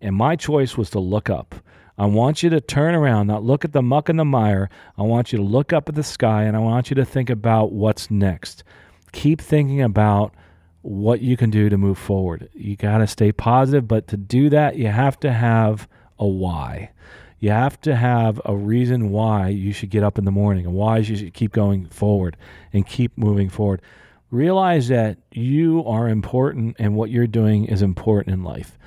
And 0.00 0.14
my 0.14 0.36
choice 0.36 0.76
was 0.76 0.90
to 0.90 1.00
look 1.00 1.28
up 1.28 1.56
I 2.00 2.06
want 2.06 2.42
you 2.42 2.48
to 2.48 2.62
turn 2.62 2.94
around, 2.94 3.26
not 3.26 3.44
look 3.44 3.62
at 3.62 3.74
the 3.74 3.82
muck 3.82 4.08
and 4.08 4.18
the 4.18 4.24
mire. 4.24 4.70
I 4.96 5.02
want 5.02 5.32
you 5.32 5.36
to 5.36 5.44
look 5.44 5.70
up 5.74 5.86
at 5.86 5.94
the 5.94 6.02
sky 6.02 6.44
and 6.44 6.56
I 6.56 6.60
want 6.60 6.88
you 6.88 6.94
to 6.94 7.04
think 7.04 7.28
about 7.28 7.72
what's 7.72 8.10
next. 8.10 8.64
Keep 9.12 9.38
thinking 9.38 9.82
about 9.82 10.32
what 10.80 11.20
you 11.20 11.36
can 11.36 11.50
do 11.50 11.68
to 11.68 11.76
move 11.76 11.98
forward. 11.98 12.48
You 12.54 12.74
got 12.74 12.98
to 12.98 13.06
stay 13.06 13.32
positive, 13.32 13.86
but 13.86 14.08
to 14.08 14.16
do 14.16 14.48
that, 14.48 14.76
you 14.76 14.86
have 14.86 15.20
to 15.20 15.30
have 15.30 15.86
a 16.18 16.26
why. 16.26 16.92
You 17.38 17.50
have 17.50 17.78
to 17.82 17.94
have 17.94 18.40
a 18.46 18.56
reason 18.56 19.10
why 19.10 19.48
you 19.48 19.74
should 19.74 19.90
get 19.90 20.02
up 20.02 20.16
in 20.16 20.24
the 20.24 20.30
morning 20.30 20.64
and 20.64 20.74
why 20.74 20.96
you 20.96 21.16
should 21.16 21.34
keep 21.34 21.52
going 21.52 21.84
forward 21.84 22.38
and 22.72 22.86
keep 22.86 23.18
moving 23.18 23.50
forward. 23.50 23.82
Realize 24.30 24.88
that 24.88 25.18
you 25.32 25.84
are 25.84 26.08
important 26.08 26.76
and 26.78 26.94
what 26.94 27.10
you're 27.10 27.26
doing 27.26 27.66
is 27.66 27.82
important 27.82 28.32
in 28.32 28.42
life. 28.42 28.78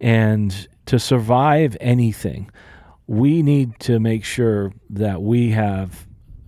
And 0.00 0.68
to 0.88 0.98
survive 0.98 1.76
anything, 1.82 2.50
we 3.06 3.42
need 3.42 3.78
to 3.80 4.00
make 4.00 4.24
sure 4.24 4.72
that 4.88 5.20
we 5.20 5.50
have 5.50 6.06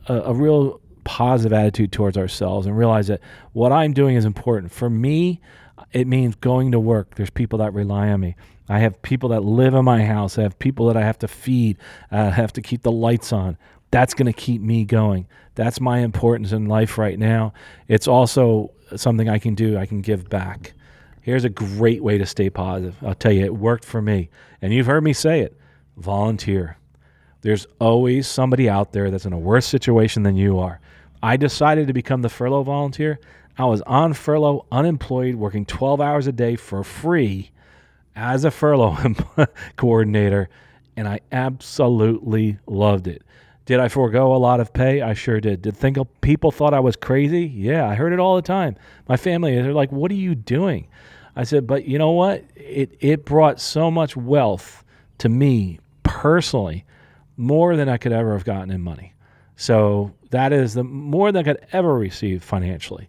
a, 0.08 0.14
a, 0.14 0.34
real 0.34 0.80
positive 1.04 1.52
attitude 1.52 1.92
towards 1.92 2.16
ourselves 2.16 2.66
and 2.66 2.76
realize 2.76 3.08
that 3.08 3.20
what 3.52 3.70
I'm 3.70 3.92
doing 3.92 4.16
is 4.16 4.24
important. 4.24 4.72
For 4.72 4.88
me, 4.88 5.42
it 5.92 6.06
means 6.06 6.36
going 6.36 6.72
to 6.72 6.80
work. 6.80 7.16
There's 7.16 7.28
people 7.28 7.58
that 7.58 7.74
rely 7.74 8.08
on 8.08 8.20
me. 8.20 8.34
I 8.66 8.78
have 8.78 9.02
people 9.02 9.28
that 9.28 9.44
live 9.44 9.74
in 9.74 9.84
my 9.84 10.04
house. 10.04 10.38
I 10.38 10.42
have 10.42 10.58
people 10.58 10.86
that 10.86 10.96
I 10.96 11.02
have 11.02 11.18
to 11.18 11.28
feed. 11.28 11.76
Uh, 12.10 12.16
I 12.16 12.30
have 12.30 12.54
to 12.54 12.62
keep 12.62 12.80
the 12.80 12.92
lights 12.92 13.34
on. 13.34 13.58
That's 13.90 14.14
going 14.14 14.32
to 14.32 14.32
keep 14.32 14.62
me 14.62 14.86
going. 14.86 15.26
That's 15.54 15.82
my 15.82 15.98
importance 15.98 16.52
in 16.52 16.64
life 16.64 16.96
right 16.96 17.18
now. 17.18 17.52
It's 17.88 18.08
also 18.08 18.70
something 18.96 19.28
I 19.28 19.38
can 19.38 19.54
do. 19.54 19.76
I 19.76 19.84
can 19.84 20.00
give 20.00 20.30
back. 20.30 20.72
Here's 21.22 21.44
a 21.44 21.50
great 21.50 22.02
way 22.02 22.18
to 22.18 22.26
stay 22.26 22.50
positive. 22.50 22.96
I'll 23.02 23.14
tell 23.14 23.32
you, 23.32 23.44
it 23.44 23.54
worked 23.54 23.84
for 23.84 24.00
me. 24.00 24.30
And 24.62 24.72
you've 24.72 24.86
heard 24.86 25.04
me 25.04 25.12
say 25.12 25.40
it 25.40 25.56
volunteer. 25.96 26.78
There's 27.42 27.66
always 27.78 28.26
somebody 28.26 28.68
out 28.68 28.92
there 28.92 29.10
that's 29.10 29.26
in 29.26 29.32
a 29.32 29.38
worse 29.38 29.66
situation 29.66 30.22
than 30.22 30.36
you 30.36 30.58
are. 30.58 30.80
I 31.22 31.36
decided 31.36 31.86
to 31.86 31.92
become 31.92 32.22
the 32.22 32.28
furlough 32.28 32.62
volunteer. 32.62 33.18
I 33.58 33.64
was 33.66 33.82
on 33.82 34.14
furlough, 34.14 34.66
unemployed, 34.72 35.34
working 35.34 35.66
12 35.66 36.00
hours 36.00 36.26
a 36.26 36.32
day 36.32 36.56
for 36.56 36.82
free 36.82 37.50
as 38.16 38.44
a 38.44 38.50
furlough 38.50 38.96
coordinator, 39.76 40.48
and 40.96 41.06
I 41.06 41.20
absolutely 41.32 42.58
loved 42.66 43.06
it. 43.06 43.22
Did 43.66 43.80
I 43.80 43.88
forego 43.88 44.34
a 44.34 44.38
lot 44.38 44.60
of 44.60 44.72
pay? 44.72 45.00
I 45.02 45.14
sure 45.14 45.40
did. 45.40 45.62
Did 45.62 45.76
think 45.76 45.98
people 46.22 46.50
thought 46.50 46.74
I 46.74 46.80
was 46.80 46.96
crazy? 46.96 47.46
Yeah, 47.46 47.86
I 47.86 47.94
heard 47.94 48.12
it 48.12 48.18
all 48.18 48.36
the 48.36 48.42
time. 48.42 48.76
My 49.08 49.16
family, 49.16 49.54
they're 49.54 49.72
like, 49.72 49.92
"What 49.92 50.10
are 50.10 50.14
you 50.14 50.34
doing?" 50.34 50.88
I 51.36 51.44
said, 51.44 51.66
"But 51.66 51.86
you 51.86 51.98
know 51.98 52.10
what? 52.10 52.44
It 52.56 52.96
it 53.00 53.24
brought 53.24 53.60
so 53.60 53.90
much 53.90 54.16
wealth 54.16 54.84
to 55.18 55.28
me 55.28 55.78
personally, 56.02 56.84
more 57.36 57.76
than 57.76 57.88
I 57.88 57.96
could 57.96 58.12
ever 58.12 58.32
have 58.32 58.44
gotten 58.44 58.70
in 58.70 58.82
money. 58.82 59.14
So 59.56 60.12
that 60.30 60.52
is 60.52 60.74
the 60.74 60.84
more 60.84 61.32
than 61.32 61.40
I 61.40 61.52
could 61.52 61.66
ever 61.72 61.94
receive 61.94 62.42
financially. 62.42 63.08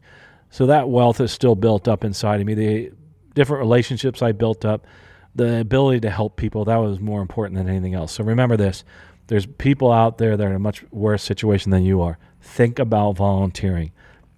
So 0.49 0.65
that 0.67 0.89
wealth 0.89 1.19
is 1.21 1.31
still 1.31 1.55
built 1.55 1.87
up 1.87 2.03
inside 2.03 2.41
of 2.41 2.47
me. 2.47 2.53
The 2.53 2.91
different 3.33 3.61
relationships 3.61 4.21
I 4.21 4.33
built 4.33 4.65
up, 4.65 4.85
the 5.33 5.59
ability 5.59 6.01
to 6.01 6.09
help 6.09 6.35
people, 6.35 6.65
that 6.65 6.77
was 6.77 6.99
more 6.99 7.21
important 7.21 7.57
than 7.57 7.69
anything 7.69 7.93
else. 7.93 8.11
So 8.11 8.23
remember 8.23 8.57
this 8.57 8.83
there's 9.27 9.45
people 9.45 9.91
out 9.91 10.17
there 10.17 10.35
that 10.35 10.43
are 10.43 10.49
in 10.49 10.55
a 10.55 10.59
much 10.59 10.83
worse 10.91 11.23
situation 11.23 11.71
than 11.71 11.83
you 11.83 12.01
are. 12.01 12.17
Think 12.41 12.79
about 12.79 13.13
volunteering. 13.15 13.91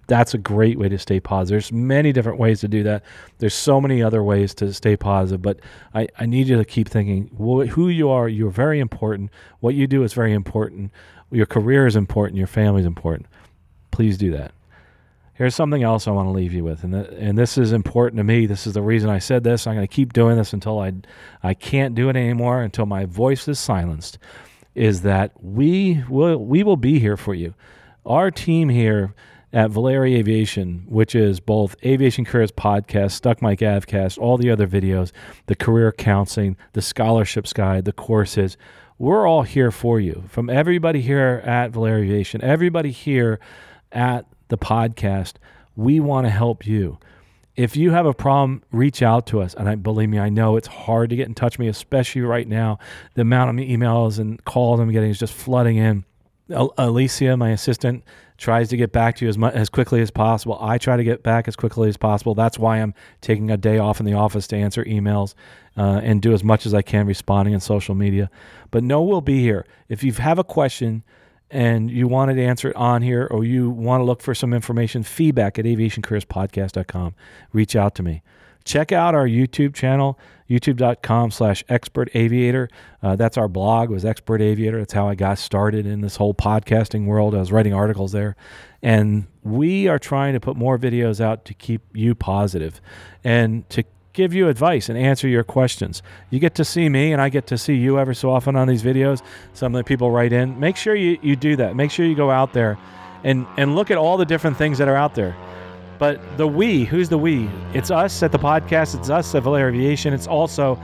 That's 0.06 0.34
a 0.34 0.38
great 0.38 0.78
way 0.78 0.88
to 0.88 0.98
stay 0.98 1.20
positive. 1.20 1.54
There's 1.54 1.72
many 1.72 2.12
different 2.12 2.38
ways 2.38 2.60
to 2.60 2.68
do 2.68 2.82
that. 2.82 3.04
There's 3.38 3.54
so 3.54 3.80
many 3.80 4.02
other 4.02 4.22
ways 4.22 4.54
to 4.56 4.72
stay 4.72 4.96
positive, 4.96 5.42
but 5.42 5.60
I, 5.94 6.08
I 6.18 6.26
need 6.26 6.48
you 6.48 6.56
to 6.56 6.64
keep 6.64 6.88
thinking 6.88 7.30
who 7.36 7.88
you 7.88 8.10
are. 8.10 8.28
You're 8.28 8.50
very 8.50 8.80
important. 8.80 9.30
What 9.60 9.74
you 9.74 9.86
do 9.86 10.02
is 10.02 10.12
very 10.12 10.32
important. 10.32 10.92
Your 11.30 11.46
career 11.46 11.86
is 11.86 11.96
important. 11.96 12.38
Your 12.38 12.46
family 12.46 12.80
is 12.80 12.86
important. 12.86 13.26
Please 13.90 14.18
do 14.18 14.30
that. 14.32 14.52
Here's 15.34 15.54
something 15.54 15.82
else 15.82 16.06
I 16.06 16.12
want 16.12 16.28
to 16.28 16.32
leave 16.32 16.52
you 16.52 16.62
with, 16.62 16.84
and 16.84 16.92
th- 16.92 17.08
and 17.18 17.36
this 17.36 17.58
is 17.58 17.72
important 17.72 18.18
to 18.18 18.24
me. 18.24 18.46
This 18.46 18.68
is 18.68 18.74
the 18.74 18.82
reason 18.82 19.10
I 19.10 19.18
said 19.18 19.42
this. 19.42 19.66
I'm 19.66 19.74
going 19.74 19.86
to 19.86 19.92
keep 19.92 20.12
doing 20.12 20.36
this 20.36 20.52
until 20.52 20.78
I 20.78 20.92
I 21.42 21.54
can't 21.54 21.96
do 21.96 22.08
it 22.08 22.14
anymore, 22.14 22.62
until 22.62 22.86
my 22.86 23.04
voice 23.04 23.48
is 23.48 23.58
silenced 23.58 24.18
is 24.74 25.02
that 25.02 25.32
we 25.42 26.04
will 26.08 26.36
we 26.36 26.62
will 26.62 26.76
be 26.76 26.98
here 26.98 27.16
for 27.16 27.34
you. 27.34 27.54
Our 28.06 28.30
team 28.30 28.68
here 28.68 29.14
at 29.54 29.70
Valeri 29.70 30.16
Aviation, 30.16 30.84
which 30.88 31.14
is 31.14 31.38
both 31.38 31.76
Aviation 31.84 32.24
Careers 32.24 32.50
Podcast, 32.50 33.12
Stuck 33.12 33.40
Mic 33.40 33.60
Avcast, 33.60 34.18
all 34.18 34.36
the 34.36 34.50
other 34.50 34.66
videos, 34.66 35.12
the 35.46 35.54
career 35.54 35.92
counseling, 35.92 36.56
the 36.72 36.82
scholarships 36.82 37.52
guide, 37.52 37.84
the 37.84 37.92
courses, 37.92 38.56
we're 38.98 39.26
all 39.26 39.42
here 39.42 39.70
for 39.70 40.00
you. 40.00 40.24
From 40.28 40.50
everybody 40.50 41.00
here 41.00 41.40
at 41.44 41.70
Valeri 41.70 42.02
Aviation, 42.02 42.42
everybody 42.42 42.90
here 42.90 43.38
at 43.92 44.26
the 44.48 44.58
podcast, 44.58 45.34
we 45.76 46.00
want 46.00 46.26
to 46.26 46.30
help 46.30 46.66
you. 46.66 46.98
If 47.56 47.76
you 47.76 47.92
have 47.92 48.06
a 48.06 48.14
problem, 48.14 48.64
reach 48.72 49.02
out 49.02 49.26
to 49.28 49.40
us. 49.40 49.54
And 49.54 49.68
I 49.68 49.76
believe 49.76 50.08
me, 50.08 50.18
I 50.18 50.28
know 50.28 50.56
it's 50.56 50.66
hard 50.66 51.10
to 51.10 51.16
get 51.16 51.28
in 51.28 51.34
touch 51.34 51.58
with 51.58 51.60
me, 51.60 51.68
especially 51.68 52.22
right 52.22 52.48
now. 52.48 52.80
The 53.14 53.22
amount 53.22 53.50
of 53.50 53.64
emails 53.64 54.18
and 54.18 54.44
calls 54.44 54.80
I'm 54.80 54.90
getting 54.90 55.10
is 55.10 55.18
just 55.18 55.32
flooding 55.32 55.76
in. 55.76 56.04
Alicia, 56.50 57.36
my 57.36 57.50
assistant, 57.50 58.04
tries 58.36 58.68
to 58.68 58.76
get 58.76 58.92
back 58.92 59.16
to 59.16 59.24
you 59.24 59.28
as 59.28 59.38
much, 59.38 59.54
as 59.54 59.68
quickly 59.68 60.00
as 60.00 60.10
possible. 60.10 60.58
I 60.60 60.78
try 60.78 60.96
to 60.96 61.04
get 61.04 61.22
back 61.22 61.48
as 61.48 61.56
quickly 61.56 61.88
as 61.88 61.96
possible. 61.96 62.34
That's 62.34 62.58
why 62.58 62.78
I'm 62.78 62.94
taking 63.20 63.50
a 63.50 63.56
day 63.56 63.78
off 63.78 64.00
in 64.00 64.06
the 64.06 64.14
office 64.14 64.46
to 64.48 64.56
answer 64.56 64.84
emails 64.84 65.34
uh, 65.76 66.00
and 66.02 66.20
do 66.20 66.32
as 66.32 66.44
much 66.44 66.66
as 66.66 66.74
I 66.74 66.82
can 66.82 67.06
responding 67.06 67.54
in 67.54 67.60
social 67.60 67.94
media. 67.94 68.30
But 68.70 68.84
no, 68.84 69.02
we'll 69.02 69.20
be 69.20 69.40
here. 69.40 69.66
If 69.88 70.02
you 70.02 70.12
have 70.12 70.38
a 70.38 70.44
question 70.44 71.04
and 71.50 71.90
you 71.90 72.08
wanted 72.08 72.34
to 72.34 72.42
answer 72.42 72.68
it 72.68 72.76
on 72.76 73.02
here 73.02 73.28
or 73.30 73.44
you 73.44 73.70
want 73.70 74.00
to 74.00 74.04
look 74.04 74.20
for 74.20 74.34
some 74.34 74.52
information, 74.52 75.02
feedback 75.02 75.58
at 75.58 75.64
aviationcareerspodcast.com. 75.64 77.14
Reach 77.52 77.76
out 77.76 77.94
to 77.94 78.02
me. 78.02 78.22
Check 78.64 78.92
out 78.92 79.14
our 79.14 79.26
YouTube 79.26 79.74
channel, 79.74 80.18
youtube.com 80.48 81.30
slash 81.30 81.64
expert 81.68 82.10
aviator. 82.14 82.68
Uh, 83.02 83.16
that's 83.16 83.36
our 83.36 83.48
blog, 83.48 83.90
was 83.90 84.04
Expert 84.04 84.40
Aviator. 84.40 84.78
That's 84.78 84.92
how 84.92 85.08
I 85.08 85.14
got 85.14 85.38
started 85.38 85.86
in 85.86 86.00
this 86.00 86.16
whole 86.16 86.34
podcasting 86.34 87.06
world. 87.06 87.34
I 87.34 87.38
was 87.38 87.52
writing 87.52 87.74
articles 87.74 88.12
there. 88.12 88.36
And 88.82 89.26
we 89.42 89.88
are 89.88 89.98
trying 89.98 90.34
to 90.34 90.40
put 90.40 90.56
more 90.56 90.78
videos 90.78 91.20
out 91.20 91.44
to 91.46 91.54
keep 91.54 91.82
you 91.94 92.14
positive 92.14 92.80
and 93.22 93.68
to 93.70 93.84
give 94.12 94.32
you 94.32 94.48
advice 94.48 94.88
and 94.88 94.96
answer 94.96 95.26
your 95.26 95.44
questions. 95.44 96.02
You 96.30 96.38
get 96.38 96.54
to 96.56 96.64
see 96.64 96.88
me 96.88 97.12
and 97.12 97.20
I 97.20 97.28
get 97.28 97.46
to 97.48 97.58
see 97.58 97.74
you 97.74 97.98
ever 97.98 98.14
so 98.14 98.30
often 98.30 98.56
on 98.56 98.68
these 98.68 98.82
videos. 98.82 99.22
Some 99.54 99.74
of 99.74 99.78
the 99.78 99.84
people 99.84 100.10
write 100.10 100.32
in. 100.32 100.58
Make 100.60 100.76
sure 100.76 100.94
you, 100.94 101.18
you 101.20 101.36
do 101.36 101.56
that. 101.56 101.76
Make 101.76 101.90
sure 101.90 102.06
you 102.06 102.14
go 102.14 102.30
out 102.30 102.52
there 102.52 102.78
and, 103.24 103.46
and 103.56 103.74
look 103.74 103.90
at 103.90 103.98
all 103.98 104.16
the 104.16 104.24
different 104.24 104.56
things 104.56 104.78
that 104.78 104.88
are 104.88 104.96
out 104.96 105.14
there. 105.14 105.36
But 105.98 106.36
the 106.36 106.46
we, 106.46 106.84
who's 106.84 107.08
the 107.08 107.18
we? 107.18 107.48
It's 107.72 107.90
us 107.90 108.22
at 108.22 108.32
the 108.32 108.38
podcast, 108.38 108.98
it's 108.98 109.10
us 109.10 109.34
at 109.34 109.44
Valeri 109.44 109.74
Aviation, 109.74 110.12
it's 110.12 110.26
also 110.26 110.74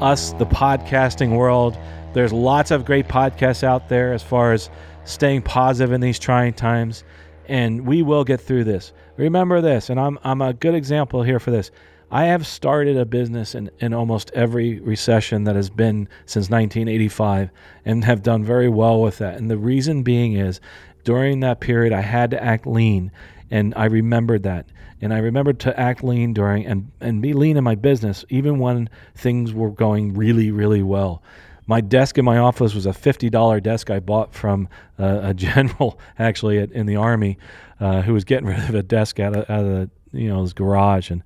us, 0.00 0.32
the 0.32 0.46
podcasting 0.46 1.36
world. 1.36 1.78
There's 2.12 2.32
lots 2.32 2.70
of 2.70 2.84
great 2.84 3.06
podcasts 3.06 3.62
out 3.62 3.88
there 3.88 4.12
as 4.12 4.22
far 4.22 4.52
as 4.52 4.70
staying 5.04 5.42
positive 5.42 5.92
in 5.92 6.00
these 6.00 6.18
trying 6.18 6.54
times, 6.54 7.04
and 7.46 7.86
we 7.86 8.02
will 8.02 8.24
get 8.24 8.40
through 8.40 8.64
this. 8.64 8.92
Remember 9.16 9.60
this, 9.60 9.90
and 9.90 10.00
I'm, 10.00 10.18
I'm 10.24 10.42
a 10.42 10.52
good 10.52 10.74
example 10.74 11.22
here 11.22 11.38
for 11.38 11.50
this. 11.50 11.70
I 12.10 12.24
have 12.24 12.46
started 12.46 12.96
a 12.96 13.04
business 13.04 13.54
in, 13.54 13.70
in 13.80 13.92
almost 13.92 14.30
every 14.32 14.80
recession 14.80 15.44
that 15.44 15.56
has 15.56 15.68
been 15.68 16.08
since 16.24 16.48
1985 16.48 17.50
and 17.84 18.04
have 18.04 18.22
done 18.22 18.44
very 18.44 18.68
well 18.68 19.02
with 19.02 19.18
that. 19.18 19.36
And 19.36 19.50
the 19.50 19.58
reason 19.58 20.02
being 20.02 20.32
is 20.32 20.58
during 21.04 21.40
that 21.40 21.60
period, 21.60 21.92
I 21.92 22.00
had 22.00 22.30
to 22.30 22.42
act 22.42 22.66
lean. 22.66 23.12
And 23.50 23.72
I 23.76 23.86
remembered 23.86 24.42
that. 24.44 24.66
And 25.00 25.14
I 25.14 25.18
remembered 25.18 25.60
to 25.60 25.78
act 25.78 26.02
lean 26.02 26.32
during 26.32 26.66
and, 26.66 26.90
and 27.00 27.22
be 27.22 27.32
lean 27.32 27.56
in 27.56 27.64
my 27.64 27.76
business, 27.76 28.24
even 28.28 28.58
when 28.58 28.90
things 29.14 29.52
were 29.52 29.70
going 29.70 30.14
really, 30.14 30.50
really 30.50 30.82
well. 30.82 31.22
My 31.66 31.80
desk 31.80 32.18
in 32.18 32.24
my 32.24 32.38
office 32.38 32.74
was 32.74 32.86
a 32.86 32.90
$50 32.90 33.62
desk 33.62 33.90
I 33.90 34.00
bought 34.00 34.34
from 34.34 34.68
uh, 34.98 35.20
a 35.22 35.34
general, 35.34 36.00
actually, 36.18 36.58
at, 36.58 36.72
in 36.72 36.86
the 36.86 36.96
Army, 36.96 37.38
uh, 37.78 38.02
who 38.02 38.14
was 38.14 38.24
getting 38.24 38.46
rid 38.46 38.58
of 38.58 38.74
a 38.74 38.82
desk 38.82 39.20
out 39.20 39.36
of, 39.36 39.48
out 39.50 39.64
of 39.64 39.66
the, 39.66 39.90
you 40.12 40.28
know, 40.28 40.40
his 40.40 40.52
garage. 40.52 41.10
And 41.10 41.22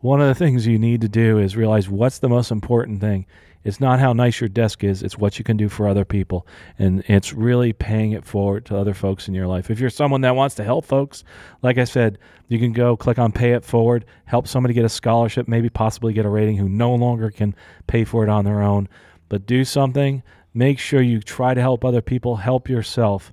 one 0.00 0.20
of 0.20 0.28
the 0.28 0.34
things 0.34 0.66
you 0.66 0.78
need 0.78 1.00
to 1.00 1.08
do 1.08 1.38
is 1.38 1.56
realize 1.56 1.88
what's 1.88 2.18
the 2.18 2.28
most 2.28 2.50
important 2.50 3.00
thing. 3.00 3.26
It's 3.66 3.80
not 3.80 3.98
how 3.98 4.12
nice 4.12 4.40
your 4.40 4.48
desk 4.48 4.84
is, 4.84 5.02
it's 5.02 5.18
what 5.18 5.40
you 5.40 5.44
can 5.44 5.56
do 5.56 5.68
for 5.68 5.88
other 5.88 6.04
people. 6.04 6.46
And 6.78 7.02
it's 7.08 7.32
really 7.32 7.72
paying 7.72 8.12
it 8.12 8.24
forward 8.24 8.64
to 8.66 8.76
other 8.76 8.94
folks 8.94 9.26
in 9.26 9.34
your 9.34 9.48
life. 9.48 9.72
If 9.72 9.80
you're 9.80 9.90
someone 9.90 10.20
that 10.20 10.36
wants 10.36 10.54
to 10.54 10.64
help 10.64 10.84
folks, 10.84 11.24
like 11.62 11.76
I 11.76 11.82
said, 11.82 12.18
you 12.46 12.60
can 12.60 12.72
go 12.72 12.96
click 12.96 13.18
on 13.18 13.32
Pay 13.32 13.54
It 13.54 13.64
Forward, 13.64 14.04
help 14.26 14.46
somebody 14.46 14.72
get 14.72 14.84
a 14.84 14.88
scholarship, 14.88 15.48
maybe 15.48 15.68
possibly 15.68 16.12
get 16.12 16.24
a 16.24 16.28
rating 16.28 16.56
who 16.56 16.68
no 16.68 16.94
longer 16.94 17.28
can 17.28 17.56
pay 17.88 18.04
for 18.04 18.22
it 18.22 18.28
on 18.28 18.44
their 18.44 18.62
own. 18.62 18.88
But 19.28 19.46
do 19.46 19.64
something. 19.64 20.22
Make 20.54 20.78
sure 20.78 21.02
you 21.02 21.18
try 21.20 21.52
to 21.52 21.60
help 21.60 21.84
other 21.84 22.00
people, 22.00 22.36
help 22.36 22.68
yourself. 22.68 23.32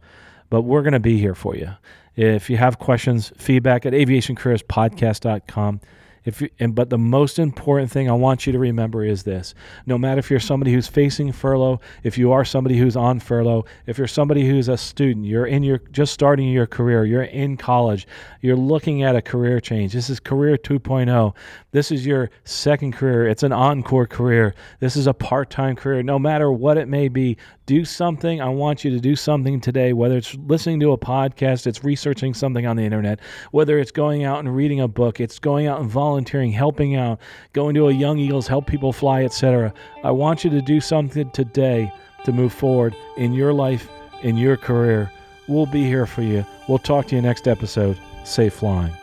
But 0.49 0.63
we're 0.63 0.81
going 0.81 0.93
to 0.93 0.99
be 0.99 1.19
here 1.19 1.35
for 1.35 1.55
you. 1.55 1.69
If 2.15 2.49
you 2.49 2.57
have 2.57 2.79
questions, 2.79 3.31
feedback 3.37 3.85
at 3.85 3.93
aviationcareerspodcast.com. 3.93 5.81
If 6.25 6.41
you, 6.41 6.49
and 6.59 6.73
but 6.73 6.89
the 6.89 6.97
most 6.97 7.37
important 7.37 7.91
thing 7.91 8.09
I 8.09 8.13
want 8.13 8.45
you 8.45 8.53
to 8.53 8.59
remember 8.59 9.03
is 9.03 9.23
this: 9.23 9.53
no 9.85 9.97
matter 9.97 10.19
if 10.19 10.29
you're 10.29 10.39
somebody 10.39 10.71
who's 10.71 10.87
facing 10.87 11.31
furlough, 11.31 11.81
if 12.03 12.17
you 12.17 12.31
are 12.31 12.45
somebody 12.45 12.77
who's 12.77 12.95
on 12.95 13.19
furlough, 13.19 13.65
if 13.87 13.97
you're 13.97 14.07
somebody 14.07 14.47
who's 14.47 14.69
a 14.69 14.77
student, 14.77 15.25
you're 15.25 15.45
in 15.45 15.63
your 15.63 15.79
just 15.91 16.13
starting 16.13 16.47
your 16.49 16.65
career, 16.65 17.05
you're 17.05 17.23
in 17.23 17.57
college, 17.57 18.07
you're 18.41 18.55
looking 18.55 19.03
at 19.03 19.15
a 19.15 19.21
career 19.21 19.59
change. 19.59 19.93
This 19.93 20.09
is 20.09 20.19
career 20.19 20.57
2.0. 20.57 21.33
This 21.73 21.91
is 21.91 22.05
your 22.05 22.29
second 22.45 22.93
career. 22.93 23.27
It's 23.27 23.41
an 23.41 23.51
encore 23.51 24.05
career. 24.05 24.53
This 24.79 24.95
is 24.95 25.07
a 25.07 25.13
part-time 25.13 25.75
career. 25.75 26.03
No 26.03 26.19
matter 26.19 26.51
what 26.51 26.77
it 26.77 26.87
may 26.87 27.07
be, 27.07 27.35
do 27.65 27.83
something. 27.83 28.39
I 28.39 28.49
want 28.49 28.85
you 28.85 28.91
to 28.91 28.99
do 28.99 29.15
something 29.15 29.59
today, 29.59 29.91
whether 29.91 30.15
it's 30.15 30.35
listening 30.35 30.79
to 30.81 30.91
a 30.91 30.97
podcast, 30.97 31.65
it's 31.65 31.83
researching 31.83 32.35
something 32.35 32.67
on 32.67 32.77
the 32.77 32.83
internet, 32.83 33.19
whether 33.51 33.79
it's 33.79 33.91
going 33.91 34.23
out 34.23 34.39
and 34.39 34.55
reading 34.55 34.81
a 34.81 34.87
book, 34.87 35.19
it's 35.19 35.39
going 35.39 35.65
out 35.65 35.81
and 35.81 35.89
volunteering, 35.89 36.51
helping 36.51 36.95
out, 36.95 37.19
going 37.53 37.73
to 37.73 37.87
a 37.87 37.91
Young 37.91 38.19
Eagles, 38.19 38.47
help 38.47 38.67
people 38.67 38.93
fly, 38.93 39.23
etc. 39.23 39.73
I 40.03 40.11
want 40.11 40.43
you 40.43 40.51
to 40.51 40.61
do 40.61 40.79
something 40.79 41.29
today 41.31 41.91
to 42.23 42.31
move 42.31 42.53
forward 42.53 42.95
in 43.17 43.33
your 43.33 43.51
life, 43.51 43.89
in 44.21 44.37
your 44.37 44.57
career. 44.57 45.11
We'll 45.47 45.65
be 45.65 45.83
here 45.83 46.05
for 46.05 46.21
you. 46.21 46.45
We'll 46.69 46.77
talk 46.77 47.07
to 47.07 47.15
you 47.15 47.21
next 47.21 47.47
episode. 47.47 47.99
Safe 48.23 48.53
flying. 48.53 49.02